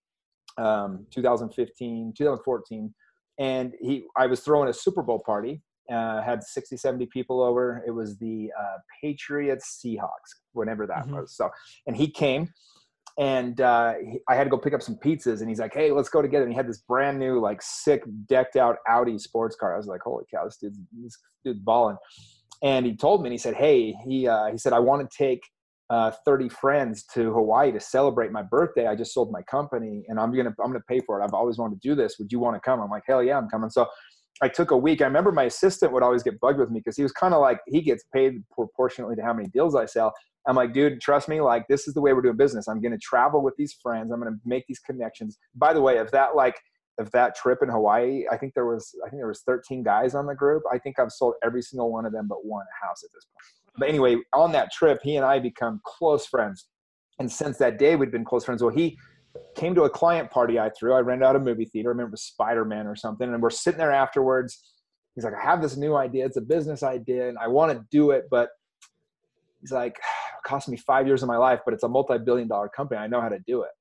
um, 0.58 1.06
2015, 1.12 2.14
2014, 2.18 2.94
and 3.40 3.74
he 3.82 4.06
I 4.16 4.28
was 4.28 4.42
throwing 4.42 4.70
a 4.70 4.74
Super 4.74 5.04
Bowl 5.04 5.22
party. 5.26 5.62
Uh, 5.90 6.22
had 6.22 6.44
60, 6.44 6.76
70 6.76 7.06
people 7.06 7.42
over. 7.42 7.82
It 7.88 7.92
was 7.92 8.18
the 8.18 8.52
uh, 8.60 8.78
Patriots 9.02 9.80
Seahawks, 9.82 10.36
whenever 10.52 10.86
that 10.86 11.06
mm-hmm. 11.06 11.16
was. 11.16 11.34
So, 11.34 11.50
and 11.86 11.96
he 11.96 12.12
came 12.12 12.50
and 13.18 13.60
uh, 13.62 13.96
he, 13.96 14.20
I 14.30 14.36
had 14.36 14.44
to 14.44 14.50
go 14.50 14.58
pick 14.58 14.74
up 14.74 14.82
some 14.82 14.96
pizzas, 14.96 15.40
and 15.40 15.50
he's 15.50 15.60
like, 15.60 15.74
"Hey, 15.74 15.92
let's 15.92 16.10
go 16.10 16.22
together." 16.22 16.44
And 16.44 16.54
he 16.54 16.58
had 16.58 16.68
this 16.68 16.80
brand 16.80 17.18
new, 17.18 17.40
like, 17.40 17.62
sick, 17.62 18.04
decked 18.28 18.56
out 18.56 18.78
Audi 18.88 19.18
sports 19.18 19.56
car. 19.56 19.74
I 19.74 19.78
was 19.78 19.88
like, 19.88 20.02
"Holy 20.02 20.26
cow, 20.32 20.46
this 20.46 20.58
dude's 20.58 20.78
this 20.92 21.18
dude's 21.44 21.60
balling!" 21.60 21.98
And 22.62 22.86
he 22.86 22.96
told 22.96 23.22
me, 23.22 23.28
and 23.28 23.34
he 23.34 23.38
said, 23.38 23.56
"Hey, 23.56 23.94
he 24.06 24.28
uh, 24.28 24.52
he 24.52 24.58
said 24.58 24.74
I 24.74 24.80
want 24.80 25.10
to 25.10 25.18
take 25.18 25.42
uh, 25.90 26.12
30 26.26 26.50
friends 26.50 27.04
to 27.14 27.32
Hawaii 27.32 27.72
to 27.72 27.80
celebrate 27.80 28.32
my 28.32 28.42
birthday. 28.42 28.88
I 28.88 28.96
just 28.96 29.14
sold 29.14 29.32
my 29.32 29.42
company, 29.44 30.04
and 30.08 30.20
I'm 30.20 30.36
gonna 30.36 30.54
I'm 30.64 30.68
gonna 30.68 30.82
pay 30.88 31.00
for 31.00 31.20
it. 31.20 31.24
I've 31.24 31.34
always 31.34 31.58
wanted 31.58 31.82
to 31.82 31.88
do 31.88 31.96
this. 31.96 32.18
Would 32.20 32.32
you 32.32 32.40
want 32.40 32.56
to 32.56 32.60
come?" 32.60 32.82
I'm 32.82 32.90
like, 32.90 33.04
"Hell 33.08 33.24
yeah, 33.24 33.38
I'm 33.38 33.48
coming." 33.50 33.70
So 33.70 33.88
I 34.42 34.48
took 34.48 34.72
a 34.72 34.78
week. 34.78 35.02
I 35.02 35.06
remember 35.06 35.32
my 35.32 35.46
assistant 35.46 35.92
would 35.94 36.04
always 36.04 36.24
get 36.24 36.40
bugged 36.40 36.60
with 36.60 36.70
me 36.70 36.80
because 36.80 36.98
he 36.98 37.04
was 37.04 37.12
kind 37.12 37.34
of 37.34 37.42
like 37.42 37.60
he 37.68 37.82
gets 37.82 38.04
paid 38.14 38.44
proportionately 38.52 39.16
to 39.16 39.22
how 39.24 39.34
many 39.34 39.50
deals 39.50 39.76
I 39.76 39.86
sell. 39.86 40.14
I'm 40.48 40.56
like, 40.56 40.74
dude, 40.74 41.02
trust 41.02 41.28
me, 41.28 41.42
like 41.42 41.68
this 41.68 41.88
is 41.88 41.94
the 41.94 42.02
way 42.02 42.14
we're 42.14 42.22
doing 42.22 42.38
business. 42.38 42.68
I'm 42.68 42.82
gonna 42.82 42.98
travel 42.98 43.42
with 43.42 43.56
these 43.58 43.74
friends. 43.82 44.12
I'm 44.12 44.20
gonna 44.20 44.38
make 44.46 44.66
these 44.68 44.80
connections. 44.80 45.38
By 45.56 45.74
the 45.74 45.82
way, 45.82 45.98
if 45.98 46.12
that 46.12 46.36
like 46.36 46.56
if 46.98 47.12
that 47.12 47.36
trip 47.36 47.60
in 47.62 47.70
Hawaii, 47.70 48.26
I 48.32 48.38
think 48.38 48.54
there 48.54 48.66
was 48.66 48.94
I 49.06 49.10
think 49.10 49.20
there 49.20 49.28
was 49.28 49.42
13 49.42 49.84
guys 49.84 50.16
on 50.16 50.26
the 50.26 50.36
group. 50.36 50.64
I 50.72 50.78
think 50.78 51.00
I've 51.00 51.12
sold 51.12 51.36
every 51.44 51.62
single 51.62 51.92
one 51.92 52.06
of 52.06 52.12
them 52.12 52.28
but 52.28 52.46
one 52.46 52.66
house 52.82 53.04
at 53.04 53.10
this 53.14 53.26
point. 53.26 53.67
But 53.78 53.90
anyway, 53.90 54.18
on 54.34 54.52
that 54.54 54.72
trip, 54.72 55.00
he 55.04 55.16
and 55.16 55.26
I 55.26 55.40
become 55.40 55.82
close 55.86 56.26
friends. 56.26 56.68
And 57.20 57.32
since 57.32 57.58
that 57.58 57.80
day, 57.80 57.96
we'd 57.96 58.12
been 58.12 58.26
close 58.26 58.46
friends. 58.46 58.62
Well, 58.62 58.74
he 58.74 58.98
came 59.56 59.76
to 59.76 59.84
a 59.84 59.90
client 59.90 60.32
party 60.32 60.60
I 60.60 60.70
threw. 60.70 60.94
I 60.94 61.00
rented 61.00 61.28
out 61.28 61.36
a 61.36 61.40
movie 61.40 61.66
theater. 61.66 61.90
I 61.90 61.92
remember 61.92 62.18
Spider 62.18 62.66
Man 62.66 62.88
or 62.88 62.96
something. 62.96 63.32
And 63.32 63.42
we're 63.42 63.50
sitting 63.50 63.78
there 63.78 63.92
afterwards. 63.92 64.74
He's 65.16 65.24
like, 65.24 65.34
I 65.34 65.42
have 65.42 65.62
this 65.62 65.78
new 65.78 65.96
idea. 65.96 66.26
It's 66.26 66.38
a 66.38 66.42
business 66.42 66.84
idea 66.84 67.28
and 67.28 67.38
I 67.40 67.48
want 67.48 67.72
to 67.72 67.84
do 67.90 68.12
it, 68.12 68.26
but 68.30 68.50
he's 69.62 69.72
like, 69.72 69.96
it 69.96 70.44
cost 70.48 70.70
me 70.70 70.78
five 70.78 71.08
years 71.08 71.24
of 71.24 71.28
my 71.28 71.38
life, 71.38 71.60
but 71.66 71.74
it's 71.74 71.84
a 71.84 71.90
multi-billion 71.90 72.48
dollar 72.48 72.70
company. 72.70 73.00
I 73.00 73.08
know 73.08 73.20
how 73.20 73.30
to 73.30 73.40
do 73.48 73.64
it. 73.64 73.72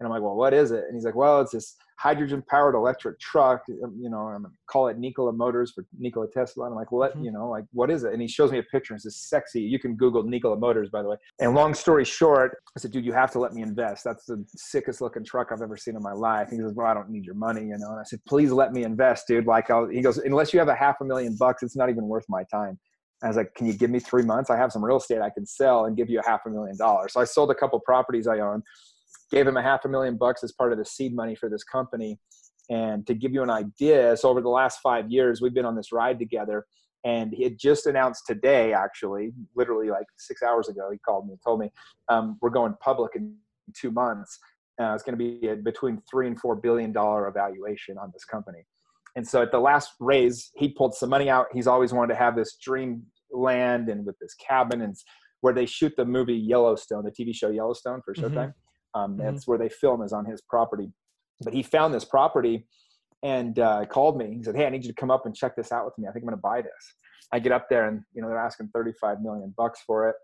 And 0.00 0.06
I'm 0.06 0.10
like, 0.10 0.22
well, 0.22 0.36
what 0.36 0.54
is 0.54 0.70
it? 0.70 0.84
And 0.84 0.94
he's 0.94 1.04
like, 1.04 1.14
well, 1.14 1.42
it's 1.42 1.52
this 1.52 1.76
hydrogen 1.98 2.42
powered 2.48 2.74
electric 2.74 3.18
truck. 3.18 3.62
Um, 3.82 3.96
you 3.98 4.10
know, 4.10 4.18
I'm 4.18 4.42
gonna 4.42 4.54
call 4.68 4.88
it 4.88 4.98
Nikola 4.98 5.32
Motors 5.32 5.72
for 5.72 5.84
Nikola 5.98 6.26
Tesla. 6.30 6.66
And 6.66 6.72
I'm 6.72 6.78
like, 6.78 6.92
well, 6.92 7.08
mm-hmm. 7.08 7.24
you 7.24 7.32
know, 7.32 7.48
like, 7.48 7.64
what 7.72 7.90
is 7.90 8.04
it? 8.04 8.12
And 8.12 8.20
he 8.20 8.28
shows 8.28 8.52
me 8.52 8.58
a 8.58 8.62
picture. 8.62 8.94
and 8.94 9.00
says 9.00 9.16
sexy. 9.16 9.60
You 9.60 9.78
can 9.78 9.96
Google 9.96 10.22
Nikola 10.22 10.56
Motors, 10.56 10.90
by 10.90 11.02
the 11.02 11.08
way. 11.08 11.16
And 11.40 11.54
long 11.54 11.74
story 11.74 12.04
short, 12.04 12.58
I 12.76 12.80
said, 12.80 12.92
dude, 12.92 13.04
you 13.04 13.12
have 13.12 13.30
to 13.32 13.38
let 13.38 13.52
me 13.52 13.62
invest. 13.62 14.04
That's 14.04 14.26
the 14.26 14.44
sickest 14.56 15.00
looking 15.00 15.24
truck 15.24 15.48
I've 15.52 15.62
ever 15.62 15.76
seen 15.76 15.96
in 15.96 16.02
my 16.02 16.12
life. 16.12 16.48
And 16.50 16.60
he 16.60 16.64
goes, 16.64 16.74
well, 16.74 16.86
I 16.86 16.94
don't 16.94 17.10
need 17.10 17.24
your 17.24 17.34
money, 17.34 17.62
you 17.62 17.78
know. 17.78 17.90
And 17.90 18.00
I 18.00 18.04
said, 18.04 18.20
please 18.28 18.52
let 18.52 18.72
me 18.72 18.84
invest, 18.84 19.26
dude. 19.26 19.46
Like, 19.46 19.70
I'll, 19.70 19.88
he 19.88 20.02
goes, 20.02 20.18
unless 20.18 20.52
you 20.52 20.58
have 20.58 20.68
a 20.68 20.74
half 20.74 20.96
a 21.00 21.04
million 21.04 21.36
bucks, 21.38 21.62
it's 21.62 21.76
not 21.76 21.88
even 21.88 22.04
worth 22.04 22.24
my 22.28 22.44
time. 22.44 22.78
I 23.22 23.28
was 23.28 23.36
like, 23.36 23.54
can 23.54 23.66
you 23.66 23.72
give 23.72 23.90
me 23.90 23.98
three 23.98 24.22
months? 24.22 24.50
I 24.50 24.56
have 24.56 24.72
some 24.72 24.84
real 24.84 24.98
estate 24.98 25.20
I 25.22 25.30
can 25.30 25.46
sell 25.46 25.86
and 25.86 25.96
give 25.96 26.10
you 26.10 26.20
a 26.20 26.28
half 26.28 26.40
a 26.46 26.50
million 26.50 26.76
dollars. 26.76 27.14
So 27.14 27.20
I 27.20 27.24
sold 27.24 27.50
a 27.50 27.54
couple 27.54 27.80
properties 27.80 28.26
I 28.26 28.40
own, 28.40 28.62
gave 29.30 29.46
him 29.46 29.56
a 29.56 29.62
half 29.62 29.84
a 29.84 29.88
million 29.88 30.16
bucks 30.16 30.44
as 30.44 30.52
part 30.52 30.72
of 30.72 30.78
the 30.78 30.84
seed 30.84 31.14
money 31.14 31.34
for 31.34 31.48
this 31.48 31.64
company. 31.64 32.18
And 32.68 33.06
to 33.06 33.14
give 33.14 33.32
you 33.32 33.42
an 33.42 33.50
idea, 33.50 34.16
so 34.16 34.28
over 34.28 34.40
the 34.40 34.48
last 34.48 34.80
five 34.82 35.10
years, 35.10 35.40
we've 35.40 35.54
been 35.54 35.64
on 35.64 35.76
this 35.76 35.92
ride 35.92 36.18
together. 36.18 36.66
And 37.04 37.32
he 37.32 37.44
had 37.44 37.56
just 37.58 37.86
announced 37.86 38.24
today, 38.26 38.72
actually, 38.72 39.32
literally 39.54 39.90
like 39.90 40.06
six 40.16 40.42
hours 40.42 40.68
ago, 40.68 40.90
he 40.90 40.98
called 40.98 41.26
me 41.26 41.34
and 41.34 41.40
told 41.44 41.60
me 41.60 41.70
um, 42.08 42.36
we're 42.40 42.50
going 42.50 42.74
public 42.80 43.12
in 43.14 43.36
two 43.76 43.92
months. 43.92 44.38
Uh, 44.80 44.92
it's 44.92 45.04
going 45.04 45.16
to 45.16 45.24
be 45.24 45.62
between 45.62 46.02
three 46.10 46.26
and 46.26 46.38
four 46.40 46.56
billion 46.56 46.92
dollar 46.92 47.28
evaluation 47.28 47.96
on 47.96 48.10
this 48.12 48.24
company. 48.24 48.66
And 49.14 49.26
so 49.26 49.40
at 49.40 49.50
the 49.50 49.58
last 49.58 49.92
raise, 50.00 50.50
he 50.56 50.68
pulled 50.68 50.94
some 50.94 51.08
money 51.08 51.30
out. 51.30 51.46
He's 51.52 51.66
always 51.66 51.92
wanted 51.92 52.12
to 52.12 52.18
have 52.18 52.36
this 52.36 52.56
dream 52.60 53.02
land 53.30 53.88
and 53.88 54.04
with 54.04 54.18
this 54.18 54.34
cabin 54.34 54.82
and 54.82 54.94
where 55.40 55.54
they 55.54 55.64
shoot 55.64 55.92
the 55.96 56.04
movie 56.04 56.34
Yellowstone, 56.34 57.04
the 57.04 57.10
TV 57.10 57.34
show 57.34 57.50
Yellowstone 57.50 58.02
for 58.04 58.14
Showtime. 58.14 58.30
Mm-hmm. 58.30 58.65
Um, 58.96 59.12
mm-hmm. 59.12 59.22
That's 59.22 59.46
where 59.46 59.58
they 59.58 59.68
film 59.68 60.02
is 60.02 60.12
on 60.12 60.24
his 60.24 60.40
property. 60.40 60.90
But 61.42 61.52
he 61.52 61.62
found 61.62 61.92
this 61.92 62.04
property 62.04 62.66
and 63.22 63.58
uh, 63.58 63.84
called 63.86 64.16
me. 64.16 64.34
He 64.36 64.42
said, 64.42 64.56
"Hey, 64.56 64.66
I 64.66 64.70
need 64.70 64.84
you 64.84 64.90
to 64.90 65.00
come 65.00 65.10
up 65.10 65.26
and 65.26 65.34
check 65.34 65.56
this 65.56 65.72
out 65.72 65.84
with 65.84 65.98
me. 65.98 66.08
I 66.08 66.12
think 66.12 66.22
I'm 66.22 66.28
going 66.28 66.38
to 66.38 66.42
buy 66.42 66.62
this." 66.62 66.94
I 67.32 67.40
get 67.40 67.52
up 67.52 67.68
there 67.68 67.88
and 67.88 68.02
you 68.14 68.22
know 68.22 68.28
they're 68.28 68.38
asking 68.38 68.70
35 68.72 69.20
million 69.20 69.52
bucks 69.56 69.80
for 69.86 70.08
it. 70.08 70.16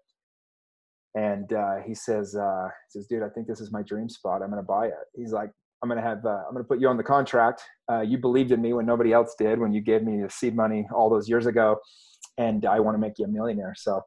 And 1.15 1.53
uh, 1.53 1.77
he 1.87 1.95
says, 1.95 2.35
uh, 2.35 2.69
he 2.89 2.99
says, 2.99 3.07
dude, 3.07 3.23
I 3.23 3.29
think 3.29 3.47
this 3.47 3.61
is 3.61 3.71
my 3.71 3.83
dream 3.83 4.09
spot. 4.09 4.43
I'm 4.43 4.51
going 4.51 4.63
to 4.63 4.67
buy 4.67 4.87
it. 4.87 4.95
He's 5.15 5.33
like, 5.33 5.51
I'm 5.83 5.89
going 5.89 6.01
to 6.01 6.09
have, 6.09 6.25
uh, 6.25 6.45
I'm 6.47 6.55
going 6.55 6.65
to 6.65 6.69
put 6.69 6.81
you 6.81 6.89
on 6.89 6.97
the 6.97 7.03
contract. 7.03 7.63
Uh, 7.91 8.01
you 8.01 8.17
believed 8.17 8.53
in 8.53 8.63
me 8.63 8.73
when 8.73 8.87
nobody 8.87 9.13
else 9.13 9.35
did, 9.39 9.59
when 9.59 9.75
you 9.75 9.81
gave 9.83 10.03
me 10.05 10.23
the 10.23 10.31
seed 10.31 10.57
money 10.57 10.87
all 10.95 11.11
those 11.11 11.29
years 11.29 11.47
ago. 11.47 11.77
And 12.39 12.65
I 12.65 12.81
want 12.81 12.95
to 12.95 12.99
make 12.99 13.19
you 13.19 13.27
a 13.27 13.29
millionaire. 13.29 13.75
So, 13.77 14.01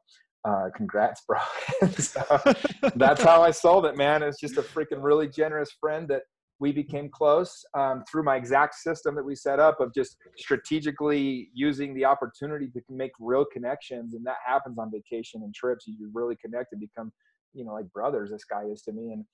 uh, 0.46 0.70
congrats, 0.76 1.22
bro. 1.26 1.38
that's 2.94 3.22
how 3.22 3.42
I 3.42 3.50
sold 3.50 3.86
it, 3.86 3.96
man. 3.96 4.22
It's 4.22 4.40
just 4.40 4.56
a 4.56 4.62
freaking 4.62 5.02
really 5.02 5.28
generous 5.28 5.70
friend 5.80 6.06
that 6.08 6.22
we 6.58 6.72
became 6.72 7.10
close 7.10 7.64
um, 7.74 8.04
through 8.10 8.22
my 8.22 8.36
exact 8.36 8.76
system 8.76 9.14
that 9.16 9.24
we 9.24 9.34
set 9.34 9.58
up 9.58 9.80
of 9.80 9.92
just 9.92 10.16
strategically 10.38 11.50
using 11.52 11.94
the 11.94 12.04
opportunity 12.04 12.68
to 12.68 12.80
make 12.88 13.10
real 13.18 13.44
connections. 13.44 14.14
And 14.14 14.24
that 14.24 14.36
happens 14.46 14.78
on 14.78 14.90
vacation 14.90 15.42
and 15.42 15.54
trips. 15.54 15.86
You 15.86 16.10
really 16.14 16.36
connect 16.36 16.72
and 16.72 16.80
become, 16.80 17.12
you 17.52 17.64
know, 17.64 17.72
like 17.72 17.92
brothers. 17.92 18.30
This 18.30 18.44
guy 18.44 18.62
is 18.72 18.82
to 18.82 18.92
me. 18.92 19.12
And 19.12 19.24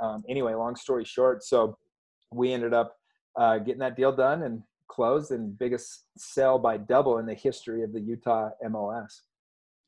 um, 0.00 0.24
anyway, 0.28 0.54
long 0.54 0.76
story 0.76 1.04
short, 1.04 1.44
so 1.44 1.78
we 2.32 2.52
ended 2.52 2.74
up 2.74 2.94
uh, 3.38 3.58
getting 3.58 3.80
that 3.80 3.96
deal 3.96 4.12
done 4.12 4.42
and 4.42 4.62
closed 4.88 5.30
and 5.30 5.56
biggest 5.58 6.04
sale 6.18 6.58
by 6.58 6.76
double 6.76 7.18
in 7.18 7.26
the 7.26 7.34
history 7.34 7.82
of 7.82 7.92
the 7.92 8.00
Utah 8.00 8.50
MLS. 8.66 9.20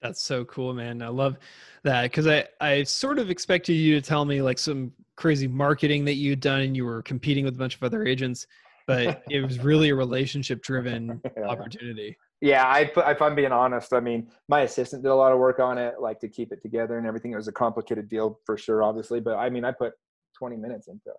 That's 0.03 0.23
so 0.23 0.45
cool, 0.45 0.75
man. 0.75 1.03
I 1.03 1.09
love 1.09 1.39
that 1.83 2.03
because 2.03 2.27
I, 2.27 2.47
I 2.61 2.85
sort 2.85 3.19
of 3.19 3.31
expected 3.31 3.75
you 3.75 4.01
to 4.01 4.07
tell 4.07 4.25
me 4.25 4.43
like 4.43 4.59
some 4.59 4.93
crazy 5.17 5.49
marketing 5.49 6.05
that 6.05 6.15
you'd 6.15 6.41
done 6.41 6.61
and 6.61 6.77
you 6.77 6.85
were 6.85 7.03
competing 7.03 7.45
with 7.45 7.55
a 7.57 7.59
bunch 7.59 7.75
of 7.75 7.83
other 7.83 8.07
agents, 8.07 8.47
but 8.87 9.23
it 9.31 9.41
was 9.41 9.59
really 9.59 9.89
a 9.89 9.95
relationship 9.95 10.63
driven 10.63 11.21
yeah. 11.37 11.47
opportunity. 11.47 12.17
Yeah, 12.41 12.65
I, 12.65 12.91
if 13.11 13.21
I'm 13.21 13.35
being 13.35 13.51
honest, 13.51 13.93
I 13.93 13.99
mean, 13.99 14.29
my 14.49 14.61
assistant 14.61 15.03
did 15.03 15.09
a 15.09 15.15
lot 15.15 15.33
of 15.33 15.41
work 15.41 15.59
on 15.59 15.77
it, 15.77 15.95
like 16.01 16.21
to 16.21 16.29
keep 16.29 16.53
it 16.53 16.63
together 16.63 16.97
and 16.97 17.05
everything. 17.05 17.33
It 17.33 17.37
was 17.37 17.49
a 17.49 17.53
complicated 17.53 18.09
deal 18.09 18.39
for 18.47 18.57
sure, 18.57 18.85
obviously, 18.85 19.19
but 19.19 19.37
I 19.37 19.51
mean, 19.51 19.65
I 19.65 19.73
put 19.73 19.95
20 20.37 20.57
minutes 20.57 20.87
into 20.87 21.11
it. 21.11 21.17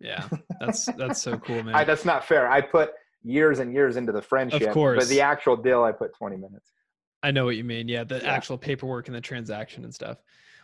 Yeah, 0.00 0.26
that's 0.58 0.86
that's 0.96 1.22
so 1.22 1.38
cool, 1.38 1.62
man. 1.62 1.76
I, 1.76 1.84
that's 1.84 2.04
not 2.04 2.24
fair. 2.24 2.50
I 2.50 2.60
put 2.60 2.90
years 3.22 3.60
and 3.60 3.72
years 3.72 3.96
into 3.96 4.10
the 4.10 4.22
friendship, 4.22 4.62
of 4.62 4.74
course. 4.74 4.98
but 4.98 5.08
the 5.08 5.20
actual 5.20 5.56
deal, 5.56 5.84
I 5.84 5.92
put 5.92 6.12
20 6.12 6.36
minutes. 6.36 6.72
I 7.22 7.30
know 7.30 7.44
what 7.44 7.56
you 7.56 7.64
mean. 7.64 7.88
Yeah, 7.88 8.04
the 8.04 8.18
yeah. 8.18 8.32
actual 8.32 8.58
paperwork 8.58 9.08
and 9.08 9.16
the 9.16 9.20
transaction 9.20 9.84
and 9.84 9.94
stuff. 9.94 10.18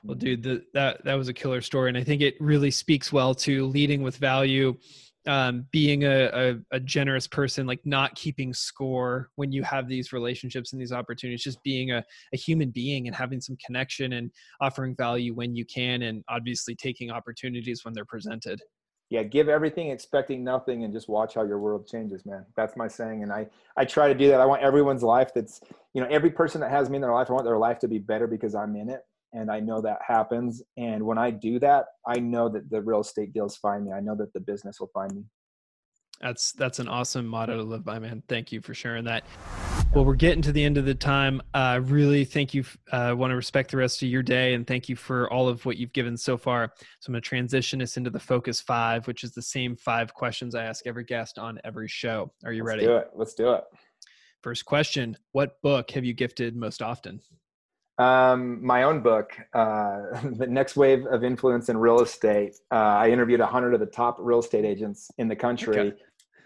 Well, 0.05 0.17
mm-hmm. 0.17 0.25
dude, 0.25 0.43
the, 0.43 0.65
that 0.75 1.05
that 1.05 1.15
was 1.15 1.29
a 1.29 1.33
killer 1.33 1.61
story, 1.61 1.89
and 1.89 1.99
I 1.99 2.05
think 2.05 2.23
it 2.23 2.37
really 2.41 2.71
speaks 2.71 3.13
well 3.13 3.35
to 3.37 3.67
leading 3.67 4.03
with 4.03 4.17
value, 4.17 4.77
um, 5.27 5.67
being 5.73 6.05
a, 6.05 6.31
a, 6.33 6.77
a 6.77 6.81
generous 6.81 7.27
person, 7.27 7.67
like 7.67 7.81
not 7.85 8.15
keeping 8.15 8.55
score 8.55 9.31
when 9.37 9.53
you 9.53 9.63
have 9.63 9.89
these 9.89 10.13
relationships 10.13 10.73
and 10.73 10.81
these 10.81 10.93
opportunities. 10.93 11.43
Just 11.43 11.63
being 11.63 11.93
a, 11.93 12.05
a 12.33 12.37
human 12.37 12.71
being 12.71 13.07
and 13.07 13.17
having 13.17 13.41
some 13.41 13.57
connection 13.65 14.15
and 14.15 14.31
offering 14.61 14.95
value 14.97 15.35
when 15.35 15.57
you 15.57 15.65
can, 15.65 16.03
and 16.03 16.25
obviously 16.29 16.75
taking 16.75 17.11
opportunities 17.11 17.85
when 17.85 17.95
they're 17.95 18.05
presented 18.05 18.61
yeah 19.11 19.23
give 19.23 19.49
everything 19.49 19.91
expecting 19.91 20.45
nothing 20.45 20.85
and 20.85 20.93
just 20.93 21.09
watch 21.09 21.35
how 21.35 21.45
your 21.45 21.59
world 21.59 21.87
changes 21.87 22.25
man 22.27 22.45
that's 22.57 22.77
my 22.77 22.89
saying 22.89 23.23
and 23.23 23.33
i 23.33 23.47
i 23.77 23.85
try 23.85 24.09
to 24.09 24.15
do 24.15 24.29
that 24.29 24.41
i 24.41 24.47
want 24.47 24.63
everyone's 24.63 25.03
life 25.03 25.33
that's 25.35 25.61
you 25.95 26.01
know 26.01 26.09
every 26.09 26.31
person 26.31 26.61
that 26.61 26.71
has 26.71 26.91
me 26.91 26.97
in 26.97 27.03
their 27.03 27.13
life 27.13 27.31
i 27.31 27.33
want 27.33 27.45
their 27.45 27.59
life 27.59 27.79
to 27.79 27.89
be 27.89 27.99
better 27.99 28.27
because 28.27 28.55
i'm 28.55 28.77
in 28.77 28.89
it 28.89 29.05
and 29.33 29.51
i 29.51 29.61
know 29.61 29.81
that 29.81 29.99
happens 30.07 30.63
and 30.77 31.03
when 31.05 31.19
i 31.19 31.31
do 31.31 31.59
that 31.59 31.87
i 32.07 32.19
know 32.19 32.49
that 32.49 32.69
the 32.71 32.81
real 32.81 33.01
estate 33.01 33.33
deals 33.33 33.57
find 33.57 33.85
me 33.85 33.93
i 33.93 34.01
know 34.01 34.15
that 34.15 34.33
the 34.33 34.41
business 34.41 34.81
will 34.81 34.91
find 34.95 35.15
me 35.15 35.25
that's 36.21 36.53
that's 36.53 36.79
an 36.79 36.89
awesome 36.89 37.27
motto 37.27 37.57
to 37.57 37.63
live 37.63 37.85
by, 37.85 37.99
man. 37.99 38.23
Thank 38.29 38.53
you 38.53 38.61
for 38.61 38.75
sharing 38.75 39.05
that. 39.05 39.25
Well, 39.95 40.05
we're 40.05 40.17
getting 40.17 40.43
to 40.43 40.53
the 40.53 40.63
end 40.63 40.77
of 40.77 40.85
the 40.85 40.95
time. 40.95 41.41
Uh, 41.55 41.81
really, 41.83 42.25
thank 42.25 42.53
you. 42.53 42.63
I 42.93 43.09
uh, 43.09 43.15
want 43.17 43.31
to 43.31 43.37
respect 43.37 43.71
the 43.71 43.79
rest 43.79 44.03
of 44.03 44.09
your 44.09 44.23
day 44.23 44.53
and 44.53 44.67
thank 44.67 44.89
you 44.89 44.95
for 44.95 45.33
all 45.33 45.49
of 45.49 45.65
what 45.65 45.79
you've 45.79 45.95
given 45.95 46.17
so 46.17 46.37
far. 46.37 46.73
So 47.01 47.09
I'm 47.09 47.15
going 47.15 47.23
to 47.23 47.27
transition 47.27 47.81
us 47.81 47.97
into 47.97 48.11
the 48.11 48.21
focus 48.21 48.61
five, 48.61 49.07
which 49.07 49.25
is 49.25 49.33
the 49.33 49.43
same 49.43 49.77
five 49.77 50.13
questions 50.13 50.55
I 50.55 50.65
ask 50.65 50.87
every 50.87 51.05
guest 51.05 51.39
on 51.39 51.59
every 51.65 51.89
show. 51.89 52.31
Are 52.45 52.53
you 52.53 52.65
Let's 52.65 52.69
ready? 52.69 52.87
Do 52.87 52.97
it. 52.97 53.11
Let's 53.15 53.35
do 53.35 53.53
it. 53.55 53.65
First 54.43 54.67
question: 54.67 55.17
What 55.33 55.61
book 55.63 55.91
have 55.93 56.05
you 56.05 56.13
gifted 56.13 56.55
most 56.55 56.83
often? 56.83 57.21
Um, 57.97 58.65
my 58.65 58.85
own 58.85 59.01
book, 59.01 59.37
uh, 59.55 60.21
The 60.37 60.47
Next 60.47 60.77
Wave 60.77 61.07
of 61.07 61.25
Influence 61.25 61.71
in 61.71 61.79
Real 61.79 62.03
Estate. 62.03 62.57
Uh, 62.71 62.75
I 62.75 63.09
interviewed 63.09 63.41
100 63.41 63.75
of 63.75 63.81
the 63.81 63.87
top 63.87 64.19
real 64.21 64.39
estate 64.39 64.67
agents 64.67 65.11
in 65.17 65.29
the 65.29 65.37
country. 65.37 65.79
Okay 65.79 65.97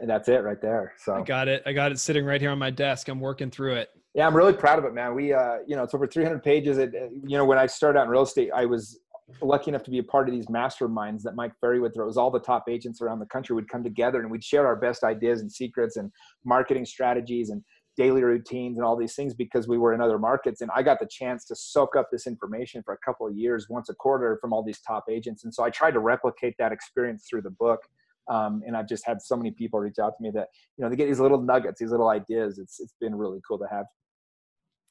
and 0.02 0.10
that's 0.10 0.28
it 0.28 0.42
right 0.42 0.60
there. 0.60 0.92
So 0.98 1.14
I 1.14 1.22
got 1.22 1.46
it. 1.46 1.62
I 1.64 1.72
got 1.72 1.92
it 1.92 1.98
sitting 1.98 2.24
right 2.24 2.40
here 2.40 2.50
on 2.50 2.58
my 2.58 2.70
desk. 2.70 3.08
I'm 3.08 3.20
working 3.20 3.50
through 3.50 3.76
it. 3.76 3.90
Yeah, 4.14 4.26
I'm 4.26 4.36
really 4.36 4.52
proud 4.52 4.78
of 4.80 4.84
it, 4.84 4.92
man. 4.92 5.14
We, 5.14 5.32
uh, 5.32 5.58
you 5.66 5.76
know, 5.76 5.84
it's 5.84 5.94
over 5.94 6.06
300 6.06 6.42
pages. 6.42 6.76
It, 6.76 6.92
you 7.24 7.38
know, 7.38 7.44
when 7.44 7.56
I 7.56 7.66
started 7.66 8.00
out 8.00 8.04
in 8.04 8.10
real 8.10 8.22
estate, 8.22 8.50
I 8.54 8.66
was 8.66 8.98
lucky 9.40 9.70
enough 9.70 9.84
to 9.84 9.90
be 9.92 9.98
a 9.98 10.02
part 10.02 10.28
of 10.28 10.34
these 10.34 10.46
masterminds 10.46 11.22
that 11.22 11.36
Mike 11.36 11.52
Ferry 11.60 11.80
would 11.80 11.94
throw. 11.94 12.04
It 12.04 12.08
was 12.08 12.16
all 12.16 12.32
the 12.32 12.40
top 12.40 12.64
agents 12.68 13.00
around 13.00 13.20
the 13.20 13.26
country 13.26 13.54
would 13.54 13.68
come 13.68 13.84
together 13.84 14.20
and 14.20 14.30
we'd 14.30 14.44
share 14.44 14.66
our 14.66 14.76
best 14.76 15.04
ideas 15.04 15.40
and 15.40 15.50
secrets 15.50 15.96
and 15.96 16.10
marketing 16.44 16.84
strategies 16.84 17.50
and 17.50 17.62
daily 17.96 18.24
routines 18.24 18.78
and 18.78 18.84
all 18.84 18.96
these 18.96 19.14
things 19.14 19.34
because 19.34 19.68
we 19.68 19.78
were 19.78 19.94
in 19.94 20.00
other 20.00 20.18
markets. 20.18 20.62
And 20.62 20.70
I 20.74 20.82
got 20.82 20.98
the 20.98 21.08
chance 21.08 21.44
to 21.46 21.54
soak 21.54 21.94
up 21.94 22.08
this 22.10 22.26
information 22.26 22.82
for 22.84 22.92
a 22.92 22.98
couple 22.98 23.26
of 23.26 23.36
years, 23.36 23.68
once 23.70 23.88
a 23.88 23.94
quarter 23.94 24.36
from 24.40 24.52
all 24.52 24.64
these 24.64 24.80
top 24.80 25.04
agents. 25.08 25.44
And 25.44 25.54
so 25.54 25.62
I 25.62 25.70
tried 25.70 25.92
to 25.92 26.00
replicate 26.00 26.54
that 26.58 26.72
experience 26.72 27.26
through 27.30 27.42
the 27.42 27.50
book. 27.50 27.80
Um, 28.28 28.62
and 28.66 28.76
I've 28.76 28.88
just 28.88 29.04
had 29.06 29.20
so 29.20 29.36
many 29.36 29.50
people 29.50 29.80
reach 29.80 29.98
out 29.98 30.16
to 30.16 30.22
me 30.22 30.30
that 30.30 30.48
you 30.76 30.84
know 30.84 30.90
they 30.90 30.96
get 30.96 31.06
these 31.06 31.20
little 31.20 31.40
nuggets, 31.40 31.80
these 31.80 31.90
little 31.90 32.08
ideas. 32.08 32.58
It's 32.58 32.80
it's 32.80 32.94
been 33.00 33.14
really 33.14 33.40
cool 33.46 33.58
to 33.58 33.66
have. 33.70 33.86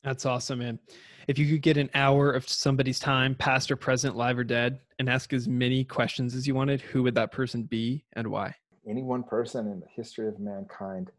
That's 0.04 0.26
awesome, 0.26 0.60
man. 0.60 0.80
If 1.28 1.38
you 1.38 1.48
could 1.48 1.62
get 1.62 1.78
an 1.78 1.90
hour 1.94 2.32
of 2.32 2.50
somebody's 2.50 3.00
time, 3.00 3.36
past 3.36 3.72
or 3.72 3.76
present, 3.76 4.16
live 4.16 4.38
or 4.38 4.44
dead, 4.44 4.80
and 4.98 5.08
ask 5.08 5.32
as 5.32 5.48
many 5.48 5.84
questions 5.84 6.34
as 6.34 6.48
you 6.48 6.56
wanted, 6.56 6.82
who 6.82 7.04
would 7.04 7.16
that 7.16 7.32
person 7.32 7.64
be 7.64 8.04
and 8.14 8.28
why? 8.28 8.56
Any 8.88 9.04
one 9.04 9.22
person 9.22 9.68
in 9.68 9.80
the 9.80 9.88
history 9.96 10.28
of 10.28 10.40
mankind. 10.40 11.12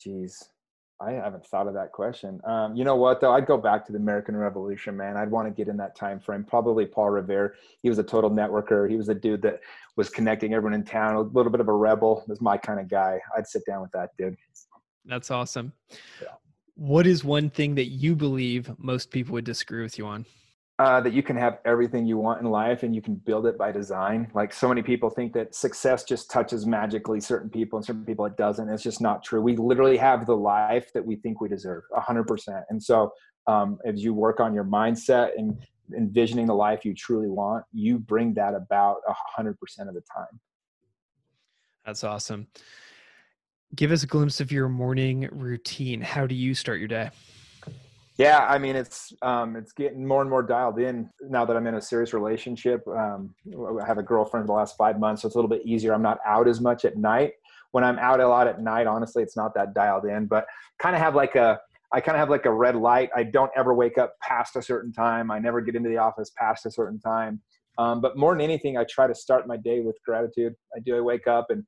Geez, 0.00 0.48
I 1.00 1.12
haven't 1.12 1.46
thought 1.46 1.68
of 1.68 1.74
that 1.74 1.92
question. 1.92 2.40
Um, 2.44 2.74
you 2.74 2.84
know 2.84 2.96
what 2.96 3.20
though? 3.20 3.32
I'd 3.32 3.46
go 3.46 3.56
back 3.56 3.86
to 3.86 3.92
the 3.92 3.98
American 3.98 4.36
Revolution, 4.36 4.96
man. 4.96 5.16
I'd 5.16 5.30
want 5.30 5.46
to 5.46 5.54
get 5.54 5.68
in 5.68 5.76
that 5.76 5.94
time 5.94 6.18
frame. 6.18 6.42
Probably 6.42 6.86
Paul 6.86 7.10
Revere. 7.10 7.54
He 7.82 7.88
was 7.88 7.98
a 7.98 8.02
total 8.02 8.30
networker. 8.30 8.90
He 8.90 8.96
was 8.96 9.08
a 9.08 9.14
dude 9.14 9.42
that 9.42 9.60
was 9.96 10.10
connecting 10.10 10.54
everyone 10.54 10.74
in 10.74 10.84
town. 10.84 11.14
A 11.14 11.20
little 11.20 11.52
bit 11.52 11.60
of 11.60 11.68
a 11.68 11.72
rebel. 11.72 12.24
Was 12.26 12.40
my 12.40 12.56
kind 12.56 12.80
of 12.80 12.88
guy. 12.88 13.20
I'd 13.36 13.46
sit 13.46 13.64
down 13.64 13.80
with 13.80 13.92
that 13.92 14.10
dude. 14.18 14.36
That's 15.04 15.30
awesome. 15.30 15.72
Yeah. 16.20 16.28
What 16.74 17.06
is 17.06 17.24
one 17.24 17.48
thing 17.50 17.76
that 17.76 17.86
you 17.86 18.16
believe 18.16 18.70
most 18.78 19.10
people 19.10 19.34
would 19.34 19.44
disagree 19.44 19.82
with 19.82 19.98
you 19.98 20.06
on? 20.06 20.26
Uh, 20.78 21.00
that 21.00 21.12
you 21.12 21.22
can 21.24 21.36
have 21.36 21.58
everything 21.64 22.06
you 22.06 22.16
want 22.16 22.40
in 22.40 22.46
life 22.46 22.84
and 22.84 22.94
you 22.94 23.02
can 23.02 23.16
build 23.16 23.46
it 23.46 23.58
by 23.58 23.72
design. 23.72 24.30
Like 24.32 24.52
so 24.52 24.68
many 24.68 24.80
people 24.80 25.10
think 25.10 25.32
that 25.32 25.54
success 25.54 26.04
just 26.04 26.30
touches 26.30 26.66
magically 26.66 27.20
certain 27.20 27.50
people 27.50 27.78
and 27.78 27.84
certain 27.84 28.04
people 28.04 28.24
it 28.26 28.36
doesn't. 28.36 28.68
It's 28.68 28.82
just 28.82 29.00
not 29.00 29.24
true. 29.24 29.42
We 29.42 29.56
literally 29.56 29.96
have 29.96 30.24
the 30.24 30.36
life 30.36 30.92
that 30.94 31.04
we 31.04 31.16
think 31.16 31.40
we 31.40 31.48
deserve, 31.48 31.82
hundred 31.92 32.24
percent. 32.24 32.64
And 32.70 32.80
so, 32.80 33.12
um, 33.48 33.78
as 33.84 34.04
you 34.04 34.14
work 34.14 34.38
on 34.38 34.54
your 34.54 34.64
mindset 34.64 35.30
and 35.36 35.58
envisioning 35.96 36.46
the 36.46 36.54
life 36.54 36.84
you 36.84 36.94
truly 36.94 37.28
want, 37.28 37.64
you 37.72 37.98
bring 37.98 38.34
that 38.34 38.54
about 38.54 38.98
hundred 39.08 39.58
percent 39.58 39.88
of 39.88 39.96
the 39.96 40.02
time. 40.14 40.38
That's 41.84 42.04
awesome. 42.04 42.46
Give 43.74 43.90
us 43.90 44.04
a 44.04 44.06
glimpse 44.06 44.40
of 44.40 44.52
your 44.52 44.68
morning 44.68 45.28
routine. 45.32 46.00
How 46.00 46.26
do 46.26 46.36
you 46.36 46.54
start 46.54 46.78
your 46.78 46.88
day? 46.88 47.10
Yeah, 48.18 48.44
I 48.48 48.58
mean 48.58 48.74
it's 48.74 49.12
um, 49.22 49.54
it's 49.54 49.72
getting 49.72 50.04
more 50.04 50.20
and 50.22 50.28
more 50.28 50.42
dialed 50.42 50.80
in 50.80 51.08
now 51.22 51.44
that 51.44 51.56
I'm 51.56 51.68
in 51.68 51.76
a 51.76 51.80
serious 51.80 52.12
relationship. 52.12 52.86
Um, 52.88 53.32
I 53.80 53.86
have 53.86 53.98
a 53.98 54.02
girlfriend 54.02 54.48
the 54.48 54.52
last 54.52 54.76
five 54.76 54.98
months, 54.98 55.22
so 55.22 55.28
it's 55.28 55.36
a 55.36 55.38
little 55.38 55.48
bit 55.48 55.62
easier. 55.64 55.94
I'm 55.94 56.02
not 56.02 56.18
out 56.26 56.48
as 56.48 56.60
much 56.60 56.84
at 56.84 56.96
night. 56.96 57.34
When 57.70 57.84
I'm 57.84 57.96
out 58.00 58.18
a 58.18 58.26
lot 58.26 58.48
at 58.48 58.60
night, 58.60 58.88
honestly, 58.88 59.22
it's 59.22 59.36
not 59.36 59.54
that 59.54 59.72
dialed 59.72 60.04
in. 60.04 60.26
But 60.26 60.46
kind 60.80 60.96
of 60.96 61.00
have 61.00 61.14
like 61.14 61.36
a 61.36 61.60
I 61.92 62.00
kind 62.00 62.16
of 62.16 62.18
have 62.18 62.28
like 62.28 62.44
a 62.44 62.52
red 62.52 62.74
light. 62.74 63.08
I 63.14 63.22
don't 63.22 63.52
ever 63.56 63.72
wake 63.72 63.98
up 63.98 64.14
past 64.20 64.56
a 64.56 64.62
certain 64.62 64.92
time. 64.92 65.30
I 65.30 65.38
never 65.38 65.60
get 65.60 65.76
into 65.76 65.88
the 65.88 65.98
office 65.98 66.32
past 66.36 66.66
a 66.66 66.72
certain 66.72 66.98
time. 66.98 67.40
Um, 67.78 68.00
but 68.00 68.16
more 68.18 68.34
than 68.34 68.40
anything, 68.40 68.76
I 68.76 68.84
try 68.90 69.06
to 69.06 69.14
start 69.14 69.46
my 69.46 69.56
day 69.56 69.78
with 69.80 69.96
gratitude. 70.04 70.54
I 70.76 70.80
do. 70.80 70.96
I 70.96 71.00
wake 71.00 71.28
up 71.28 71.46
and 71.50 71.62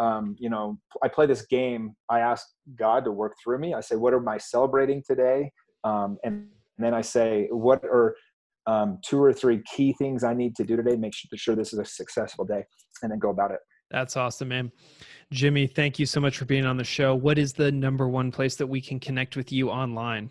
um, 0.00 0.34
you 0.40 0.50
know, 0.50 0.76
I 1.04 1.08
play 1.08 1.26
this 1.26 1.46
game. 1.46 1.94
I 2.10 2.18
ask 2.18 2.44
God 2.76 3.04
to 3.04 3.12
work 3.12 3.34
through 3.42 3.58
me. 3.58 3.74
I 3.74 3.80
say, 3.80 3.94
what 3.94 4.12
am 4.12 4.26
I 4.26 4.38
celebrating 4.38 5.04
today? 5.06 5.52
Um, 5.84 6.18
and, 6.24 6.48
then 6.76 6.92
I 6.92 7.02
say, 7.02 7.46
what 7.52 7.84
are 7.84 8.16
um, 8.66 8.98
two 9.04 9.22
or 9.22 9.32
three 9.32 9.62
key 9.76 9.92
things 9.92 10.24
I 10.24 10.34
need 10.34 10.56
to 10.56 10.64
do 10.64 10.74
today? 10.74 10.96
Make 10.96 11.14
sure 11.36 11.54
this 11.54 11.72
is 11.72 11.78
a 11.78 11.84
successful 11.84 12.44
day, 12.44 12.64
and 13.02 13.12
then 13.12 13.20
go 13.20 13.30
about 13.30 13.52
it. 13.52 13.60
That's 13.92 14.16
awesome, 14.16 14.48
man. 14.48 14.72
Jimmy, 15.30 15.68
thank 15.68 16.00
you 16.00 16.06
so 16.06 16.20
much 16.20 16.36
for 16.36 16.46
being 16.46 16.66
on 16.66 16.76
the 16.76 16.82
show. 16.82 17.14
What 17.14 17.38
is 17.38 17.52
the 17.52 17.70
number 17.70 18.08
one 18.08 18.32
place 18.32 18.56
that 18.56 18.66
we 18.66 18.80
can 18.80 18.98
connect 18.98 19.36
with 19.36 19.52
you 19.52 19.70
online? 19.70 20.30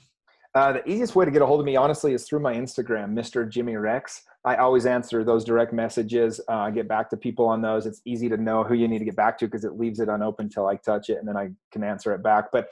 Uh, 0.56 0.74
the 0.74 0.88
easiest 0.88 1.16
way 1.16 1.26
to 1.26 1.32
get 1.32 1.41
a 1.41 1.45
hold 1.45 1.60
of 1.60 1.66
me, 1.66 1.76
honestly, 1.76 2.14
is 2.14 2.26
through 2.26 2.39
my 2.39 2.54
Instagram, 2.54 3.14
Mr. 3.14 3.49
Jimmy 3.49 3.76
Rex. 3.76 4.24
I 4.45 4.58
always 4.58 4.86
answer 4.86 5.24
those 5.24 5.43
direct 5.43 5.74
messages. 5.74 6.39
Uh, 6.47 6.58
I 6.58 6.72
get 6.72 6.88
back 6.88 7.10
to 7.10 7.18
people 7.18 7.47
on 7.47 7.62
those. 7.62 7.88
It's 7.88 8.01
easy 8.06 8.30
to 8.30 8.38
know 8.38 8.64
who 8.64 8.76
you 8.76 8.88
need 8.88 8.99
to 8.99 9.06
get 9.06 9.16
back 9.16 9.38
to 9.39 9.45
because 9.45 9.64
it 9.64 9.80
leaves 9.80 9.99
it 9.99 10.10
unopened 10.10 10.51
till 10.51 10.68
I 10.68 10.76
touch 10.76 11.10
it 11.10 11.18
and 11.18 11.28
then 11.28 11.38
I 11.38 11.49
can 11.72 11.84
answer 11.84 12.14
it 12.14 12.22
back. 12.22 12.45
But 12.51 12.68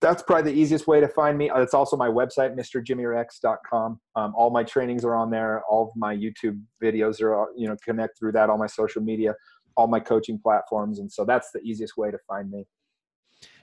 that's 0.00 0.22
probably 0.22 0.50
the 0.50 0.58
easiest 0.58 0.88
way 0.88 0.98
to 0.98 1.06
find 1.06 1.38
me. 1.38 1.50
It's 1.54 1.74
also 1.74 1.96
my 1.96 2.08
website, 2.08 2.56
mrjimmyrex.com. 2.56 4.00
Um, 4.16 4.34
all 4.34 4.50
my 4.50 4.64
trainings 4.64 5.04
are 5.04 5.14
on 5.14 5.30
there. 5.30 5.62
All 5.70 5.84
of 5.84 5.90
my 5.94 6.16
YouTube 6.16 6.60
videos 6.82 7.20
are, 7.20 7.48
you 7.54 7.68
know, 7.68 7.76
connect 7.84 8.18
through 8.18 8.32
that. 8.32 8.50
All 8.50 8.58
my 8.58 8.66
social 8.66 9.02
media, 9.02 9.34
all 9.76 9.86
my 9.86 10.00
coaching 10.00 10.40
platforms. 10.42 10.98
And 10.98 11.12
so 11.12 11.24
that's 11.24 11.50
the 11.52 11.60
easiest 11.60 11.96
way 11.96 12.10
to 12.10 12.18
find 12.26 12.50
me. 12.50 12.66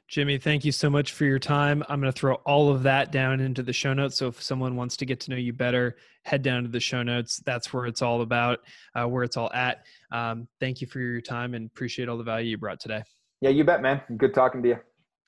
Jimmy, 0.07 0.37
thank 0.37 0.63
you 0.63 0.71
so 0.71 0.89
much 0.89 1.11
for 1.11 1.25
your 1.25 1.37
time. 1.37 1.83
I'm 1.89 1.99
going 1.99 2.11
to 2.11 2.17
throw 2.17 2.35
all 2.45 2.69
of 2.69 2.83
that 2.83 3.11
down 3.11 3.41
into 3.41 3.61
the 3.61 3.73
show 3.73 3.93
notes. 3.93 4.15
So 4.15 4.27
if 4.27 4.41
someone 4.41 4.77
wants 4.77 4.95
to 4.97 5.05
get 5.05 5.19
to 5.21 5.31
know 5.31 5.35
you 5.35 5.51
better, 5.51 5.97
head 6.23 6.41
down 6.41 6.63
to 6.63 6.69
the 6.69 6.79
show 6.79 7.03
notes. 7.03 7.41
That's 7.45 7.73
where 7.73 7.85
it's 7.85 8.01
all 8.01 8.21
about, 8.21 8.59
uh, 8.95 9.05
where 9.05 9.25
it's 9.25 9.35
all 9.35 9.51
at. 9.51 9.83
Um, 10.13 10.47
thank 10.61 10.79
you 10.79 10.87
for 10.87 10.99
your 10.99 11.19
time 11.19 11.53
and 11.55 11.65
appreciate 11.65 12.07
all 12.07 12.17
the 12.17 12.23
value 12.23 12.51
you 12.51 12.57
brought 12.57 12.79
today. 12.79 13.03
Yeah, 13.41 13.49
you 13.49 13.65
bet, 13.65 13.81
man. 13.81 14.01
Good 14.15 14.33
talking 14.33 14.63
to 14.63 14.69
you. 14.69 14.77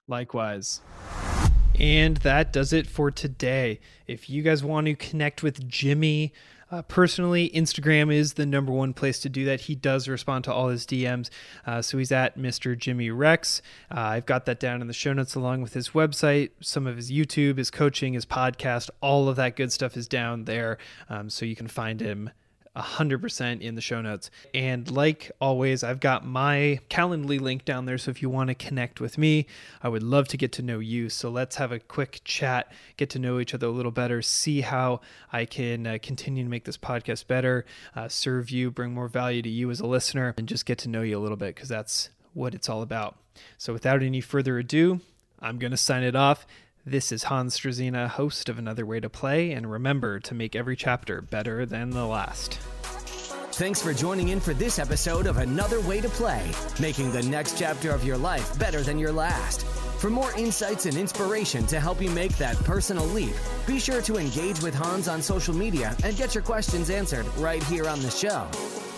Likewise. 0.07 0.79
And 1.77 2.15
that 2.17 2.53
does 2.53 2.71
it 2.71 2.87
for 2.87 3.11
today. 3.11 3.81
If 4.07 4.29
you 4.29 4.43
guys 4.43 4.63
want 4.63 4.87
to 4.87 4.95
connect 4.95 5.43
with 5.43 5.67
Jimmy, 5.67 6.31
uh, 6.71 6.81
personally, 6.83 7.49
Instagram 7.53 8.13
is 8.13 8.33
the 8.33 8.45
number 8.45 8.71
one 8.71 8.93
place 8.93 9.19
to 9.19 9.29
do 9.29 9.45
that. 9.45 9.61
He 9.61 9.75
does 9.75 10.07
respond 10.07 10.43
to 10.45 10.53
all 10.53 10.69
his 10.69 10.85
DMs. 10.85 11.29
Uh, 11.65 11.81
so 11.81 11.97
he's 11.97 12.11
at 12.11 12.37
Mr. 12.37 12.77
Jimmy 12.77 13.09
Rex. 13.09 13.61
Uh, 13.89 13.99
I've 13.99 14.25
got 14.25 14.45
that 14.45 14.59
down 14.59 14.81
in 14.81 14.87
the 14.87 14.93
show 14.93 15.13
notes 15.13 15.35
along 15.35 15.61
with 15.61 15.73
his 15.73 15.89
website, 15.89 16.51
some 16.61 16.85
of 16.85 16.95
his 16.95 17.11
YouTube, 17.11 17.57
his 17.57 17.71
coaching, 17.71 18.13
his 18.13 18.25
podcast. 18.25 18.89
All 19.01 19.29
of 19.29 19.35
that 19.37 19.55
good 19.55 19.71
stuff 19.71 19.97
is 19.97 20.07
down 20.07 20.45
there. 20.45 20.77
Um, 21.09 21.29
so 21.29 21.45
you 21.45 21.55
can 21.55 21.67
find 21.67 22.01
him 22.01 22.29
100% 22.79 23.61
in 23.61 23.75
the 23.75 23.81
show 23.81 24.01
notes. 24.01 24.31
And 24.53 24.89
like 24.89 25.31
always, 25.39 25.83
I've 25.83 25.99
got 25.99 26.25
my 26.25 26.79
Calendly 26.89 27.39
link 27.39 27.65
down 27.65 27.85
there. 27.85 27.97
So 27.97 28.11
if 28.11 28.21
you 28.21 28.29
want 28.29 28.49
to 28.49 28.55
connect 28.55 28.99
with 28.99 29.17
me, 29.17 29.45
I 29.83 29.89
would 29.89 30.03
love 30.03 30.27
to 30.29 30.37
get 30.37 30.51
to 30.53 30.61
know 30.61 30.79
you. 30.79 31.09
So 31.09 31.29
let's 31.29 31.57
have 31.57 31.71
a 31.71 31.79
quick 31.79 32.21
chat, 32.23 32.71
get 32.97 33.09
to 33.11 33.19
know 33.19 33.39
each 33.39 33.53
other 33.53 33.67
a 33.67 33.71
little 33.71 33.91
better, 33.91 34.21
see 34.21 34.61
how 34.61 35.01
I 35.31 35.45
can 35.45 35.85
uh, 35.85 35.97
continue 36.01 36.43
to 36.43 36.49
make 36.49 36.65
this 36.65 36.77
podcast 36.77 37.27
better, 37.27 37.65
uh, 37.95 38.07
serve 38.07 38.49
you, 38.49 38.71
bring 38.71 38.93
more 38.93 39.07
value 39.07 39.41
to 39.41 39.49
you 39.49 39.69
as 39.71 39.79
a 39.79 39.87
listener, 39.87 40.33
and 40.37 40.47
just 40.47 40.65
get 40.65 40.77
to 40.79 40.89
know 40.89 41.01
you 41.01 41.17
a 41.17 41.21
little 41.21 41.37
bit 41.37 41.55
because 41.55 41.69
that's 41.69 42.09
what 42.33 42.53
it's 42.53 42.69
all 42.69 42.81
about. 42.81 43.17
So 43.57 43.73
without 43.73 44.03
any 44.03 44.21
further 44.21 44.57
ado, 44.57 45.01
I'm 45.39 45.57
going 45.57 45.71
to 45.71 45.77
sign 45.77 46.03
it 46.03 46.15
off. 46.15 46.45
This 46.89 47.11
is 47.11 47.25
Hans 47.25 47.55
Struzina, 47.55 48.07
host 48.07 48.49
of 48.49 48.57
Another 48.57 48.83
Way 48.83 48.99
to 48.99 49.11
Play, 49.11 49.51
and 49.51 49.69
remember 49.69 50.19
to 50.21 50.33
make 50.33 50.55
every 50.55 50.75
chapter 50.75 51.21
better 51.21 51.63
than 51.63 51.91
the 51.91 52.03
last. 52.03 52.55
Thanks 53.51 53.79
for 53.79 53.93
joining 53.93 54.29
in 54.29 54.39
for 54.39 54.55
this 54.55 54.79
episode 54.79 55.27
of 55.27 55.37
Another 55.37 55.81
Way 55.81 56.01
to 56.01 56.09
Play, 56.09 56.51
making 56.81 57.11
the 57.11 57.21
next 57.21 57.59
chapter 57.59 57.91
of 57.91 58.03
your 58.03 58.17
life 58.17 58.57
better 58.57 58.81
than 58.81 58.97
your 58.97 59.11
last. 59.11 59.67
For 59.99 60.09
more 60.09 60.33
insights 60.35 60.87
and 60.87 60.97
inspiration 60.97 61.67
to 61.67 61.79
help 61.79 62.01
you 62.01 62.09
make 62.09 62.35
that 62.37 62.55
personal 62.63 63.05
leap, 63.05 63.35
be 63.67 63.77
sure 63.77 64.01
to 64.01 64.17
engage 64.17 64.59
with 64.63 64.73
Hans 64.73 65.07
on 65.07 65.21
social 65.21 65.53
media 65.53 65.95
and 66.03 66.17
get 66.17 66.33
your 66.33 66.43
questions 66.43 66.89
answered 66.89 67.27
right 67.37 67.63
here 67.65 67.87
on 67.87 68.01
the 68.01 68.09
show. 68.09 68.47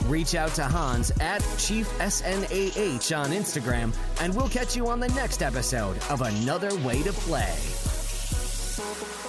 Reach 0.06 0.34
out 0.34 0.54
to 0.56 0.64
Hans 0.64 1.12
at 1.20 1.42
Chief 1.58 1.90
SNAH 2.00 3.12
on 3.12 3.32
Instagram, 3.32 3.94
and 4.22 4.34
we'll 4.34 4.48
catch 4.48 4.78
you 4.78 4.88
on 4.88 5.02
the 5.02 5.10
next 5.10 5.42
episode 5.42 5.98
of 6.10 6.22
Another 6.22 6.74
Way 6.78 7.04
to 7.04 7.12
Play. 7.12 7.81
Thank 8.82 9.02
you. 9.02 9.21